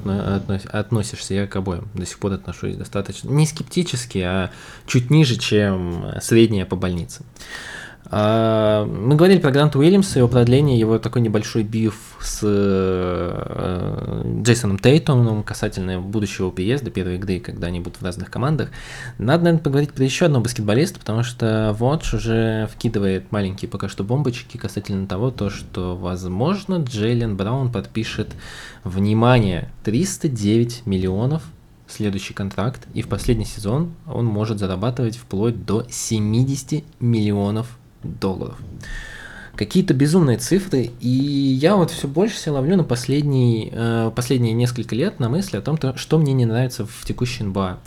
относишься, 0.72 1.34
я 1.34 1.47
к 1.47 1.55
обоим 1.55 1.89
до 1.95 2.05
сих 2.05 2.18
пор 2.18 2.32
отношусь 2.32 2.76
достаточно. 2.76 3.28
Не 3.28 3.47
скептически, 3.47 4.18
а 4.18 4.51
чуть 4.87 5.11
ниже, 5.11 5.37
чем 5.37 6.07
средняя 6.20 6.66
по 6.66 6.74
больнице. 6.74 7.22
А, 8.09 8.84
мы 8.84 9.16
говорили 9.16 9.40
про 9.40 9.50
Гранта 9.50 9.78
Уильямса, 9.78 10.18
его 10.20 10.28
продление, 10.28 10.78
его 10.78 10.98
такой 10.98 11.22
небольшой 11.22 11.64
биф 11.64 12.16
с 12.20 12.40
э, 12.42 14.22
Джейсоном 14.42 14.78
Тейтоном 14.78 15.42
касательно 15.42 16.00
будущего 16.00 16.52
переезда 16.52 16.90
первой 16.90 17.16
игры, 17.16 17.40
когда 17.40 17.66
они 17.66 17.80
будут 17.80 18.00
в 18.00 18.04
разных 18.04 18.30
командах. 18.30 18.70
Надо, 19.18 19.44
наверное, 19.44 19.62
поговорить 19.62 19.92
про 19.92 20.04
еще 20.04 20.26
одного 20.26 20.44
баскетболиста, 20.44 21.00
потому 21.00 21.24
что 21.24 21.74
Вотч 21.78 22.14
уже 22.14 22.68
вкидывает 22.72 23.32
маленькие 23.32 23.68
пока 23.68 23.88
что 23.88 24.04
бомбочки 24.04 24.57
касательно 24.57 25.07
того, 25.09 25.30
то, 25.30 25.50
что, 25.50 25.96
возможно, 25.96 26.76
Джейлен 26.76 27.36
Браун 27.36 27.72
подпишет, 27.72 28.34
внимание, 28.84 29.68
309 29.82 30.86
миллионов 30.86 31.42
следующий 31.88 32.34
контракт, 32.34 32.86
и 32.94 33.02
в 33.02 33.09
последний 33.09 33.44
сезон 33.44 33.92
он 34.07 34.26
может 34.26 34.59
зарабатывать 34.59 35.16
вплоть 35.16 35.64
до 35.64 35.84
70 35.88 36.84
миллионов 37.00 37.78
долларов. 38.07 38.57
Какие-то 39.54 39.94
безумные 39.94 40.36
цифры, 40.36 40.90
и 41.00 41.09
я 41.09 41.76
вот 41.76 41.90
все 41.90 42.09
больше 42.09 42.36
себя 42.36 42.54
ловлю 42.54 42.76
на 42.76 42.84
последние, 42.84 43.70
э, 43.72 44.11
последние 44.14 44.52
несколько 44.52 44.94
лет 44.94 45.18
на 45.18 45.30
мысли 45.30 45.57
о 45.57 45.62
том, 45.62 45.78
что 45.96 46.18
мне 46.18 46.34
не 46.34 46.44
нравится 46.44 46.84
в 46.84 47.04
текущей 47.07 47.44
НБА 47.44 47.78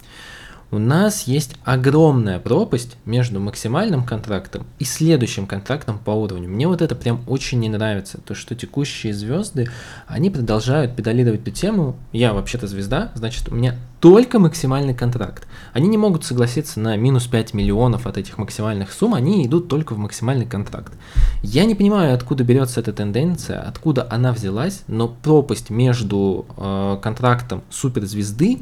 у 0.72 0.78
нас 0.78 1.24
есть 1.24 1.56
огромная 1.64 2.40
пропасть 2.40 2.98
между 3.06 3.40
максимальным 3.40 4.04
контрактом 4.04 4.68
и 4.78 4.84
следующим 4.84 5.48
контрактом 5.48 5.98
по 5.98 6.12
уровню. 6.12 6.48
Мне 6.48 6.68
вот 6.68 6.82
это 6.82 6.96
прям 6.96 7.22
очень 7.28 7.60
не 7.60 7.70
нравится, 7.70 8.20
то 8.20 8.36
что 8.36 8.56
текущие 8.56 9.14
звезды, 9.14 9.70
они 10.08 10.30
продолжают 10.30 10.96
педалировать 10.96 11.42
эту 11.42 11.52
тему. 11.52 11.96
Я 12.12 12.34
вообще-то 12.34 12.68
звезда, 12.68 13.12
значит 13.16 13.50
у 13.50 13.56
меня 13.56 13.76
только 14.00 14.40
максимальный 14.40 14.94
контракт. 14.94 15.48
Они 15.74 15.88
не 15.88 15.98
могут 15.98 16.24
согласиться 16.24 16.80
на 16.80 16.96
минус 16.96 17.26
5 17.26 17.54
миллионов 17.54 18.08
от 18.08 18.18
этих 18.18 18.38
максимальных 18.38 18.94
сумм, 18.94 19.14
они 19.14 19.46
идут 19.46 19.68
только 19.68 19.94
в 19.94 19.98
максимальный 19.98 20.46
контракт. 20.46 20.94
Я 21.42 21.66
не 21.66 21.76
понимаю, 21.76 22.14
откуда 22.14 22.44
берется 22.44 22.80
эта 22.80 22.94
тенденция, 22.94 23.62
откуда 23.62 24.08
она 24.10 24.32
взялась, 24.32 24.84
но 24.88 25.08
пропасть 25.08 25.70
между 25.70 26.46
э, 26.58 26.98
контрактом 27.02 27.64
суперзвезды 27.70 28.60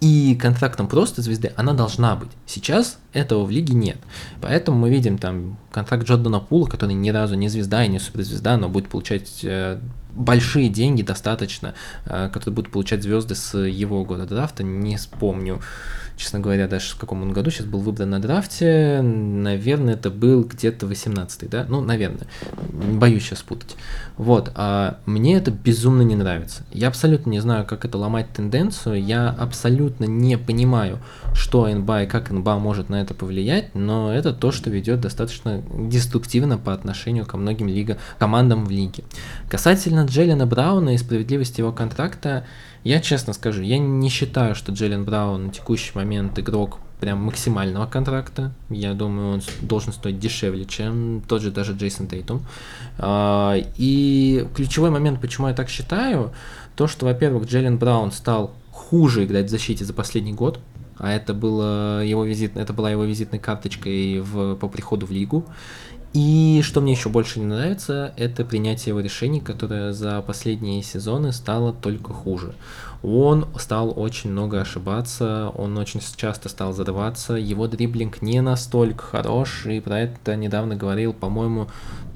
и 0.00 0.36
контрактом 0.36 0.86
просто 0.86 1.22
звезды 1.22 1.52
она 1.56 1.72
должна 1.72 2.14
быть. 2.14 2.30
Сейчас 2.46 2.98
этого 3.12 3.44
в 3.44 3.50
лиге 3.50 3.74
нет. 3.74 3.98
Поэтому 4.40 4.78
мы 4.78 4.90
видим 4.90 5.18
там 5.18 5.58
контракт 5.72 6.04
Джордана 6.04 6.40
Пула, 6.40 6.66
который 6.66 6.94
ни 6.94 7.10
разу 7.10 7.34
не 7.34 7.48
звезда 7.48 7.84
и 7.84 7.88
не 7.88 7.98
суперзвезда, 7.98 8.56
но 8.56 8.68
будет 8.68 8.88
получать 8.88 9.40
э, 9.42 9.80
большие 10.14 10.68
деньги 10.68 11.02
достаточно, 11.02 11.74
э, 12.04 12.28
которые 12.32 12.54
будут 12.54 12.72
получать 12.72 13.02
звезды 13.02 13.34
с 13.34 13.56
его 13.58 14.04
года 14.04 14.26
драфта. 14.26 14.62
Не 14.62 14.96
вспомню, 14.96 15.60
честно 16.18 16.40
говоря, 16.40 16.66
даже 16.66 16.94
в 16.94 16.96
каком 16.96 17.22
он 17.22 17.32
году 17.32 17.50
сейчас 17.50 17.66
был 17.66 17.80
выбран 17.80 18.10
на 18.10 18.20
драфте. 18.20 19.00
Наверное, 19.02 19.94
это 19.94 20.10
был 20.10 20.42
где-то 20.42 20.86
18-й, 20.86 21.48
да? 21.48 21.64
Ну, 21.68 21.80
наверное. 21.80 22.26
Боюсь 22.72 23.24
сейчас 23.24 23.42
путать. 23.42 23.76
Вот. 24.16 24.50
А 24.54 24.98
мне 25.06 25.36
это 25.36 25.50
безумно 25.50 26.02
не 26.02 26.16
нравится. 26.16 26.64
Я 26.72 26.88
абсолютно 26.88 27.30
не 27.30 27.40
знаю, 27.40 27.64
как 27.64 27.84
это 27.84 27.96
ломать 27.96 28.32
тенденцию. 28.32 29.02
Я 29.02 29.30
абсолютно 29.30 30.04
не 30.04 30.36
понимаю, 30.36 30.98
что 31.34 31.66
НБА 31.68 32.02
и 32.02 32.06
как 32.06 32.30
НБА 32.30 32.58
может 32.58 32.88
на 32.88 33.00
это 33.00 33.14
повлиять, 33.14 33.74
но 33.74 34.12
это 34.12 34.32
то, 34.32 34.50
что 34.50 34.70
ведет 34.70 35.00
достаточно 35.00 35.62
деструктивно 35.72 36.58
по 36.58 36.74
отношению 36.74 37.26
ко 37.26 37.36
многим 37.36 37.68
лига, 37.68 37.98
командам 38.18 38.64
в 38.64 38.70
лиге. 38.70 39.04
Касательно 39.48 39.97
Джеллина 40.04 40.46
Брауна 40.46 40.94
и 40.94 40.98
справедливости 40.98 41.60
его 41.60 41.72
контракта, 41.72 42.46
я 42.84 43.00
честно 43.00 43.32
скажу, 43.32 43.62
я 43.62 43.78
не 43.78 44.08
считаю, 44.08 44.54
что 44.54 44.72
Джеллен 44.72 45.04
Браун 45.04 45.46
на 45.46 45.52
текущий 45.52 45.92
момент 45.94 46.38
игрок 46.38 46.78
прям 47.00 47.22
максимального 47.22 47.86
контракта. 47.86 48.52
Я 48.70 48.94
думаю, 48.94 49.34
он 49.34 49.42
должен 49.60 49.92
стоить 49.92 50.18
дешевле, 50.18 50.64
чем 50.64 51.22
тот 51.26 51.42
же 51.42 51.50
даже 51.50 51.72
Джейсон 51.72 52.08
Тейтум. 52.08 52.44
А, 52.98 53.56
и 53.76 54.46
ключевой 54.54 54.90
момент, 54.90 55.20
почему 55.20 55.48
я 55.48 55.54
так 55.54 55.68
считаю, 55.68 56.32
то, 56.76 56.86
что, 56.86 57.06
во-первых, 57.06 57.46
Джеллен 57.46 57.78
Браун 57.78 58.12
стал 58.12 58.52
хуже 58.72 59.24
играть 59.24 59.46
в 59.46 59.50
защите 59.50 59.84
за 59.84 59.92
последний 59.92 60.32
год, 60.32 60.60
а 60.98 61.12
это, 61.12 61.32
было 61.32 62.04
его 62.04 62.24
визит, 62.24 62.56
это 62.56 62.72
была 62.72 62.90
его 62.90 63.04
визитной 63.04 63.38
карточкой 63.38 64.20
в, 64.20 64.56
по 64.56 64.68
приходу 64.68 65.06
в 65.06 65.12
лигу. 65.12 65.44
И 66.14 66.62
что 66.64 66.80
мне 66.80 66.92
еще 66.92 67.10
больше 67.10 67.38
не 67.38 67.44
нравится, 67.44 68.14
это 68.16 68.44
принятие 68.44 68.88
его 68.88 69.00
решений, 69.00 69.40
которое 69.40 69.92
за 69.92 70.22
последние 70.22 70.82
сезоны 70.82 71.32
стало 71.32 71.72
только 71.72 72.14
хуже. 72.14 72.54
Он 73.02 73.46
стал 73.58 73.92
очень 73.94 74.30
много 74.30 74.60
ошибаться, 74.60 75.52
он 75.54 75.76
очень 75.76 76.00
часто 76.16 76.48
стал 76.48 76.72
задаваться, 76.72 77.34
его 77.34 77.68
дриблинг 77.68 78.22
не 78.22 78.40
настолько 78.40 79.04
хорош, 79.04 79.66
и 79.66 79.80
про 79.80 80.00
это 80.00 80.34
недавно 80.34 80.76
говорил, 80.76 81.12
по-моему, 81.12 81.68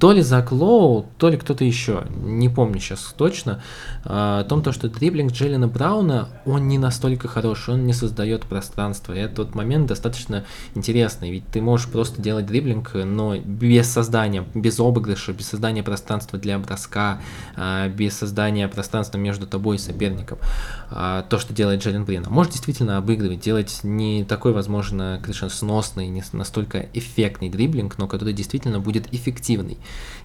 то 0.02 0.10
ли 0.10 0.20
Зак 0.20 0.50
Лоу, 0.50 1.06
то 1.16 1.28
ли 1.28 1.36
кто-то 1.36 1.62
еще, 1.62 2.02
не 2.24 2.48
помню 2.48 2.80
сейчас 2.80 3.14
точно, 3.16 3.62
а, 4.04 4.40
о 4.40 4.42
том, 4.42 4.60
то, 4.60 4.72
что 4.72 4.88
дриблинг 4.88 5.30
Джеллина 5.30 5.68
Брауна, 5.68 6.28
он 6.44 6.66
не 6.66 6.76
настолько 6.76 7.28
хорош, 7.28 7.68
он 7.68 7.86
не 7.86 7.92
создает 7.92 8.44
пространство. 8.44 9.12
И 9.12 9.20
этот 9.20 9.54
момент 9.54 9.86
достаточно 9.86 10.44
интересный, 10.74 11.30
ведь 11.30 11.46
ты 11.46 11.62
можешь 11.62 11.86
просто 11.86 12.20
делать 12.20 12.46
дриблинг, 12.46 12.94
но 12.94 13.36
без 13.36 13.92
создания, 13.92 14.44
без 14.54 14.80
обыгрыша, 14.80 15.34
без 15.34 15.46
создания 15.46 15.84
пространства 15.84 16.36
для 16.36 16.58
броска, 16.58 17.20
а, 17.54 17.88
без 17.88 18.18
создания 18.18 18.66
пространства 18.66 19.18
между 19.18 19.46
тобой 19.46 19.76
и 19.76 19.78
соперником. 19.78 20.38
А, 20.94 21.22
то, 21.22 21.38
что 21.38 21.54
делает 21.54 21.82
Джеллен 21.82 22.04
Брин. 22.04 22.26
Может 22.28 22.52
действительно 22.52 22.98
обыгрывать, 22.98 23.40
делать 23.40 23.80
не 23.82 24.24
такой, 24.24 24.52
возможно, 24.52 25.20
крышесносный, 25.22 26.08
не 26.08 26.22
настолько 26.32 26.86
эффектный 26.92 27.48
дриблинг, 27.48 27.98
но 27.98 28.06
который 28.06 28.34
действительно 28.34 28.78
будет 28.78 29.12
эффективный. 29.12 29.78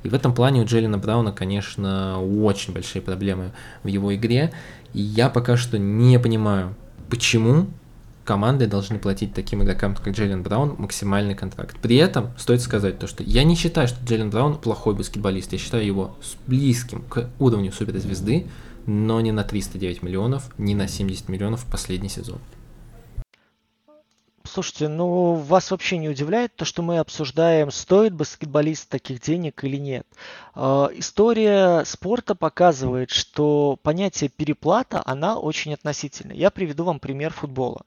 И 0.04 0.10
в 0.10 0.14
этом 0.14 0.34
плане 0.34 0.62
у 0.62 0.66
Джеллина 0.66 0.98
Брауна, 0.98 1.32
конечно, 1.32 2.22
очень 2.22 2.74
большие 2.74 3.02
проблемы 3.02 3.52
в 3.84 3.88
его 3.88 4.14
игре. 4.16 4.52
И 4.94 5.02
я 5.02 5.30
пока 5.30 5.58
что 5.58 5.80
не 5.80 6.20
понимаю, 6.20 6.76
почему 7.10 7.68
команды 8.26 8.68
должны 8.68 9.00
платить 9.00 9.34
таким 9.34 9.64
игрокам, 9.64 9.96
как 9.96 10.14
Джейлен 10.14 10.44
Браун, 10.44 10.76
максимальный 10.78 11.34
контракт. 11.34 11.78
При 11.82 11.96
этом 11.96 12.32
стоит 12.38 12.62
сказать 12.62 13.00
то, 13.00 13.08
что 13.08 13.24
я 13.24 13.46
не 13.46 13.56
считаю, 13.56 13.88
что 13.88 14.04
Джейлен 14.06 14.30
Браун 14.30 14.58
плохой 14.58 14.96
баскетболист. 14.96 15.54
Я 15.54 15.60
считаю 15.60 15.86
его 15.86 16.18
близким 16.46 17.04
к 17.04 17.30
уровню 17.40 17.72
суперзвезды, 17.72 18.48
но 18.88 19.22
не 19.22 19.32
на 19.32 19.44
309 19.44 20.02
миллионов, 20.02 20.50
не 20.58 20.74
на 20.74 20.88
70 20.88 21.30
миллионов 21.30 21.66
в 21.66 21.70
последний 21.70 22.10
сезон. 22.10 22.40
Слушайте, 24.46 24.88
ну 24.88 25.34
вас 25.34 25.70
вообще 25.70 25.98
не 25.98 26.10
удивляет 26.10 26.56
то, 26.56 26.64
что 26.66 26.82
мы 26.82 26.98
обсуждаем, 26.98 27.70
стоит 27.70 28.14
баскетболист 28.14 28.90
таких 28.90 29.22
денег 29.22 29.64
или 29.64 29.76
нет? 29.76 30.08
Э, 30.56 30.88
история 30.96 31.84
спорта 31.84 32.34
показывает, 32.34 33.12
что 33.12 33.78
понятие 33.84 34.30
переплата, 34.30 35.04
она 35.06 35.38
очень 35.38 35.74
относительна. 35.74 36.32
Я 36.32 36.50
приведу 36.50 36.86
вам 36.86 37.00
пример 37.00 37.34
футбола. 37.34 37.82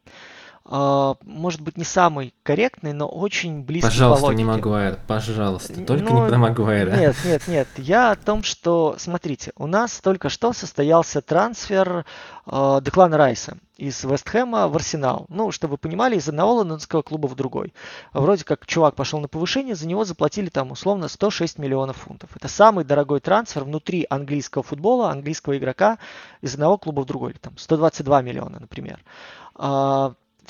Uh, 0.67 1.17
может 1.25 1.63
быть, 1.63 1.79
не 1.79 1.85
самый 1.85 2.35
корректный, 2.43 2.93
но 2.93 3.09
очень 3.09 3.63
близкий 3.63 3.89
Пожалуйста, 3.89 4.27
по 4.27 4.31
не 4.33 4.45
Магуайр, 4.45 4.99
пожалуйста, 5.09 5.85
только 5.85 6.05
ну, 6.05 6.25
не 6.25 6.29
про 6.29 6.39
Магуайра. 6.39 6.97
Нет, 6.97 7.17
нет, 7.25 7.49
нет, 7.49 7.69
я 7.79 8.13
о 8.13 8.17
том, 8.17 8.43
что, 8.43 8.95
смотрите, 8.99 9.53
у 9.57 9.67
нас 9.67 10.01
только 10.01 10.29
что 10.29 10.53
состоялся 10.53 11.23
трансфер 11.23 12.05
uh, 12.47 12.83
Деклана 12.83 13.17
Райса 13.17 13.57
из 13.79 14.05
Вестхэма 14.05 14.69
в 14.69 14.77
Арсенал. 14.77 15.25
Ну, 15.31 15.51
чтобы 15.51 15.73
вы 15.73 15.79
понимали, 15.79 16.17
из 16.17 16.29
одного 16.29 16.57
лондонского 16.57 17.01
клуба 17.01 17.27
в 17.27 17.35
другой. 17.35 17.73
Вроде 18.13 18.45
как 18.45 18.67
чувак 18.67 18.95
пошел 18.95 19.21
на 19.21 19.29
повышение, 19.29 19.75
за 19.75 19.89
него 19.89 20.05
заплатили 20.05 20.51
там 20.51 20.71
условно 20.71 21.09
106 21.09 21.59
миллионов 21.59 21.97
фунтов. 21.97 22.37
Это 22.37 22.49
самый 22.49 22.85
дорогой 22.85 23.21
трансфер 23.21 23.65
внутри 23.65 24.07
английского 24.11 24.63
футбола, 24.63 25.11
английского 25.11 25.57
игрока 25.57 25.99
из 26.43 26.55
одного 26.55 26.77
клуба 26.77 27.01
в 27.01 27.07
другой. 27.07 27.33
Там 27.41 27.57
122 27.57 28.23
миллиона, 28.23 28.61
например. 28.61 29.01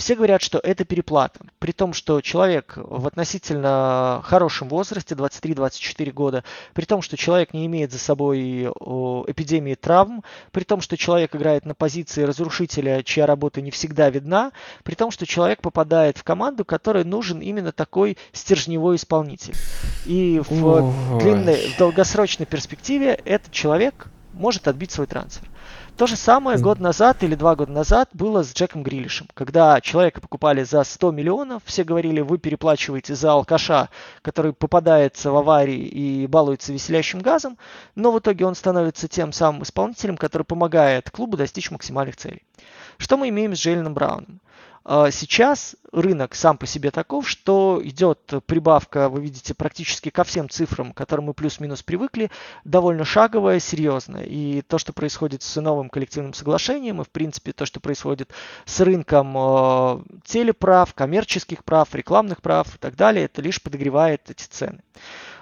Все 0.00 0.14
говорят, 0.14 0.40
что 0.40 0.58
это 0.58 0.86
переплата. 0.86 1.40
При 1.58 1.72
том, 1.72 1.92
что 1.92 2.22
человек 2.22 2.72
в 2.76 3.06
относительно 3.06 4.22
хорошем 4.24 4.70
возрасте, 4.70 5.14
23-24 5.14 6.10
года, 6.10 6.42
при 6.72 6.86
том, 6.86 7.02
что 7.02 7.18
человек 7.18 7.52
не 7.52 7.66
имеет 7.66 7.92
за 7.92 7.98
собой 7.98 8.62
эпидемии 8.64 9.74
травм, 9.74 10.24
при 10.52 10.64
том, 10.64 10.80
что 10.80 10.96
человек 10.96 11.36
играет 11.36 11.66
на 11.66 11.74
позиции 11.74 12.22
разрушителя, 12.22 13.02
чья 13.02 13.26
работа 13.26 13.60
не 13.60 13.70
всегда 13.70 14.08
видна, 14.08 14.52
при 14.84 14.94
том, 14.94 15.10
что 15.10 15.26
человек 15.26 15.60
попадает 15.60 16.16
в 16.16 16.24
команду, 16.24 16.64
которой 16.64 17.04
нужен 17.04 17.40
именно 17.40 17.70
такой 17.70 18.16
стержневой 18.32 18.96
исполнитель. 18.96 19.54
И 20.06 20.40
в, 20.48 21.18
длинной, 21.18 21.74
в 21.74 21.76
долгосрочной 21.76 22.46
перспективе 22.46 23.20
этот 23.26 23.52
человек 23.52 24.06
может 24.32 24.66
отбить 24.66 24.92
свой 24.92 25.06
трансфер. 25.06 25.49
То 26.00 26.06
же 26.06 26.16
самое 26.16 26.56
год 26.56 26.80
назад 26.80 27.22
или 27.24 27.34
два 27.34 27.54
года 27.54 27.72
назад 27.72 28.08
было 28.14 28.42
с 28.42 28.54
Джеком 28.54 28.82
Грилишем, 28.82 29.28
когда 29.34 29.78
человека 29.82 30.22
покупали 30.22 30.62
за 30.62 30.82
100 30.82 31.10
миллионов, 31.10 31.62
все 31.66 31.84
говорили, 31.84 32.22
вы 32.22 32.38
переплачиваете 32.38 33.14
за 33.14 33.32
алкаша, 33.32 33.90
который 34.22 34.54
попадается 34.54 35.30
в 35.30 35.36
аварии 35.36 35.76
и 35.76 36.26
балуется 36.26 36.72
веселящим 36.72 37.18
газом, 37.18 37.58
но 37.96 38.12
в 38.12 38.18
итоге 38.18 38.46
он 38.46 38.54
становится 38.54 39.08
тем 39.08 39.30
самым 39.34 39.62
исполнителем, 39.62 40.16
который 40.16 40.44
помогает 40.44 41.10
клубу 41.10 41.36
достичь 41.36 41.70
максимальных 41.70 42.16
целей. 42.16 42.44
Что 42.96 43.18
мы 43.18 43.28
имеем 43.28 43.54
с 43.54 43.58
Джейленом 43.58 43.92
Брауном? 43.92 44.40
А, 44.84 45.10
сейчас 45.10 45.76
рынок 45.92 46.34
сам 46.34 46.56
по 46.56 46.66
себе 46.66 46.90
таков, 46.90 47.28
что 47.28 47.80
идет 47.84 48.32
прибавка, 48.46 49.08
вы 49.08 49.20
видите, 49.20 49.54
практически 49.54 50.10
ко 50.10 50.24
всем 50.24 50.48
цифрам, 50.48 50.92
к 50.92 50.96
которым 50.96 51.26
мы 51.26 51.34
плюс-минус 51.34 51.82
привыкли, 51.82 52.30
довольно 52.64 53.04
шаговая, 53.04 53.60
серьезная. 53.60 54.24
И 54.24 54.62
то, 54.62 54.78
что 54.78 54.92
происходит 54.92 55.42
с 55.42 55.60
новым 55.60 55.90
коллективным 55.90 56.32
соглашением, 56.32 57.00
и 57.00 57.04
в 57.04 57.10
принципе 57.10 57.52
то, 57.52 57.66
что 57.66 57.80
происходит 57.80 58.30
с 58.64 58.80
рынком 58.80 59.36
э, 59.36 60.02
телеправ, 60.24 60.94
коммерческих 60.94 61.64
прав, 61.64 61.94
рекламных 61.94 62.40
прав 62.40 62.74
и 62.74 62.78
так 62.78 62.96
далее, 62.96 63.26
это 63.26 63.42
лишь 63.42 63.62
подогревает 63.62 64.30
эти 64.30 64.44
цены. 64.44 64.82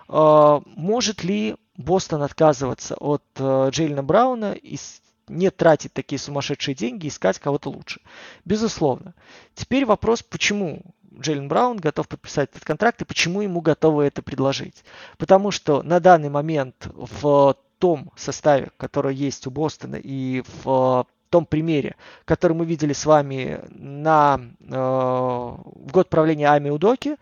Э, 0.08 0.60
может 0.66 1.22
ли 1.22 1.56
Бостон 1.76 2.22
отказываться 2.22 2.96
от 2.96 3.22
э, 3.36 3.68
Джейлина 3.70 4.02
Брауна 4.02 4.52
из 4.52 5.00
не 5.28 5.50
тратить 5.50 5.92
такие 5.92 6.18
сумасшедшие 6.18 6.74
деньги, 6.74 7.08
искать 7.08 7.38
кого-то 7.38 7.70
лучше. 7.70 8.00
Безусловно. 8.44 9.14
Теперь 9.54 9.84
вопрос, 9.84 10.22
почему 10.22 10.82
Джейлен 11.18 11.48
Браун 11.48 11.78
готов 11.78 12.08
подписать 12.08 12.50
этот 12.50 12.64
контракт 12.64 13.02
и 13.02 13.04
почему 13.04 13.40
ему 13.40 13.60
готовы 13.60 14.04
это 14.04 14.22
предложить. 14.22 14.84
Потому 15.16 15.50
что 15.50 15.82
на 15.82 16.00
данный 16.00 16.28
момент 16.28 16.88
в 16.94 17.56
том 17.78 18.10
составе, 18.16 18.70
который 18.76 19.14
есть 19.14 19.46
у 19.46 19.50
Бостона 19.50 19.96
и 19.96 20.42
в 20.62 21.06
том 21.30 21.46
примере, 21.46 21.96
который 22.24 22.54
мы 22.54 22.64
видели 22.64 22.92
с 22.92 23.04
вами 23.04 23.60
на, 23.70 24.40
э, 24.60 24.74
в 24.74 25.92
год 25.92 26.08
правления 26.08 26.48
Ами 26.48 26.70
Удоки, 26.70 27.16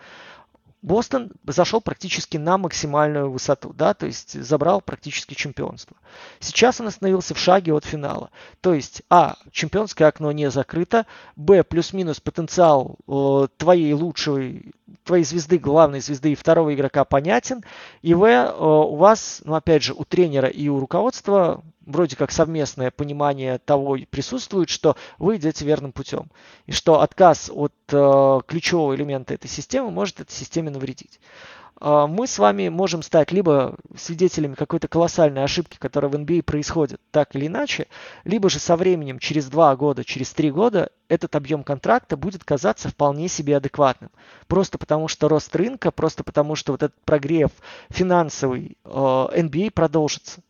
Бостон 0.86 1.32
зашел 1.44 1.80
практически 1.80 2.36
на 2.36 2.58
максимальную 2.58 3.28
высоту, 3.28 3.72
да, 3.72 3.92
то 3.92 4.06
есть 4.06 4.40
забрал 4.40 4.80
практически 4.80 5.34
чемпионство. 5.34 5.96
Сейчас 6.38 6.80
он 6.80 6.86
остановился 6.86 7.34
в 7.34 7.40
шаге 7.40 7.72
от 7.72 7.84
финала. 7.84 8.30
То 8.60 8.72
есть, 8.72 9.02
а, 9.10 9.34
чемпионское 9.50 10.06
окно 10.06 10.30
не 10.30 10.48
закрыто, 10.48 11.04
б, 11.34 11.64
плюс-минус 11.64 12.20
потенциал 12.20 12.98
э, 13.08 13.48
твоей 13.56 13.94
лучшей, 13.94 14.74
твоей 15.04 15.24
звезды, 15.24 15.58
главной 15.58 16.00
звезды 16.00 16.32
и 16.32 16.34
второго 16.34 16.74
игрока 16.74 17.04
понятен, 17.04 17.62
и 18.02 18.14
в, 18.14 18.24
э, 18.24 18.52
у 18.58 18.96
вас, 18.96 19.42
ну 19.44 19.54
опять 19.54 19.82
же, 19.82 19.94
у 19.94 20.04
тренера 20.04 20.48
и 20.48 20.68
у 20.68 20.78
руководства 20.78 21.62
вроде 21.84 22.16
как 22.16 22.32
совместное 22.32 22.90
понимание 22.90 23.58
того 23.58 23.96
присутствует, 24.10 24.68
что 24.68 24.96
вы 25.18 25.36
идете 25.36 25.64
верным 25.64 25.92
путем. 25.92 26.30
И 26.66 26.72
что 26.72 27.00
отказ 27.00 27.50
от 27.52 27.72
э, 27.90 28.40
ключевого 28.46 28.94
элемента 28.94 29.34
этой 29.34 29.48
системы 29.48 29.90
может 29.90 30.20
этой 30.20 30.32
системе 30.32 30.70
навредить. 30.70 31.20
Э, 31.80 32.06
мы 32.08 32.26
с 32.26 32.38
вами 32.38 32.68
можем 32.68 33.02
стать 33.02 33.32
либо 33.32 33.76
свидетелями 33.96 34.54
какой-то 34.54 34.88
колоссальной 34.88 35.44
ошибки, 35.44 35.76
которая 35.78 36.10
в 36.10 36.14
NBA 36.14 36.42
происходит 36.42 37.00
так 37.10 37.34
или 37.34 37.46
иначе, 37.46 37.88
либо 38.24 38.48
же 38.48 38.58
со 38.58 38.76
временем, 38.76 39.18
через 39.18 39.46
два 39.46 39.74
года, 39.76 40.04
через 40.04 40.32
три 40.32 40.50
года, 40.50 40.90
этот 41.08 41.36
объем 41.36 41.62
контракта 41.62 42.16
будет 42.16 42.44
казаться 42.44 42.88
вполне 42.88 43.28
себе 43.28 43.56
адекватным. 43.56 44.10
Просто 44.48 44.78
потому, 44.78 45.08
что 45.08 45.28
рост 45.28 45.54
рынка, 45.54 45.90
просто 45.90 46.24
потому, 46.24 46.56
что 46.56 46.72
вот 46.72 46.82
этот 46.82 47.00
прогрев 47.04 47.50
финансовый 47.90 48.76
NBA 48.84 49.70
продолжится 49.70 50.40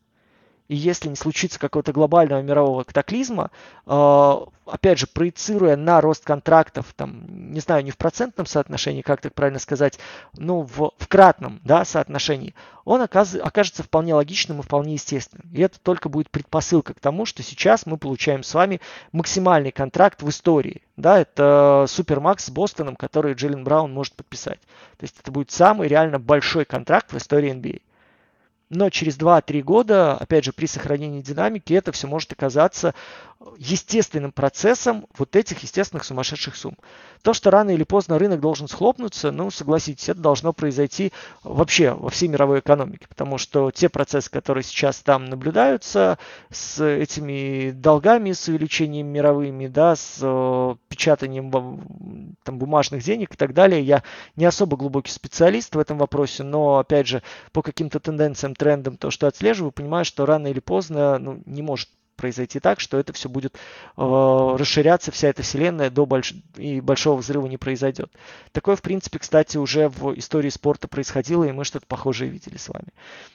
и 0.69 0.75
если 0.75 1.09
не 1.09 1.17
случится 1.17 1.59
какого-то 1.59 1.93
глобального 1.93 2.43
мирового 2.43 2.83
катаклизма, 2.83 3.51
э, 3.87 4.37
опять 4.67 4.99
же, 4.99 5.07
проецируя 5.07 5.77
на 5.77 6.01
рост 6.01 6.25
контрактов, 6.25 6.93
там, 6.97 7.25
не 7.53 7.61
знаю, 7.61 7.85
не 7.85 7.91
в 7.91 7.97
процентном 7.97 8.47
соотношении, 8.47 9.03
как 9.03 9.21
так 9.21 9.33
правильно 9.35 9.61
сказать, 9.61 9.99
но 10.37 10.63
в, 10.63 10.93
в 10.99 11.09
кратном 11.09 11.61
да, 11.65 11.85
соотношении, 11.85 12.55
он 12.85 13.01
окажется 13.01 13.83
вполне 13.83 14.15
логичным 14.15 14.61
и 14.61 14.63
вполне 14.63 14.95
естественным. 14.95 15.49
И 15.53 15.61
это 15.61 15.79
только 15.81 16.09
будет 16.09 16.31
предпосылка 16.31 16.95
к 16.95 17.01
тому, 17.01 17.27
что 17.27 17.43
сейчас 17.43 17.87
мы 17.87 17.97
получаем 17.97 18.43
с 18.43 18.55
вами 18.55 18.81
максимальный 19.13 19.73
контракт 19.73 20.23
в 20.23 20.29
истории. 20.29 20.83
Да, 20.97 21.21
это 21.21 21.87
Супермакс 21.89 22.47
с 22.47 22.51
Бостоном, 22.51 22.97
который 22.97 23.35
Джиллен 23.35 23.65
Браун 23.65 23.93
может 23.93 24.15
подписать. 24.15 24.61
То 24.99 25.03
есть 25.03 25.17
это 25.21 25.31
будет 25.31 25.51
самый 25.51 25.89
реально 25.89 26.19
большой 26.19 26.65
контракт 26.65 27.13
в 27.13 27.17
истории 27.17 27.53
NBA. 27.53 27.83
Но 28.69 28.91
через 28.91 29.17
2-3 29.17 29.63
года, 29.63 30.17
опять 30.17 30.45
же, 30.45 30.53
при 30.53 30.67
сохранении 30.67 31.23
динамики, 31.23 31.73
это 31.73 31.93
все 31.93 32.09
может 32.09 32.33
оказаться 32.33 32.95
естественным 33.59 34.33
процессом 34.33 35.07
вот 35.17 35.37
этих 35.37 35.61
естественных 35.61 36.05
сумасшедших 36.05 36.57
сумм. 36.57 36.77
То, 37.23 37.33
что 37.33 37.51
рано 37.51 37.71
или 37.71 37.85
поздно 37.85 38.19
рынок 38.19 38.41
должен 38.41 38.69
схлопнуться, 38.69 39.31
ну, 39.31 39.51
согласитесь, 39.51 40.09
это 40.09 40.21
должно 40.21 40.53
произойти 40.53 41.13
вообще 41.43 41.93
во 41.93 42.09
всей 42.09 42.29
мировой 42.29 42.61
экономике, 42.61 43.07
потому 43.09 43.37
что 43.39 43.71
те 43.71 43.89
процессы, 43.89 44.31
которые 44.31 44.65
сейчас 44.65 44.99
там 45.01 45.27
наблюдаются, 45.27 46.19
с 46.51 46.83
этими 46.85 47.71
долгами, 47.71 48.33
с 48.33 48.49
увеличением 48.49 49.09
мировыми, 49.09 49.67
да, 49.67 49.97
с 49.97 50.19
э, 50.23 50.77
печатанием 50.89 52.37
там, 52.43 52.59
бумажных 52.59 53.03
денег 53.03 53.35
и 53.35 53.37
так 53.37 53.55
далее, 53.55 53.83
я 53.83 54.03
не 54.37 54.45
особо 54.45 54.77
глубокий 54.77 55.13
специалист 55.13 55.75
в 55.75 55.79
этом 55.79 55.99
вопросе, 55.99 56.43
но, 56.43 56.79
опять 56.79 57.07
же, 57.07 57.23
по 57.53 57.63
каким-то 57.63 58.01
тенденциям, 58.01 58.55
трендам, 58.57 58.97
то, 58.97 59.11
что 59.11 59.27
отслеживаю, 59.27 59.73
понимаю, 59.73 60.05
что 60.05 60.27
рано 60.27 60.49
или 60.49 60.61
поздно 60.61 61.19
ну, 61.19 61.43
не 61.47 61.63
может 61.63 61.89
произойти 62.17 62.61
так, 62.61 62.81
что 62.81 62.99
это 62.99 63.13
все 63.13 63.29
будет 63.29 63.55
э, 63.55 64.57
расширяться, 64.59 65.13
вся 65.13 65.29
эта 65.29 65.43
вселенная 65.43 65.91
до 65.91 66.07
больш... 66.07 66.35
и 66.57 66.81
большого 66.81 67.19
взрыва 67.19 67.47
не 67.47 67.57
произойдет. 67.57 68.11
Такое, 68.53 68.77
в 68.77 68.83
принципе, 68.83 69.19
кстати, 69.19 69.57
уже 69.57 69.89
в 69.89 70.19
истории 70.19 70.49
спорта 70.49 70.89
происходило, 70.89 71.45
и 71.45 71.53
мы 71.53 71.65
что-то 71.65 71.87
похожее 71.87 72.31
видели 72.31 72.57
с 72.57 72.69
вами. 72.69 72.89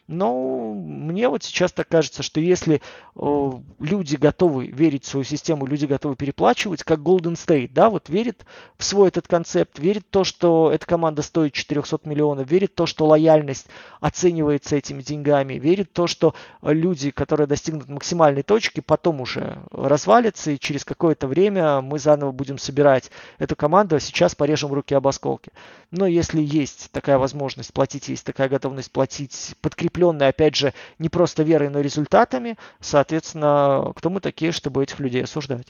Но 0.08 0.74
мне 0.74 1.30
вот 1.30 1.44
сейчас 1.44 1.72
так 1.72 1.88
кажется, 1.88 2.24
что 2.24 2.40
если 2.40 2.82
э, 3.16 3.52
люди 3.80 4.16
готовы 4.16 4.68
верить 4.68 5.06
в 5.06 5.08
свою 5.08 5.24
систему, 5.24 5.66
люди 5.66 5.86
готовы 5.86 6.16
переплачивать, 6.16 6.84
как 6.84 7.00
Golden 7.00 7.34
State, 7.34 7.72
да, 7.74 7.90
вот 7.90 8.10
верит 8.10 8.46
в 8.78 8.84
свой 8.84 9.10
этот 9.10 9.28
концепт, 9.28 9.80
верит 9.80 10.04
в 10.04 10.10
то, 10.12 10.24
что 10.24 10.72
эта 10.74 10.86
команда 10.86 11.22
стоит 11.22 11.54
400 11.54 12.00
миллионов, 12.06 12.50
верит 12.50 12.72
в 12.72 12.76
то, 12.76 12.86
что 12.86 13.06
лояльность 13.06 13.68
оценивается 14.00 14.76
этими 14.76 15.02
деньгами, 15.02 15.56
верит 15.56 15.90
в 15.90 15.94
то, 15.94 16.08
что 16.08 16.34
люди, 16.62 17.12
которые 17.12 17.48
достигнут 17.48 17.88
максимальной 17.88 18.44
точки, 18.44 18.71
кусочки 18.72 18.80
потом 18.82 19.22
уже 19.22 19.60
развалится, 19.72 20.52
и 20.52 20.60
через 20.60 20.86
какое-то 20.86 21.28
время 21.28 21.82
мы 21.82 22.00
заново 22.00 22.32
будем 22.32 22.58
собирать 22.58 23.12
эту 23.40 23.56
команду, 23.56 23.96
а 23.96 24.00
сейчас 24.00 24.36
порежем 24.36 24.74
руки 24.74 24.96
об 24.96 25.08
осколки. 25.08 25.52
Но 25.92 26.08
если 26.08 26.42
есть 26.42 26.90
такая 26.92 27.18
возможность 27.18 27.74
платить, 27.74 28.10
есть 28.10 28.26
такая 28.26 28.50
готовность 28.50 28.92
платить, 28.92 29.56
подкрепленная, 29.62 30.30
опять 30.30 30.56
же, 30.56 30.74
не 31.00 31.10
просто 31.10 31.44
верой, 31.44 31.70
но 31.70 31.82
результатами, 31.82 32.58
соответственно, 32.80 33.92
кто 33.96 34.10
мы 34.10 34.22
такие, 34.22 34.52
чтобы 34.52 34.84
этих 34.84 35.00
людей 35.00 35.24
осуждать? 35.24 35.68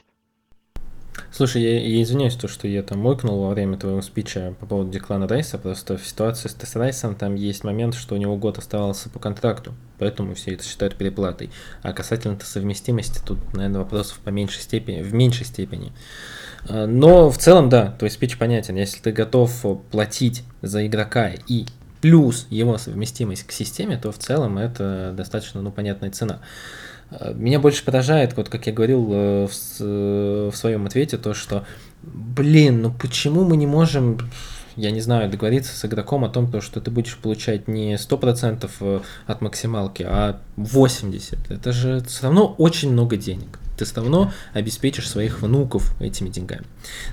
Слушай, 1.30 1.62
я, 1.62 1.80
я 1.80 2.02
извиняюсь, 2.02 2.34
то, 2.34 2.48
что 2.48 2.68
я 2.68 2.82
там 2.82 2.98
мойкнул 2.98 3.42
во 3.42 3.50
время 3.50 3.76
твоего 3.76 4.02
спича 4.02 4.54
по 4.60 4.66
поводу 4.66 4.90
Деклана 4.90 5.28
Райса, 5.28 5.58
просто 5.58 5.96
в 5.96 6.06
ситуации 6.06 6.48
с 6.48 6.54
Тесс 6.54 6.76
Райсом 6.76 7.14
там 7.14 7.34
есть 7.34 7.64
момент, 7.64 7.94
что 7.94 8.14
у 8.14 8.18
него 8.18 8.36
год 8.36 8.58
оставался 8.58 9.08
по 9.10 9.18
контракту, 9.18 9.74
поэтому 9.98 10.34
все 10.34 10.54
это 10.54 10.64
считают 10.64 10.96
переплатой. 10.96 11.50
А 11.82 11.92
касательно 11.92 12.38
совместимости, 12.42 13.20
тут, 13.24 13.38
наверное, 13.54 13.80
вопросов 13.80 14.20
по 14.20 14.30
меньшей 14.30 14.60
степени, 14.60 15.02
в 15.02 15.12
меньшей 15.14 15.46
степени. 15.46 15.92
А, 16.68 16.86
но 16.86 17.30
в 17.30 17.38
целом, 17.38 17.68
да, 17.68 17.92
твой 17.98 18.10
спич 18.10 18.38
понятен. 18.38 18.76
Если 18.76 19.00
ты 19.00 19.12
готов 19.12 19.64
платить 19.90 20.44
за 20.60 20.86
игрока 20.86 21.32
и 21.46 21.66
плюс 22.00 22.46
его 22.50 22.78
совместимость 22.78 23.44
к 23.44 23.52
системе, 23.52 23.96
то 23.96 24.12
в 24.12 24.18
целом 24.18 24.58
это 24.58 25.14
достаточно 25.16 25.62
ну, 25.62 25.70
понятная 25.70 26.10
цена. 26.10 26.40
Меня 27.34 27.58
больше 27.60 27.84
поражает, 27.84 28.36
вот 28.36 28.48
как 28.48 28.66
я 28.66 28.72
говорил 28.72 29.08
э, 29.12 29.46
в, 29.46 29.52
э, 29.80 30.50
в 30.52 30.56
своем 30.56 30.86
ответе, 30.86 31.18
то, 31.18 31.34
что, 31.34 31.64
блин, 32.02 32.82
ну 32.82 32.92
почему 32.92 33.44
мы 33.44 33.56
не 33.56 33.66
можем, 33.66 34.18
я 34.76 34.90
не 34.90 35.00
знаю, 35.00 35.30
договориться 35.30 35.76
с 35.76 35.84
игроком 35.84 36.24
о 36.24 36.28
том, 36.28 36.50
что 36.60 36.80
ты 36.80 36.90
будешь 36.90 37.16
получать 37.18 37.68
не 37.68 37.94
100% 37.94 38.70
э, 38.80 39.00
от 39.26 39.40
максималки, 39.40 40.02
а 40.08 40.40
80%. 40.56 41.54
Это 41.54 41.72
же 41.72 42.02
все 42.06 42.24
равно 42.24 42.54
очень 42.58 42.92
много 42.92 43.16
денег. 43.16 43.58
ты 43.76 43.84
все 43.84 43.96
равно 43.96 44.32
обеспечишь 44.54 45.08
своих 45.08 45.42
внуков 45.42 45.94
этими 46.00 46.28
деньгами. 46.28 46.64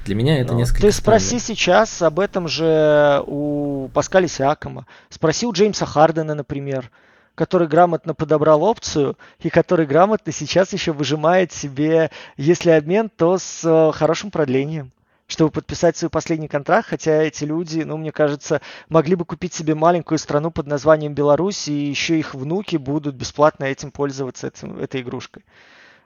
Для 0.06 0.16
меня 0.16 0.40
это 0.40 0.54
Ну, 0.54 0.60
несколько 0.60 0.82
Ты 0.82 0.92
спроси 0.92 1.40
странно. 1.40 1.42
сейчас 1.42 2.02
об 2.02 2.20
этом 2.20 2.48
же 2.48 3.24
у 3.26 3.90
Паскаля 3.94 4.28
Сиакома. 4.28 4.86
Спроси 5.10 5.46
у 5.46 5.52
Джеймса 5.52 5.86
Хардена, 5.86 6.36
например, 6.36 6.92
который 7.40 7.70
грамотно 7.70 8.14
подобрал 8.14 8.64
опцию 8.64 9.18
и 9.40 9.50
который 9.50 9.86
грамотно 9.86 10.34
сейчас 10.34 10.74
еще 10.74 10.92
выжимает 10.92 11.54
себе, 11.54 12.12
если 12.36 12.70
обмен, 12.72 13.10
то 13.10 13.38
с 13.38 13.64
э, 13.64 13.94
хорошим 13.94 14.30
продлением 14.30 14.92
чтобы 15.28 15.52
подписать 15.52 15.96
свой 15.96 16.10
последний 16.10 16.48
контракт, 16.48 16.90
хотя 16.90 17.22
эти 17.22 17.44
люди, 17.44 17.82
ну, 17.82 17.98
мне 17.98 18.12
кажется, 18.12 18.62
могли 18.90 19.14
бы 19.14 19.26
купить 19.26 19.54
себе 19.54 19.76
маленькую 19.76 20.18
страну 20.18 20.50
под 20.50 20.66
названием 20.66 21.14
Беларусь, 21.14 21.68
и 21.68 21.72
еще 21.72 22.18
их 22.18 22.34
внуки 22.34 22.78
будут 22.78 23.14
бесплатно 23.14 23.66
этим 23.66 23.92
пользоваться, 23.92 24.48
этим, 24.48 24.80
этой 24.80 25.02
игрушкой. 25.02 25.46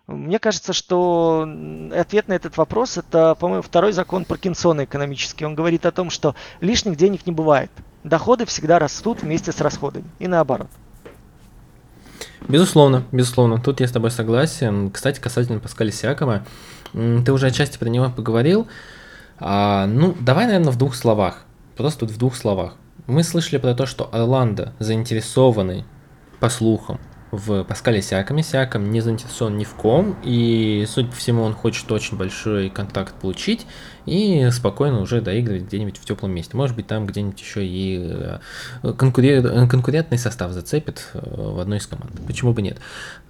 Мне 0.07 0.39
кажется, 0.39 0.73
что 0.73 1.47
ответ 1.95 2.27
на 2.27 2.33
этот 2.33 2.57
вопрос 2.57 2.97
это, 2.97 3.35
по-моему, 3.35 3.61
второй 3.61 3.93
закон 3.93 4.25
Паркинсона 4.25 4.83
экономический. 4.83 5.45
Он 5.45 5.55
говорит 5.55 5.85
о 5.85 5.93
том, 5.93 6.09
что 6.09 6.35
лишних 6.59 6.97
денег 6.97 7.25
не 7.25 7.31
бывает. 7.31 7.71
Доходы 8.03 8.45
всегда 8.45 8.77
растут 8.77 9.21
вместе 9.21 9.53
с 9.53 9.61
расходами. 9.61 10.09
И 10.19 10.27
наоборот. 10.27 10.67
Безусловно, 12.47 13.03
безусловно, 13.11 13.59
тут 13.59 13.79
я 13.79 13.87
с 13.87 13.91
тобой 13.91 14.11
согласен. 14.11 14.91
Кстати, 14.91 15.19
касательно 15.19 15.59
Паскаля 15.59 15.91
Сиакома, 15.91 16.45
ты 16.93 17.31
уже 17.31 17.47
отчасти 17.47 17.77
про 17.77 17.89
него 17.89 18.09
поговорил. 18.09 18.67
А, 19.39 19.87
ну, 19.87 20.15
давай, 20.19 20.45
наверное, 20.45 20.71
в 20.71 20.77
двух 20.77 20.95
словах. 20.95 21.45
Просто 21.75 22.05
в 22.05 22.17
двух 22.17 22.35
словах. 22.35 22.75
Мы 23.07 23.23
слышали 23.23 23.57
про 23.57 23.73
то, 23.73 23.85
что 23.85 24.09
Орландо 24.13 24.73
заинтересованы, 24.79 25.85
по 26.39 26.49
слухам, 26.49 26.99
в 27.31 27.63
Паскале 27.63 28.01
Сиакаме. 28.01 28.43
Сиакам 28.43 28.91
не 28.91 29.01
заинтересован 29.01 29.57
ни 29.57 29.63
в 29.63 29.73
ком, 29.73 30.15
и, 30.23 30.85
судя 30.87 31.09
по 31.09 31.15
всему, 31.15 31.43
он 31.43 31.55
хочет 31.55 31.91
очень 31.91 32.15
большой 32.15 32.69
контакт 32.69 33.15
получить 33.15 33.65
и 34.05 34.49
спокойно 34.51 35.01
уже 35.01 35.21
доигрывать 35.21 35.63
где-нибудь 35.63 35.97
в 35.97 36.05
теплом 36.05 36.31
месте. 36.31 36.55
Может 36.57 36.75
быть, 36.75 36.87
там 36.87 37.05
где-нибудь 37.07 37.39
еще 37.39 37.65
и 37.65 37.99
э, 38.83 38.93
конкурент, 38.97 39.69
конкурентный 39.69 40.17
состав 40.17 40.51
зацепит 40.51 41.09
э, 41.13 41.19
в 41.23 41.59
одной 41.59 41.77
из 41.77 41.87
команд. 41.87 42.11
Почему 42.25 42.53
бы 42.53 42.61
нет? 42.61 42.79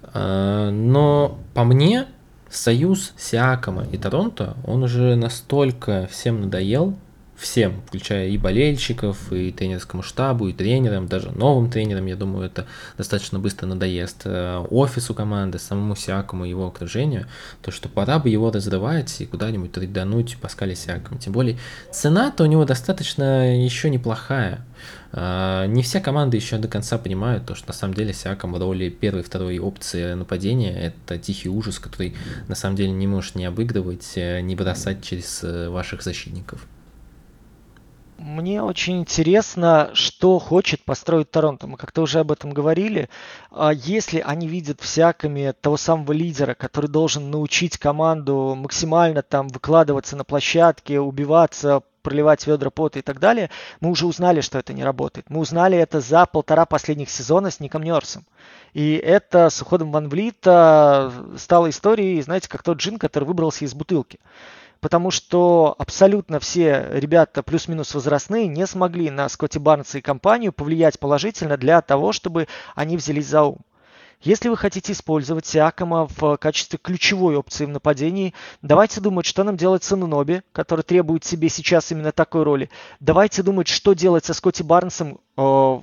А, 0.02 0.70
но 0.70 1.38
по 1.54 1.64
мне, 1.64 2.06
союз 2.50 3.12
Сиакама 3.16 3.84
и 3.90 3.98
Торонто, 3.98 4.56
он 4.66 4.82
уже 4.82 5.16
настолько 5.16 6.08
всем 6.10 6.42
надоел, 6.42 6.96
всем, 7.36 7.82
включая 7.86 8.28
и 8.28 8.38
болельщиков, 8.38 9.32
и 9.32 9.50
тренерскому 9.50 10.02
штабу, 10.02 10.48
и 10.48 10.52
тренерам, 10.52 11.06
даже 11.06 11.30
новым 11.32 11.70
тренерам, 11.70 12.06
я 12.06 12.16
думаю, 12.16 12.46
это 12.46 12.66
достаточно 12.96 13.38
быстро 13.38 13.66
надоест 13.66 14.22
э, 14.24 14.64
офису 14.70 15.14
команды, 15.14 15.58
самому 15.58 15.96
Сиакому, 15.96 16.44
его 16.44 16.66
окружению, 16.66 17.26
то 17.62 17.70
что 17.70 17.88
пора 17.88 18.18
бы 18.18 18.28
его 18.28 18.50
разрывать 18.50 19.20
и 19.20 19.26
куда-нибудь 19.26 19.72
трейдануть 19.72 20.36
Паскаля 20.40 20.74
Сиакому. 20.74 21.18
Тем 21.18 21.32
более, 21.32 21.58
цена-то 21.90 22.44
у 22.44 22.46
него 22.46 22.64
достаточно 22.64 23.62
еще 23.62 23.90
неплохая. 23.90 24.64
Uh, 25.12 25.68
не 25.68 25.84
все 25.84 26.00
команды 26.00 26.36
еще 26.36 26.58
до 26.58 26.66
конца 26.66 26.98
понимают 26.98 27.46
то, 27.46 27.54
что 27.54 27.68
на 27.68 27.72
самом 27.72 27.94
деле 27.94 28.12
Сиаком 28.12 28.52
в 28.52 28.58
роли 28.58 28.88
первой 28.88 29.22
второй 29.22 29.60
опции 29.60 30.14
нападения 30.14 30.76
это 30.76 31.18
тихий 31.18 31.48
ужас, 31.48 31.78
который 31.78 32.16
на 32.48 32.56
самом 32.56 32.74
деле 32.74 32.90
не 32.90 33.06
можешь 33.06 33.36
не 33.36 33.44
обыгрывать, 33.44 34.12
э, 34.16 34.40
не 34.40 34.56
бросать 34.56 35.04
через 35.04 35.44
э, 35.44 35.68
ваших 35.68 36.02
защитников. 36.02 36.66
Мне 38.16 38.62
очень 38.62 39.00
интересно, 39.00 39.90
что 39.94 40.38
хочет 40.38 40.84
построить 40.84 41.32
Торонто. 41.32 41.66
Мы 41.66 41.76
как-то 41.76 42.02
уже 42.02 42.20
об 42.20 42.30
этом 42.30 42.52
говорили. 42.52 43.08
А 43.50 43.72
если 43.72 44.20
они 44.20 44.46
видят 44.46 44.80
всякими 44.80 45.52
того 45.60 45.76
самого 45.76 46.12
лидера, 46.12 46.54
который 46.54 46.86
должен 46.88 47.30
научить 47.32 47.76
команду 47.76 48.54
максимально 48.56 49.22
там 49.22 49.48
выкладываться 49.48 50.16
на 50.16 50.22
площадке, 50.22 51.00
убиваться, 51.00 51.82
проливать 52.02 52.46
ведра 52.46 52.70
пота 52.70 53.00
и 53.00 53.02
так 53.02 53.18
далее, 53.18 53.50
мы 53.80 53.90
уже 53.90 54.06
узнали, 54.06 54.42
что 54.42 54.58
это 54.58 54.72
не 54.72 54.84
работает. 54.84 55.28
Мы 55.28 55.40
узнали 55.40 55.76
это 55.76 56.00
за 56.00 56.24
полтора 56.26 56.66
последних 56.66 57.10
сезона 57.10 57.50
с 57.50 57.58
Ником 57.58 57.82
Нерсом. 57.82 58.24
И 58.74 58.94
это 58.94 59.50
с 59.50 59.60
уходом 59.60 59.90
Ван 59.90 60.08
Влита 60.08 61.12
стало 61.36 61.70
историей, 61.70 62.22
знаете, 62.22 62.48
как 62.48 62.62
тот 62.62 62.78
джин, 62.78 62.98
который 62.98 63.24
выбрался 63.24 63.64
из 63.64 63.74
бутылки 63.74 64.20
потому 64.84 65.10
что 65.10 65.74
абсолютно 65.78 66.38
все 66.40 66.86
ребята 66.92 67.42
плюс-минус 67.42 67.94
возрастные 67.94 68.46
не 68.48 68.66
смогли 68.66 69.08
на 69.08 69.30
Скотти 69.30 69.56
Барнса 69.56 69.96
и 69.96 70.02
компанию 70.02 70.52
повлиять 70.52 71.00
положительно 71.00 71.56
для 71.56 71.80
того, 71.80 72.12
чтобы 72.12 72.48
они 72.74 72.98
взялись 72.98 73.26
за 73.26 73.44
ум. 73.44 73.60
Если 74.20 74.50
вы 74.50 74.58
хотите 74.58 74.92
использовать 74.92 75.46
Сиакома 75.46 76.06
в 76.06 76.36
качестве 76.36 76.78
ключевой 76.78 77.36
опции 77.36 77.64
в 77.64 77.70
нападении, 77.70 78.34
давайте 78.60 79.00
думать, 79.00 79.24
что 79.24 79.42
нам 79.42 79.56
делать 79.56 79.84
с 79.84 79.92
Ануноби, 79.92 80.42
который 80.52 80.82
требует 80.82 81.24
себе 81.24 81.48
сейчас 81.48 81.90
именно 81.90 82.12
такой 82.12 82.42
роли. 82.42 82.68
Давайте 83.00 83.42
думать, 83.42 83.68
что 83.68 83.94
делать 83.94 84.26
со 84.26 84.34
Скотти 84.34 84.62
Барнсом 84.62 85.18
э, 85.38 85.80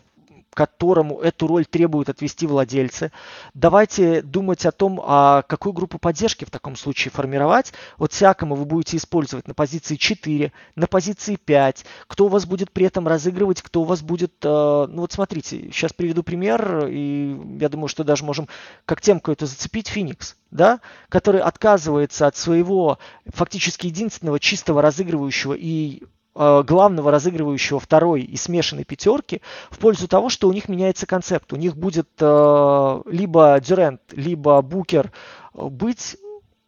которому 0.53 1.19
эту 1.19 1.47
роль 1.47 1.65
требуют 1.65 2.09
отвести 2.09 2.45
владельцы. 2.45 3.11
Давайте 3.53 4.21
думать 4.21 4.65
о 4.65 4.71
том, 4.71 5.01
а 5.03 5.43
какую 5.43 5.73
группу 5.73 5.97
поддержки 5.97 6.45
в 6.45 6.49
таком 6.49 6.75
случае 6.75 7.11
формировать. 7.11 7.73
Вот 7.97 8.13
Сиакома 8.13 8.55
вы 8.55 8.65
будете 8.65 8.97
использовать 8.97 9.47
на 9.47 9.53
позиции 9.53 9.95
4, 9.95 10.51
на 10.75 10.87
позиции 10.87 11.35
5. 11.35 11.85
Кто 12.07 12.25
у 12.25 12.27
вас 12.27 12.45
будет 12.45 12.71
при 12.71 12.85
этом 12.85 13.07
разыгрывать, 13.07 13.61
кто 13.61 13.81
у 13.81 13.85
вас 13.85 14.01
будет... 14.01 14.33
Э, 14.43 14.87
ну 14.89 15.01
вот 15.01 15.11
смотрите, 15.13 15.69
сейчас 15.71 15.93
приведу 15.93 16.23
пример, 16.23 16.87
и 16.87 17.57
я 17.59 17.69
думаю, 17.69 17.87
что 17.87 18.03
даже 18.03 18.25
можем 18.25 18.47
как 18.85 19.01
темку 19.01 19.31
это 19.31 19.45
зацепить. 19.45 19.87
Феникс, 19.87 20.35
да, 20.51 20.79
который 21.09 21.41
отказывается 21.41 22.27
от 22.27 22.35
своего 22.35 22.99
фактически 23.25 23.87
единственного 23.87 24.39
чистого 24.39 24.81
разыгрывающего 24.81 25.53
и 25.53 26.03
главного 26.33 27.11
разыгрывающего 27.11 27.79
второй 27.79 28.21
и 28.21 28.37
смешанной 28.37 28.85
пятерки 28.85 29.41
в 29.69 29.79
пользу 29.79 30.07
того, 30.07 30.29
что 30.29 30.47
у 30.47 30.53
них 30.53 30.69
меняется 30.69 31.05
концепт. 31.05 31.51
У 31.51 31.57
них 31.57 31.75
будет 31.75 32.09
э, 32.19 33.01
либо 33.05 33.59
Дюрент, 33.59 34.01
либо 34.11 34.61
Букер 34.61 35.11
э, 35.53 35.65
быть 35.65 36.17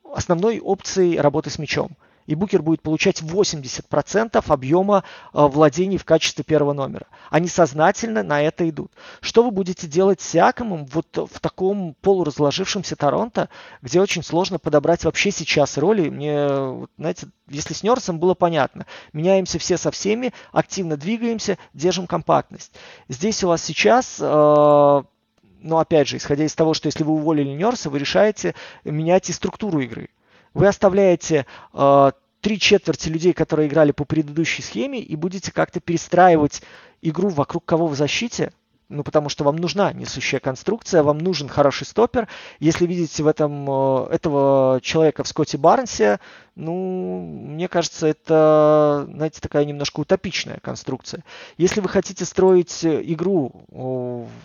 основной 0.03 0.59
опцией 0.59 1.19
работы 1.19 1.49
с 1.49 1.57
мячом 1.59 1.91
и 2.25 2.35
Букер 2.35 2.61
будет 2.61 2.81
получать 2.81 3.21
80% 3.21 4.43
объема 4.47 5.03
э, 5.33 5.41
владений 5.41 5.97
в 5.97 6.05
качестве 6.05 6.43
первого 6.43 6.73
номера. 6.73 7.07
Они 7.29 7.47
сознательно 7.47 8.23
на 8.23 8.41
это 8.41 8.67
идут. 8.69 8.91
Что 9.21 9.43
вы 9.43 9.51
будете 9.51 9.87
делать 9.87 10.21
с 10.21 10.29
Сиакомом 10.29 10.85
вот 10.85 11.07
в 11.17 11.39
таком 11.39 11.95
полуразложившемся 12.01 12.95
Торонто, 12.95 13.49
где 13.81 14.01
очень 14.01 14.23
сложно 14.23 14.59
подобрать 14.59 15.03
вообще 15.05 15.31
сейчас 15.31 15.77
роли? 15.77 16.09
Мне, 16.09 16.87
знаете, 16.97 17.27
если 17.49 17.73
с 17.73 17.83
Нерсом 17.83 18.19
было 18.19 18.33
понятно, 18.33 18.85
меняемся 19.11 19.59
все 19.59 19.77
со 19.77 19.91
всеми, 19.91 20.33
активно 20.51 20.97
двигаемся, 20.97 21.57
держим 21.73 22.07
компактность. 22.07 22.73
Здесь 23.09 23.43
у 23.43 23.47
вас 23.47 23.63
сейчас 23.63 24.17
э, 24.19 25.03
но 25.63 25.79
опять 25.79 26.09
же, 26.09 26.17
исходя 26.17 26.43
из 26.43 26.53
того, 26.53 26.73
что 26.73 26.87
если 26.87 27.03
вы 27.03 27.13
уволили 27.13 27.49
Нерса, 27.49 27.89
вы 27.89 27.97
решаете 27.97 28.53
менять 28.83 29.29
и 29.29 29.33
структуру 29.33 29.79
игры. 29.79 30.09
Вы 30.53 30.67
оставляете 30.67 31.45
э, 31.73 32.11
три 32.41 32.59
четверти 32.59 33.09
людей, 33.09 33.33
которые 33.33 33.67
играли 33.67 33.91
по 33.91 34.05
предыдущей 34.05 34.61
схеме, 34.61 34.99
и 34.99 35.15
будете 35.15 35.51
как-то 35.51 35.79
перестраивать 35.79 36.61
игру 37.01 37.29
вокруг 37.29 37.65
кого 37.65 37.87
в 37.87 37.95
защите, 37.95 38.51
ну, 38.89 39.03
потому 39.03 39.29
что 39.29 39.43
вам 39.43 39.55
нужна 39.55 39.91
несущая 39.93 40.39
конструкция, 40.39 41.03
вам 41.03 41.17
нужен 41.17 41.47
хороший 41.47 41.87
стопер. 41.87 42.27
Если 42.59 42.85
видите 42.85 43.23
в 43.23 43.27
этом 43.27 43.65
э, 43.67 44.07
этого 44.11 44.79
человека 44.83 45.23
в 45.23 45.27
Скотте 45.27 45.57
Барнсе, 45.57 46.19
ну, 46.55 47.19
мне 47.21 47.67
кажется, 47.67 48.05
это, 48.05 49.07
знаете, 49.11 49.41
такая 49.41 49.65
немножко 49.65 50.01
утопичная 50.01 50.59
конструкция. 50.61 51.23
Если 51.57 51.81
вы 51.81 51.89
хотите 51.89 52.25
строить 52.25 52.85
игру, 52.85 53.65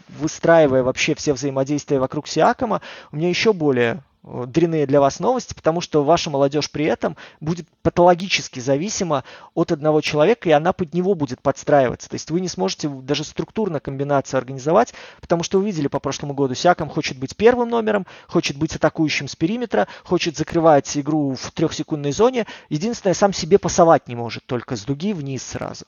выстраивая 0.09 0.83
вообще 0.83 1.15
все 1.15 1.35
взаимодействия 1.35 1.99
вокруг 1.99 2.27
Сиакома, 2.27 2.81
у 3.13 3.17
меня 3.17 3.29
еще 3.29 3.53
более 3.53 4.03
дрянные 4.47 4.87
для 4.87 5.01
вас 5.01 5.21
новости, 5.21 5.55
потому 5.55 5.81
что 5.81 6.05
ваша 6.05 6.31
молодежь 6.31 6.71
при 6.71 6.85
этом 6.85 7.17
будет 7.41 7.67
патологически 7.83 8.61
зависима 8.61 9.25
от 9.55 9.73
одного 9.73 10.01
человека, 10.01 10.49
и 10.49 10.53
она 10.53 10.73
под 10.73 10.95
него 10.95 11.15
будет 11.15 11.41
подстраиваться. 11.41 12.09
То 12.09 12.15
есть 12.15 12.31
вы 12.31 12.41
не 12.41 12.49
сможете 12.49 12.89
даже 12.89 13.25
структурно 13.25 13.81
комбинацию 13.81 14.39
организовать, 14.39 14.95
потому 15.21 15.43
что 15.43 15.59
вы 15.59 15.67
видели 15.67 15.89
по 15.89 16.01
прошлому 16.01 16.35
году, 16.35 16.55
Сяком 16.55 16.89
хочет 16.89 17.19
быть 17.19 17.37
первым 17.37 17.71
номером, 17.71 18.07
хочет 18.27 18.57
быть 18.57 18.75
атакующим 18.75 19.29
с 19.29 19.37
периметра, 19.37 19.89
хочет 20.05 20.37
закрывать 20.37 20.97
игру 20.97 21.35
в 21.35 21.51
трехсекундной 21.53 22.13
зоне. 22.13 22.47
Единственное, 22.69 23.15
сам 23.15 23.33
себе 23.33 23.59
пасовать 23.59 24.09
не 24.09 24.15
может, 24.15 24.45
только 24.47 24.77
с 24.77 24.85
дуги 24.85 25.13
вниз 25.13 25.43
сразу. 25.43 25.87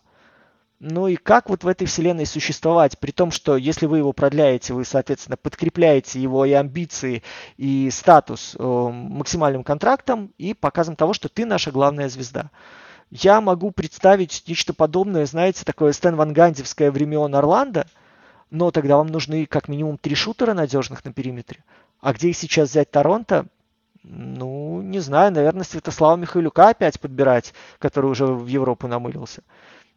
Ну 0.81 1.09
и 1.09 1.17
как 1.17 1.51
вот 1.51 1.63
в 1.63 1.69
этой 1.69 1.87
вселенной 1.87 2.25
существовать, 2.25 2.99
при 2.99 3.11
том, 3.11 3.31
что 3.31 3.59
если 3.59 3.85
вы 3.85 3.99
его 3.99 4.15
продляете, 4.15 4.73
вы, 4.73 4.87
соответственно, 4.87 5.37
подкрепляете 5.37 6.19
его 6.21 6.47
и 6.47 6.53
амбиции, 6.53 7.23
и 7.59 7.91
статус 7.91 8.57
э, 8.59 8.63
максимальным 8.63 9.63
контрактом 9.63 10.33
и 10.39 10.55
показом 10.55 10.97
того, 10.97 11.13
что 11.13 11.29
ты 11.29 11.45
наша 11.45 11.71
главная 11.71 12.09
звезда. 12.09 12.51
Я 13.11 13.43
могу 13.43 13.73
представить 13.73 14.43
нечто 14.47 14.73
подобное, 14.73 15.27
знаете, 15.27 15.67
такое 15.67 15.93
Стэн 15.93 16.17
Ван 16.17 16.33
Гандевское 16.33 16.91
времен 16.91 17.35
Орландо, 17.35 17.87
но 18.51 18.71
тогда 18.71 18.97
вам 18.97 19.09
нужны 19.09 19.45
как 19.45 19.69
минимум 19.69 19.99
три 19.99 20.15
шутера 20.15 20.55
надежных 20.55 21.05
на 21.05 21.13
периметре. 21.13 21.63
А 22.01 22.15
где 22.15 22.31
их 22.31 22.37
сейчас 22.37 22.71
взять 22.71 22.91
Торонто, 22.91 23.47
Ну, 24.03 24.81
не 24.83 25.01
знаю, 25.01 25.33
наверное, 25.33 25.65
Святослава 25.65 26.17
Михайлюка 26.17 26.71
опять 26.71 26.99
подбирать, 27.01 27.53
который 27.79 28.11
уже 28.11 28.27
в 28.27 28.47
Европу 28.47 28.89
намылился. 28.89 29.43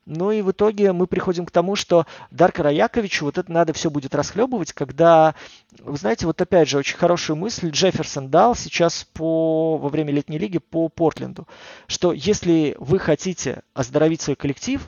Ну 0.06 0.32
и 0.32 0.42
в 0.42 0.52
итоге 0.52 0.92
мы 0.92 1.08
приходим 1.08 1.46
к 1.46 1.52
тому, 1.52 1.76
что 1.76 2.06
Дарка 2.30 2.62
Раяковичу 2.64 3.26
вот 3.26 3.38
это 3.38 3.50
надо 3.52 3.72
все 3.72 3.90
будет 3.90 4.14
расхлебывать, 4.14 4.74
когда, 4.74 5.34
вы 5.80 5.96
знаете, 5.96 6.26
вот 6.26 6.42
опять 6.42 6.68
же 6.68 6.78
очень 6.78 6.98
хорошую 6.98 7.38
мысль 7.38 7.70
Джефферсон 7.70 8.30
дал 8.30 8.54
сейчас 8.56 9.06
по, 9.14 9.78
во 9.78 9.90
время 9.90 10.12
летней 10.12 10.38
лиги 10.38 10.58
по 10.58 10.90
Портленду, 10.90 11.48
что 11.88 12.12
если 12.12 12.76
вы 12.80 13.00
хотите 13.00 13.62
оздоровить 13.74 14.22
свой 14.22 14.36
коллектив, 14.36 14.86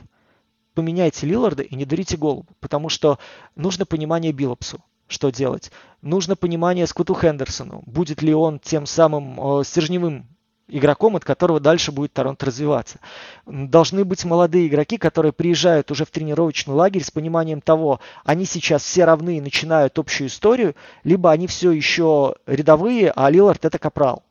поменяйте 0.74 1.26
Лиларда 1.26 1.62
и 1.62 1.74
не 1.74 1.86
дарите 1.86 2.18
голубу, 2.18 2.46
потому 2.60 2.90
что 2.90 3.18
нужно 3.54 3.86
понимание 3.86 4.32
Биллопсу 4.32 4.82
что 5.08 5.30
делать. 5.30 5.70
Нужно 6.02 6.34
понимание 6.34 6.84
Скуту 6.86 7.14
Хендерсону, 7.14 7.82
будет 7.86 8.22
ли 8.22 8.34
он 8.34 8.58
тем 8.58 8.86
самым 8.86 9.60
э, 9.60 9.64
стержневым 9.64 10.26
игроком, 10.68 11.16
от 11.16 11.24
которого 11.24 11.60
дальше 11.60 11.92
будет 11.92 12.12
Торонто 12.12 12.46
развиваться. 12.46 12.98
Должны 13.46 14.04
быть 14.04 14.24
молодые 14.24 14.66
игроки, 14.66 14.98
которые 14.98 15.32
приезжают 15.32 15.90
уже 15.90 16.04
в 16.04 16.10
тренировочный 16.10 16.74
лагерь 16.74 17.04
с 17.04 17.10
пониманием 17.10 17.60
того, 17.60 18.00
они 18.24 18.44
сейчас 18.44 18.82
все 18.82 19.04
равны 19.04 19.38
и 19.38 19.40
начинают 19.40 19.98
общую 19.98 20.28
историю, 20.28 20.74
либо 21.04 21.30
они 21.30 21.46
все 21.46 21.70
еще 21.70 22.34
рядовые, 22.46 23.12
а 23.14 23.30
Лилард 23.30 23.64
это 23.64 23.78
капрал. 23.78 24.22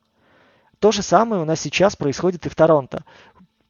То 0.80 0.92
же 0.92 1.02
самое 1.02 1.42
у 1.42 1.46
нас 1.46 1.62
сейчас 1.62 1.96
происходит 1.96 2.46
и 2.46 2.50
в 2.50 2.56
Торонто 2.56 3.04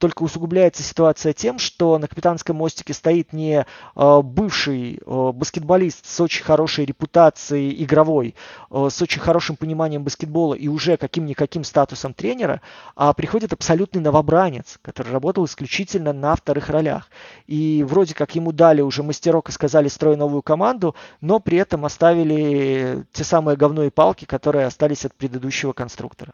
только 0.06 0.22
усугубляется 0.22 0.84
ситуация 0.84 1.34
тем, 1.34 1.58
что 1.58 1.98
на 1.98 2.08
капитанском 2.08 2.58
мостике 2.58 2.94
стоит 2.94 3.34
не 3.34 3.66
э, 3.96 4.22
бывший 4.22 4.98
э, 5.04 5.32
баскетболист 5.34 6.06
с 6.06 6.22
очень 6.22 6.44
хорошей 6.44 6.86
репутацией 6.86 7.84
игровой, 7.84 8.36
э, 8.70 8.88
с 8.92 9.02
очень 9.02 9.20
хорошим 9.20 9.56
пониманием 9.56 10.04
баскетбола 10.04 10.54
и 10.54 10.68
уже 10.68 10.98
каким-никаким 10.98 11.64
статусом 11.64 12.14
тренера, 12.14 12.62
а 12.96 13.14
приходит 13.14 13.52
абсолютный 13.52 14.00
новобранец, 14.00 14.78
который 14.84 15.12
работал 15.12 15.46
исключительно 15.46 16.14
на 16.14 16.36
вторых 16.36 16.70
ролях. 16.70 17.10
И 17.48 17.84
вроде 17.84 18.14
как 18.14 18.36
ему 18.36 18.52
дали 18.52 18.82
уже 18.82 19.02
мастерок 19.02 19.50
и 19.50 19.54
сказали 19.54 19.88
строй 19.88 20.18
новую 20.18 20.44
команду, 20.44 20.94
но 21.20 21.40
при 21.40 21.58
этом 21.58 21.84
оставили 21.84 23.08
те 23.12 23.24
самые 23.24 23.58
говно 23.58 23.86
и 23.86 23.90
палки, 23.90 24.26
которые 24.26 24.68
остались 24.68 25.04
от 25.04 25.16
предыдущего 25.16 25.74
конструктора. 25.74 26.34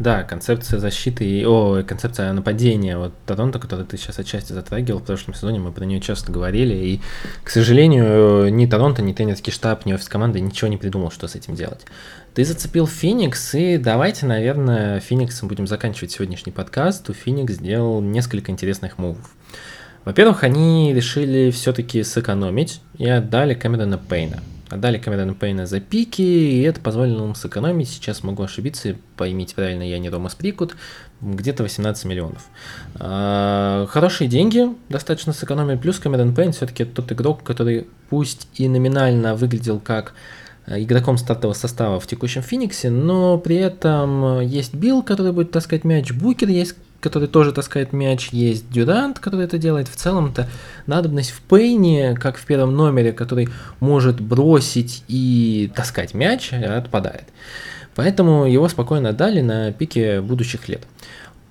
Да, 0.00 0.24
концепция 0.24 0.80
защиты 0.80 1.24
и 1.24 1.46
о, 1.46 1.84
концепция 1.84 2.32
нападения 2.32 2.98
вот 2.98 3.12
Торонто, 3.26 3.60
которую 3.60 3.86
ты 3.86 3.96
сейчас 3.96 4.18
отчасти 4.18 4.52
затрагивал 4.52 4.98
в 4.98 5.04
прошлом 5.04 5.34
сезоне, 5.34 5.60
мы 5.60 5.70
про 5.70 5.84
нее 5.84 6.00
часто 6.00 6.32
говорили, 6.32 6.74
и, 6.74 7.00
к 7.44 7.50
сожалению, 7.50 8.52
ни 8.52 8.66
Торонто, 8.66 9.02
ни 9.02 9.12
тренерский 9.12 9.52
штаб, 9.52 9.86
ни 9.86 9.92
офис 9.92 10.08
команды 10.08 10.40
ничего 10.40 10.68
не 10.68 10.76
придумал, 10.76 11.12
что 11.12 11.28
с 11.28 11.36
этим 11.36 11.54
делать. 11.54 11.86
Ты 12.34 12.44
зацепил 12.44 12.88
Феникс, 12.88 13.54
и 13.54 13.78
давайте, 13.78 14.26
наверное, 14.26 14.98
Фениксом 14.98 15.46
будем 15.46 15.68
заканчивать 15.68 16.10
сегодняшний 16.10 16.50
подкаст. 16.50 17.08
У 17.08 17.12
Феникс 17.12 17.54
сделал 17.54 18.00
несколько 18.00 18.50
интересных 18.50 18.98
мувов. 18.98 19.30
Во-первых, 20.04 20.42
они 20.42 20.92
решили 20.92 21.52
все-таки 21.52 22.02
сэкономить 22.02 22.80
и 22.98 23.08
отдали 23.08 23.54
Камерона 23.54 23.98
Пейна. 23.98 24.42
Отдали 24.70 24.98
Камерона 24.98 25.34
Пейна 25.34 25.66
за 25.66 25.78
пики, 25.78 26.22
и 26.22 26.62
это 26.62 26.80
позволило 26.80 27.26
нам 27.26 27.34
сэкономить, 27.34 27.88
сейчас 27.88 28.22
могу 28.22 28.42
ошибиться, 28.42 28.96
поймите 29.16 29.54
правильно, 29.54 29.82
я 29.82 29.98
не 29.98 30.08
Рома 30.08 30.30
Сприкут, 30.30 30.74
где-то 31.20 31.62
18 31.62 32.06
миллионов. 32.06 32.46
А, 32.94 33.86
хорошие 33.90 34.26
деньги 34.26 34.68
достаточно 34.88 35.34
сэкономили, 35.34 35.76
плюс 35.76 35.98
Камерон 35.98 36.34
Пейн 36.34 36.52
все-таки 36.52 36.84
тот 36.84 37.12
игрок, 37.12 37.42
который 37.42 37.86
пусть 38.08 38.48
и 38.54 38.66
номинально 38.66 39.34
выглядел 39.34 39.80
как 39.80 40.14
э, 40.66 40.82
игроком 40.82 41.18
стартового 41.18 41.54
состава 41.54 42.00
в 42.00 42.06
текущем 42.06 42.40
Фениксе, 42.40 42.88
но 42.88 43.36
при 43.36 43.56
этом 43.56 44.40
есть 44.40 44.74
Билл, 44.74 45.02
который 45.02 45.32
будет 45.32 45.50
таскать 45.50 45.84
мяч, 45.84 46.10
Букер 46.12 46.48
есть, 46.48 46.76
который 47.04 47.28
тоже 47.28 47.52
таскает 47.52 47.92
мяч, 47.92 48.30
есть 48.30 48.70
Дюрант, 48.70 49.18
который 49.18 49.44
это 49.44 49.58
делает. 49.58 49.88
В 49.88 49.94
целом-то 49.94 50.48
надобность 50.86 51.32
в 51.32 51.42
Пейне, 51.42 52.14
как 52.14 52.38
в 52.38 52.46
первом 52.46 52.74
номере, 52.74 53.12
который 53.12 53.50
может 53.78 54.22
бросить 54.22 55.04
и 55.06 55.70
таскать 55.76 56.14
мяч, 56.14 56.52
отпадает. 56.52 57.24
Поэтому 57.94 58.46
его 58.46 58.68
спокойно 58.70 59.12
дали 59.12 59.42
на 59.42 59.70
пике 59.70 60.22
будущих 60.22 60.66
лет. 60.66 60.86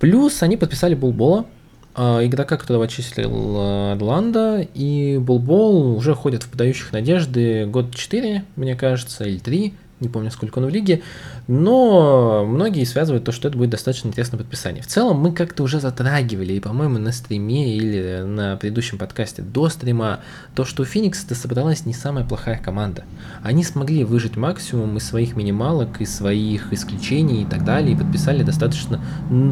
Плюс 0.00 0.42
они 0.42 0.56
подписали 0.56 0.96
Булбола, 0.96 1.46
а, 1.94 2.26
игрока, 2.26 2.56
которого 2.56 2.86
отчислил 2.86 3.92
Орландо, 3.92 4.66
и 4.74 5.18
Булбол 5.18 5.96
уже 5.96 6.14
ходит 6.14 6.42
в 6.42 6.48
подающих 6.48 6.92
надежды 6.92 7.64
год 7.66 7.94
4, 7.94 8.42
мне 8.56 8.74
кажется, 8.74 9.22
или 9.22 9.38
3, 9.38 9.72
не 10.04 10.08
помню, 10.08 10.30
сколько 10.30 10.58
он 10.58 10.66
в 10.66 10.68
лиге, 10.68 11.02
но 11.48 12.44
многие 12.46 12.84
связывают 12.84 13.24
то, 13.24 13.32
что 13.32 13.48
это 13.48 13.58
будет 13.58 13.70
достаточно 13.70 14.08
интересное 14.08 14.38
подписание. 14.38 14.82
В 14.82 14.86
целом, 14.86 15.18
мы 15.18 15.32
как-то 15.32 15.62
уже 15.62 15.80
затрагивали, 15.80 16.52
и, 16.52 16.60
по-моему, 16.60 16.98
на 16.98 17.12
стриме 17.12 17.76
или 17.76 18.22
на 18.22 18.56
предыдущем 18.56 18.98
подкасте 18.98 19.42
до 19.42 19.68
стрима, 19.68 20.20
то, 20.54 20.64
что 20.64 20.82
у 20.82 20.86
Феникса 20.86 21.34
собралась 21.34 21.86
не 21.86 21.94
самая 21.94 22.24
плохая 22.24 22.58
команда. 22.58 23.04
Они 23.42 23.64
смогли 23.64 24.04
выжить 24.04 24.36
максимум 24.36 24.96
из 24.96 25.06
своих 25.06 25.36
минималок, 25.36 26.00
из 26.00 26.14
своих 26.14 26.72
исключений 26.72 27.42
и 27.42 27.46
так 27.46 27.64
далее, 27.64 27.94
и 27.94 27.98
подписали 27.98 28.42
достаточно 28.42 29.00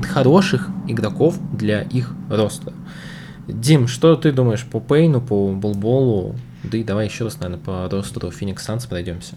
хороших 0.08 0.68
игроков 0.86 1.38
для 1.52 1.82
их 1.82 2.14
роста. 2.30 2.72
Дим, 3.48 3.88
что 3.88 4.14
ты 4.16 4.32
думаешь 4.32 4.64
по 4.64 4.80
Пейну, 4.80 5.20
по 5.20 5.48
Булболу? 5.52 6.36
Да 6.62 6.78
и 6.78 6.84
давай 6.84 7.06
еще 7.06 7.24
раз, 7.24 7.40
наверное, 7.40 7.62
по 7.62 7.88
ростеру 7.90 8.30
Феникс 8.30 8.64
Санс 8.64 8.86
пройдемся. 8.86 9.34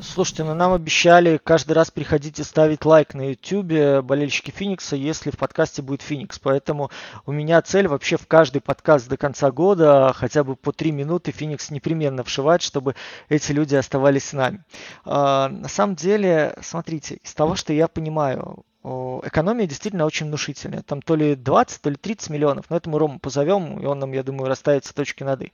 Слушайте, 0.00 0.44
ну 0.44 0.54
нам 0.54 0.74
обещали 0.74 1.40
каждый 1.42 1.72
раз 1.72 1.90
приходить 1.90 2.38
и 2.38 2.44
ставить 2.44 2.84
лайк 2.84 3.14
на 3.14 3.30
YouTube 3.30 4.04
болельщики 4.04 4.50
Феникса, 4.50 4.94
если 4.94 5.30
в 5.30 5.38
подкасте 5.38 5.80
будет 5.80 6.02
Феникс. 6.02 6.38
Поэтому 6.38 6.90
у 7.24 7.32
меня 7.32 7.62
цель 7.62 7.88
вообще 7.88 8.18
в 8.18 8.26
каждый 8.26 8.60
подкаст 8.60 9.08
до 9.08 9.16
конца 9.16 9.50
года 9.50 10.12
хотя 10.14 10.44
бы 10.44 10.54
по 10.54 10.72
три 10.72 10.92
минуты 10.92 11.32
Феникс 11.32 11.70
непременно 11.70 12.24
вшивать, 12.24 12.60
чтобы 12.60 12.94
эти 13.30 13.52
люди 13.52 13.74
оставались 13.74 14.26
с 14.26 14.32
нами. 14.34 14.64
А, 15.04 15.48
на 15.48 15.68
самом 15.68 15.96
деле, 15.96 16.56
смотрите, 16.60 17.18
из 17.24 17.32
того, 17.32 17.56
что 17.56 17.72
я 17.72 17.88
понимаю, 17.88 18.64
экономия 18.86 19.66
действительно 19.66 20.04
очень 20.04 20.26
внушительная. 20.26 20.82
Там 20.82 21.02
то 21.02 21.16
ли 21.16 21.34
20, 21.34 21.80
то 21.82 21.90
ли 21.90 21.96
30 21.96 22.30
миллионов. 22.30 22.66
Но 22.68 22.76
это 22.76 22.88
мы 22.88 22.98
Рому 22.98 23.18
позовем, 23.18 23.80
и 23.80 23.86
он 23.86 23.98
нам, 23.98 24.12
я 24.12 24.22
думаю, 24.22 24.48
расставит 24.48 24.88
точки 24.94 25.24
над 25.24 25.42
«и». 25.42 25.52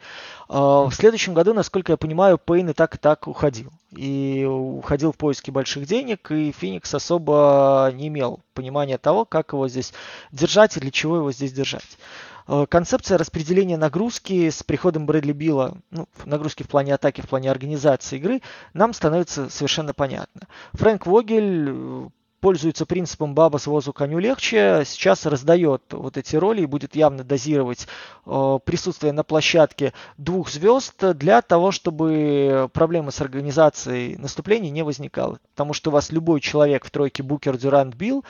А, 0.49 0.85
в 0.85 0.93
следующем 0.93 1.33
году, 1.33 1.55
насколько 1.55 1.93
я 1.93 1.97
понимаю, 1.97 2.39
Пейн 2.39 2.70
и 2.70 2.72
так 2.74 2.95
и 2.95 2.99
так 2.99 3.26
уходил. 3.28 3.70
И 3.91 4.45
уходил 4.45 5.12
в 5.12 5.16
поиски 5.16 5.51
больших 5.51 5.87
денег, 5.87 6.30
и 6.30 6.53
Феникс 6.53 6.95
особо 6.95 7.91
не 7.95 8.09
имел 8.09 8.41
понимания 8.55 8.99
того, 8.99 9.24
как 9.24 9.53
его 9.53 9.66
здесь 9.68 9.93
держать 10.30 10.76
и 10.76 10.80
для 10.80 10.91
чего 10.91 11.16
его 11.16 11.33
здесь 11.33 11.53
держать. 11.53 11.99
А, 12.47 12.66
концепция 12.66 13.16
распределения 13.16 13.78
нагрузки 13.78 14.51
с 14.51 14.62
приходом 14.62 15.07
Брэдли 15.07 15.33
Билла, 15.33 15.78
ну, 15.91 16.07
нагрузки 16.26 16.64
в 16.64 16.68
плане 16.68 16.95
атаки, 16.95 17.22
в 17.22 17.28
плане 17.28 17.51
организации 17.51 18.16
игры, 18.16 18.43
нам 18.74 18.93
становится 18.93 19.49
совершенно 19.49 19.95
понятно. 19.95 20.43
Фрэнк 20.74 21.07
Вогель 21.07 22.11
пользуется 22.43 22.86
принципом 22.86 23.34
«баба 23.34 23.59
с 23.59 23.68
возу 23.68 23.93
коню 23.93 24.18
легче», 24.18 24.82
сейчас 24.84 25.26
раздает 25.26 25.80
вот 25.90 26.16
эти 26.16 26.34
роли 26.34 26.62
и 26.62 26.66
будет 26.66 26.97
явно 26.97 27.22
дозировать 27.22 27.86
э, 28.26 28.59
присутствие 28.64 29.12
на 29.12 29.22
площадке 29.22 29.93
двух 30.18 30.51
звезд 30.51 30.95
для 31.14 31.40
того, 31.40 31.70
чтобы 31.70 32.68
проблемы 32.72 33.12
с 33.12 33.20
организацией 33.20 34.16
наступлений 34.16 34.70
не 34.70 34.82
возникало. 34.82 35.38
Потому 35.53 35.72
что 35.72 35.90
у 35.90 35.93
вас 35.93 36.11
любой 36.11 36.40
человек 36.40 36.84
в 36.84 36.90
тройке 36.90 37.22
Букер, 37.22 37.57
Дюрант, 37.57 37.95
Билл 37.95 38.24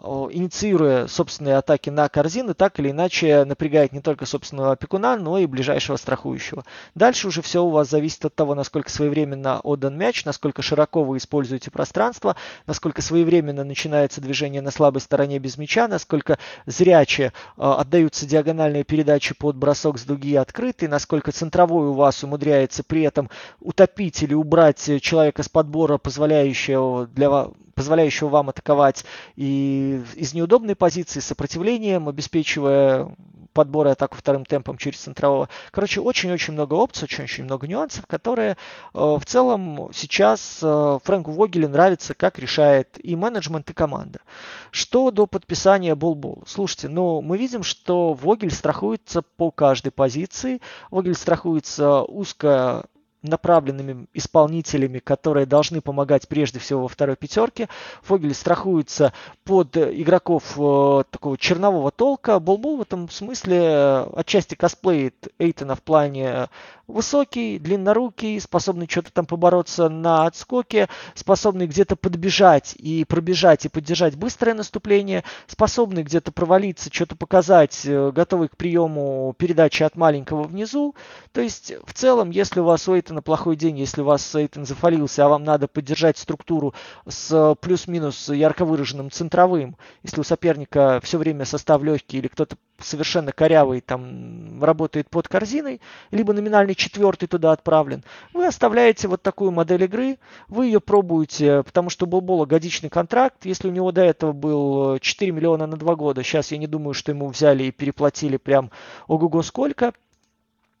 инициируя 0.00 1.08
собственные 1.08 1.56
атаки 1.56 1.90
на 1.90 2.08
корзины, 2.08 2.54
так 2.54 2.78
или 2.78 2.90
иначе 2.90 3.44
напрягает 3.44 3.92
не 3.92 4.00
только 4.00 4.26
собственного 4.26 4.72
опекуна, 4.72 5.16
но 5.16 5.38
и 5.38 5.46
ближайшего 5.46 5.96
страхующего. 5.96 6.64
Дальше 6.94 7.28
уже 7.28 7.42
все 7.42 7.64
у 7.64 7.70
вас 7.70 7.90
зависит 7.90 8.24
от 8.24 8.34
того, 8.34 8.54
насколько 8.54 8.90
своевременно 8.90 9.60
отдан 9.60 9.98
мяч, 9.98 10.24
насколько 10.24 10.62
широко 10.62 11.02
вы 11.02 11.16
используете 11.16 11.70
пространство, 11.70 12.36
насколько 12.66 13.02
своевременно 13.02 13.64
начинается 13.64 14.20
движение 14.20 14.62
на 14.62 14.70
слабой 14.70 15.00
стороне 15.00 15.38
без 15.38 15.58
мяча, 15.58 15.88
насколько 15.88 16.38
зряче 16.66 17.32
э, 17.56 17.62
отдаются 17.62 18.26
диагональные 18.26 18.84
передачи 18.84 19.34
под 19.34 19.56
бросок 19.56 19.98
с 19.98 20.04
дуги 20.04 20.36
открытый, 20.36 20.88
насколько 20.88 21.32
центровой 21.32 21.88
у 21.88 21.92
вас 21.92 22.22
умудряется 22.22 22.84
при 22.84 23.02
этом 23.02 23.30
утопить 23.60 24.22
или 24.22 24.34
убрать 24.34 25.02
человека 25.02 25.42
с 25.42 25.48
подбора, 25.48 25.98
позволяющего 25.98 27.06
для 27.08 27.48
позволяющего 27.78 28.28
вам 28.28 28.48
атаковать 28.48 29.04
и 29.36 30.02
из 30.16 30.34
неудобной 30.34 30.74
позиции, 30.74 31.20
сопротивлением, 31.20 32.08
обеспечивая 32.08 33.14
подбор 33.52 33.86
и 33.86 33.90
атаку 33.90 34.16
вторым 34.16 34.44
темпом 34.44 34.78
через 34.78 34.98
центрового. 34.98 35.48
Короче, 35.70 36.00
очень-очень 36.00 36.52
много 36.52 36.74
опций, 36.74 37.04
очень-очень 37.04 37.44
много 37.44 37.66
нюансов, 37.66 38.06
которые 38.06 38.52
э, 38.52 38.56
в 38.94 39.22
целом 39.24 39.90
сейчас 39.92 40.58
э, 40.62 40.98
Фрэнку 41.04 41.30
Вогелю 41.30 41.68
нравится, 41.68 42.14
как 42.14 42.38
решает 42.38 43.04
и 43.04 43.14
менеджмент, 43.14 43.70
и 43.70 43.72
команда. 43.72 44.20
Что 44.70 45.10
до 45.12 45.26
подписания 45.26 45.94
Болбол? 45.94 46.42
Слушайте, 46.46 46.88
ну 46.88 47.20
мы 47.22 47.38
видим, 47.38 47.62
что 47.62 48.12
Вогель 48.12 48.52
страхуется 48.52 49.22
по 49.22 49.50
каждой 49.50 49.92
позиции. 49.92 50.60
Вогель 50.90 51.14
страхуется 51.14 52.02
узко 52.02 52.86
направленными 53.22 54.06
исполнителями, 54.14 54.98
которые 54.98 55.46
должны 55.46 55.80
помогать 55.80 56.28
прежде 56.28 56.58
всего 56.58 56.82
во 56.82 56.88
второй 56.88 57.16
пятерке. 57.16 57.68
Фогель 58.02 58.34
страхуется 58.34 59.12
под 59.44 59.76
игроков 59.76 60.54
э, 60.56 61.04
такого 61.10 61.36
чернового 61.36 61.90
толка. 61.90 62.38
Болбол 62.38 62.78
в 62.78 62.82
этом 62.82 63.08
смысле 63.08 63.58
э, 63.60 64.10
отчасти 64.16 64.54
косплеит 64.54 65.28
Эйтона 65.38 65.74
в 65.74 65.82
плане 65.82 66.48
высокий, 66.88 67.58
длиннорукий, 67.58 68.40
способный 68.40 68.88
что-то 68.88 69.12
там 69.12 69.26
побороться 69.26 69.88
на 69.90 70.26
отскоке, 70.26 70.88
способный 71.14 71.66
где-то 71.66 71.96
подбежать 71.96 72.74
и 72.76 73.04
пробежать 73.04 73.66
и 73.66 73.68
поддержать 73.68 74.16
быстрое 74.16 74.54
наступление, 74.54 75.22
способный 75.46 76.02
где-то 76.02 76.32
провалиться, 76.32 76.90
что-то 76.92 77.14
показать, 77.14 77.82
э, 77.84 78.10
готовый 78.10 78.48
к 78.48 78.56
приему 78.56 79.34
передачи 79.38 79.82
от 79.82 79.96
маленького 79.96 80.44
внизу. 80.44 80.94
То 81.32 81.42
есть 81.42 81.74
в 81.84 81.92
целом, 81.92 82.30
если 82.30 82.60
у 82.60 82.64
вас 82.64 82.88
у 82.88 82.96
Эйтона 82.96 83.20
плохой 83.20 83.56
день, 83.56 83.78
если 83.78 84.00
у 84.00 84.04
вас 84.04 84.34
Эйтон 84.34 84.64
зафалился, 84.64 85.26
а 85.26 85.28
вам 85.28 85.44
надо 85.44 85.68
поддержать 85.68 86.16
структуру 86.16 86.74
с 87.06 87.54
плюс-минус 87.60 88.30
ярко 88.30 88.64
выраженным 88.64 89.10
центровым, 89.10 89.76
если 90.02 90.20
у 90.20 90.24
соперника 90.24 91.00
все 91.04 91.18
время 91.18 91.44
состав 91.44 91.82
легкий 91.82 92.18
или 92.18 92.28
кто-то 92.28 92.56
совершенно 92.80 93.32
корявый 93.32 93.80
там 93.80 94.62
работает 94.62 95.10
под 95.10 95.28
корзиной, 95.28 95.80
либо 96.10 96.32
номинальный 96.32 96.74
четвертый 96.78 97.26
туда 97.26 97.52
отправлен, 97.52 98.02
вы 98.32 98.46
оставляете 98.46 99.08
вот 99.08 99.20
такую 99.20 99.50
модель 99.50 99.84
игры, 99.84 100.18
вы 100.48 100.66
ее 100.66 100.80
пробуете, 100.80 101.62
потому 101.62 101.90
что 101.90 102.06
у 102.06 102.08
Болбола 102.08 102.46
годичный 102.46 102.88
контракт, 102.88 103.44
если 103.44 103.68
у 103.68 103.72
него 103.72 103.92
до 103.92 104.02
этого 104.02 104.32
был 104.32 104.98
4 104.98 105.32
миллиона 105.32 105.66
на 105.66 105.76
2 105.76 105.94
года, 105.96 106.22
сейчас 106.22 106.52
я 106.52 106.58
не 106.58 106.66
думаю, 106.66 106.94
что 106.94 107.12
ему 107.12 107.28
взяли 107.28 107.64
и 107.64 107.70
переплатили 107.70 108.38
прям 108.38 108.70
ого-го 109.06 109.42
сколько, 109.42 109.92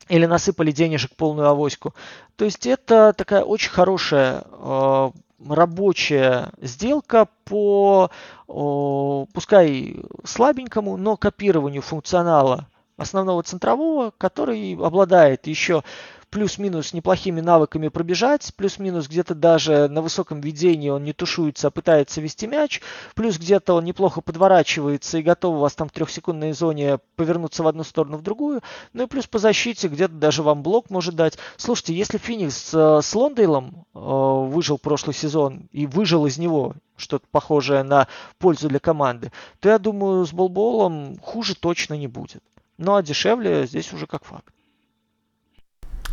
или 0.08 0.24
насыпали 0.24 0.70
денежек 0.70 1.14
полную 1.16 1.48
авоську. 1.48 1.94
То 2.36 2.46
есть 2.46 2.66
это 2.66 3.12
такая 3.12 3.42
очень 3.42 3.70
хорошая 3.70 4.44
э, 4.50 5.10
рабочая 5.46 6.50
сделка 6.60 7.28
по, 7.44 8.10
пускай 8.46 9.96
слабенькому, 10.24 10.96
но 10.96 11.16
копированию 11.16 11.82
функционала 11.82 12.68
основного 12.98 13.42
центрового, 13.42 14.12
который 14.18 14.74
обладает 14.74 15.46
еще 15.46 15.82
плюс-минус 16.30 16.92
неплохими 16.92 17.40
навыками 17.40 17.88
пробежать, 17.88 18.52
плюс-минус 18.56 19.08
где-то 19.08 19.34
даже 19.34 19.88
на 19.88 20.02
высоком 20.02 20.40
ведении 20.40 20.90
он 20.90 21.04
не 21.04 21.12
тушуется, 21.12 21.68
а 21.68 21.70
пытается 21.70 22.20
вести 22.20 22.46
мяч, 22.46 22.80
плюс 23.14 23.38
где-то 23.38 23.74
он 23.74 23.84
неплохо 23.84 24.20
подворачивается 24.20 25.18
и 25.18 25.22
готов 25.22 25.56
у 25.56 25.58
вас 25.60 25.74
там 25.74 25.88
в 25.88 25.92
трехсекундной 25.92 26.52
зоне 26.52 26.98
повернуться 27.16 27.62
в 27.62 27.68
одну 27.68 27.84
сторону, 27.84 28.18
в 28.18 28.22
другую, 28.22 28.60
ну 28.92 29.04
и 29.04 29.06
плюс 29.06 29.26
по 29.26 29.38
защите 29.38 29.88
где-то 29.88 30.14
даже 30.14 30.42
вам 30.42 30.62
блок 30.62 30.90
может 30.90 31.14
дать. 31.14 31.38
Слушайте, 31.56 31.94
если 31.94 32.18
Феникс 32.18 32.74
э, 32.74 33.00
с 33.02 33.14
Лондейлом 33.14 33.86
э, 33.94 33.98
выжил 33.98 34.78
прошлый 34.78 35.14
сезон 35.14 35.68
и 35.72 35.86
выжил 35.86 36.26
из 36.26 36.38
него 36.38 36.74
что-то 36.96 37.26
похожее 37.30 37.82
на 37.84 38.08
пользу 38.38 38.68
для 38.68 38.80
команды, 38.80 39.32
то 39.60 39.68
я 39.68 39.78
думаю, 39.78 40.26
с 40.26 40.32
Болболом 40.32 41.18
хуже 41.20 41.54
точно 41.54 41.94
не 41.94 42.08
будет. 42.08 42.42
Ну 42.78 42.94
а 42.94 43.02
дешевле 43.02 43.66
здесь 43.66 43.92
уже 43.92 44.06
как 44.06 44.24
факт. 44.24 44.54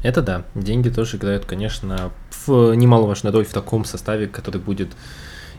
Это 0.04 0.22
да, 0.22 0.44
деньги 0.54 0.90
тоже 0.90 1.18
играют, 1.18 1.46
конечно, 1.46 2.12
в 2.46 2.74
немаловажную 2.74 3.34
роль 3.34 3.46
в 3.46 3.54
таком 3.54 3.86
составе, 3.86 4.28
который 4.28 4.62
будет 4.62 4.90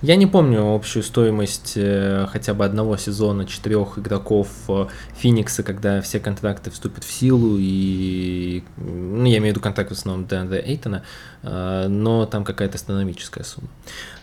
я 0.07 0.14
не 0.14 0.26
помню 0.26 0.72
общую 0.72 1.02
стоимость 1.02 1.72
э, 1.74 2.28
хотя 2.30 2.54
бы 2.54 2.64
одного 2.64 2.96
сезона 2.96 3.44
четырех 3.44 3.98
игроков 3.98 4.48
э, 4.68 4.86
Феникса, 5.16 5.64
когда 5.64 6.00
все 6.00 6.20
контракты 6.20 6.70
вступят 6.70 7.02
в 7.02 7.11
силу, 7.11 7.57
и 7.59 8.62
ну, 8.76 9.24
я 9.24 9.38
имею 9.38 9.42
в 9.42 9.57
виду 9.57 9.61
контракт 9.61 9.90
в 9.90 9.94
основном 9.94 10.26
Дэна 10.26 10.54
Эйтона, 10.54 11.02
э, 11.42 11.88
но 11.88 12.24
там 12.26 12.44
какая-то 12.44 12.76
астрономическая 12.76 13.42
сумма. 13.42 13.68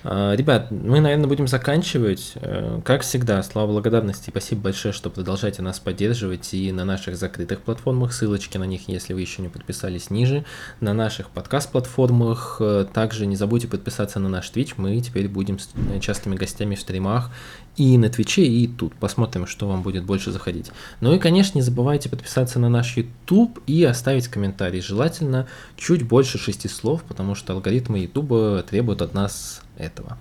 Ребят, 0.04 0.70
мы, 0.70 1.00
наверное, 1.00 1.28
будем 1.28 1.48
заканчивать. 1.48 2.34
Как 2.84 3.04
всегда, 3.04 3.42
слава 3.42 3.72
благодарности, 3.72 4.32
спасибо 4.32 4.64
большое, 4.64 4.94
что 4.94 5.10
продолжаете 5.10 5.62
нас 5.62 5.80
поддерживать 5.80 6.54
и 6.54 6.74
на 6.74 6.84
наших 6.84 7.16
закрытых 7.16 7.62
платформах, 7.62 8.12
ссылочки 8.12 8.58
на 8.58 8.66
них, 8.66 8.90
если 8.90 9.14
вы 9.14 9.22
еще 9.22 9.42
не 9.42 9.48
подписались, 9.48 10.10
ниже, 10.10 10.44
на 10.82 10.94
наших 10.94 11.30
подкаст-платформах. 11.30 12.62
Также 12.94 13.26
не 13.26 13.38
забудьте 13.38 13.70
подписаться 13.70 14.20
на 14.20 14.28
наш 14.28 14.52
Twitch, 14.52 14.74
мы 14.76 15.00
теперь 15.00 15.30
будем 15.30 15.58
частыми 16.00 16.36
гостями 16.36 16.76
в 16.76 16.80
стримах 16.80 17.32
и 17.78 17.98
на 17.98 18.10
Твиче, 18.10 18.46
и 18.46 18.68
тут. 18.68 18.94
Посмотрим, 18.96 19.48
что 19.48 19.68
вам 19.68 19.82
будет 19.82 20.04
больше 20.04 20.32
заходить. 20.32 20.72
Ну 21.02 21.14
и, 21.14 21.20
конечно, 21.20 21.58
не 21.58 21.62
забывайте 21.62 22.10
подписаться 22.10 22.60
на 22.60 22.70
наш 22.70 22.96
YouTube 22.98 23.60
и 23.66 23.84
оставить 23.84 24.28
комментарий. 24.28 24.82
Желательно 24.82 25.48
чуть 25.78 26.04
больше 26.04 26.38
шести 26.38 26.68
слов, 26.68 27.04
потому 27.04 27.36
что 27.36 27.54
алгоритмы 27.54 28.00
YouTube 28.00 28.66
требуют 28.66 29.02
от 29.02 29.14
нас 29.14 29.62
этого. 29.78 30.18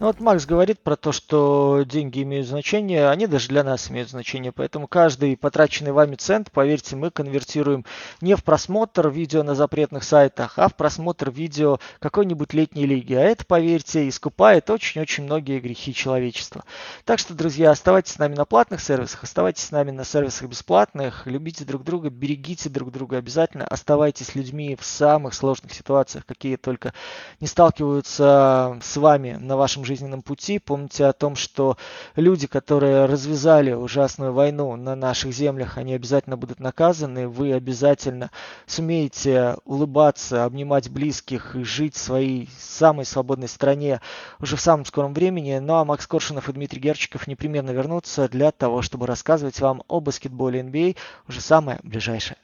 Ну 0.00 0.06
вот 0.06 0.18
Макс 0.18 0.46
говорит 0.46 0.80
про 0.80 0.96
то, 0.96 1.12
что 1.12 1.82
деньги 1.84 2.22
имеют 2.22 2.46
значение, 2.46 3.10
они 3.10 3.26
даже 3.26 3.48
для 3.48 3.62
нас 3.62 3.90
имеют 3.90 4.08
значение, 4.08 4.50
поэтому 4.50 4.88
каждый 4.88 5.36
потраченный 5.36 5.92
вами 5.92 6.14
цент, 6.14 6.50
поверьте, 6.50 6.96
мы 6.96 7.10
конвертируем 7.10 7.84
не 8.22 8.34
в 8.34 8.42
просмотр 8.42 9.10
видео 9.10 9.42
на 9.42 9.54
запретных 9.54 10.02
сайтах, 10.02 10.54
а 10.56 10.68
в 10.68 10.74
просмотр 10.74 11.30
видео 11.30 11.80
какой-нибудь 11.98 12.54
летней 12.54 12.86
лиги. 12.86 13.12
А 13.12 13.20
это, 13.20 13.44
поверьте, 13.44 14.08
искупает 14.08 14.70
очень-очень 14.70 15.24
многие 15.24 15.60
грехи 15.60 15.92
человечества. 15.92 16.64
Так 17.04 17.18
что, 17.18 17.34
друзья, 17.34 17.70
оставайтесь 17.70 18.14
с 18.14 18.18
нами 18.18 18.34
на 18.34 18.46
платных 18.46 18.80
сервисах, 18.80 19.24
оставайтесь 19.24 19.64
с 19.64 19.70
нами 19.70 19.90
на 19.90 20.04
сервисах 20.04 20.48
бесплатных, 20.48 21.26
любите 21.26 21.66
друг 21.66 21.84
друга, 21.84 22.08
берегите 22.08 22.70
друг 22.70 22.90
друга 22.90 23.18
обязательно, 23.18 23.66
оставайтесь 23.66 24.34
людьми 24.34 24.78
в 24.80 24.84
самых 24.86 25.34
сложных 25.34 25.74
ситуациях, 25.74 26.24
какие 26.24 26.56
только 26.56 26.94
не 27.38 27.46
сталкиваются 27.46 28.78
с 28.82 28.96
вами 28.96 29.32
на 29.32 29.58
вашем 29.58 29.84
жизненном 29.90 30.22
пути. 30.22 30.58
Помните 30.58 31.04
о 31.06 31.12
том, 31.12 31.34
что 31.34 31.76
люди, 32.14 32.46
которые 32.46 33.06
развязали 33.06 33.72
ужасную 33.72 34.32
войну 34.32 34.76
на 34.76 34.94
наших 34.94 35.32
землях, 35.32 35.78
они 35.78 35.94
обязательно 35.94 36.36
будут 36.36 36.60
наказаны. 36.60 37.26
Вы 37.28 37.52
обязательно 37.52 38.30
сумеете 38.66 39.56
улыбаться, 39.64 40.44
обнимать 40.44 40.90
близких 40.90 41.56
и 41.56 41.64
жить 41.64 41.96
в 41.96 41.98
своей 41.98 42.48
самой 42.58 43.04
свободной 43.04 43.48
стране 43.48 44.00
уже 44.38 44.56
в 44.56 44.60
самом 44.60 44.84
скором 44.84 45.12
времени. 45.12 45.58
Ну 45.58 45.74
а 45.74 45.84
Макс 45.84 46.06
Коршунов 46.06 46.48
и 46.48 46.52
Дмитрий 46.52 46.80
Герчиков 46.80 47.26
непременно 47.26 47.70
вернутся 47.70 48.28
для 48.28 48.52
того, 48.52 48.82
чтобы 48.82 49.06
рассказывать 49.06 49.60
вам 49.60 49.82
о 49.88 50.00
баскетболе 50.00 50.60
NBA 50.60 50.96
уже 51.26 51.40
самое 51.40 51.80
ближайшее 51.82 52.36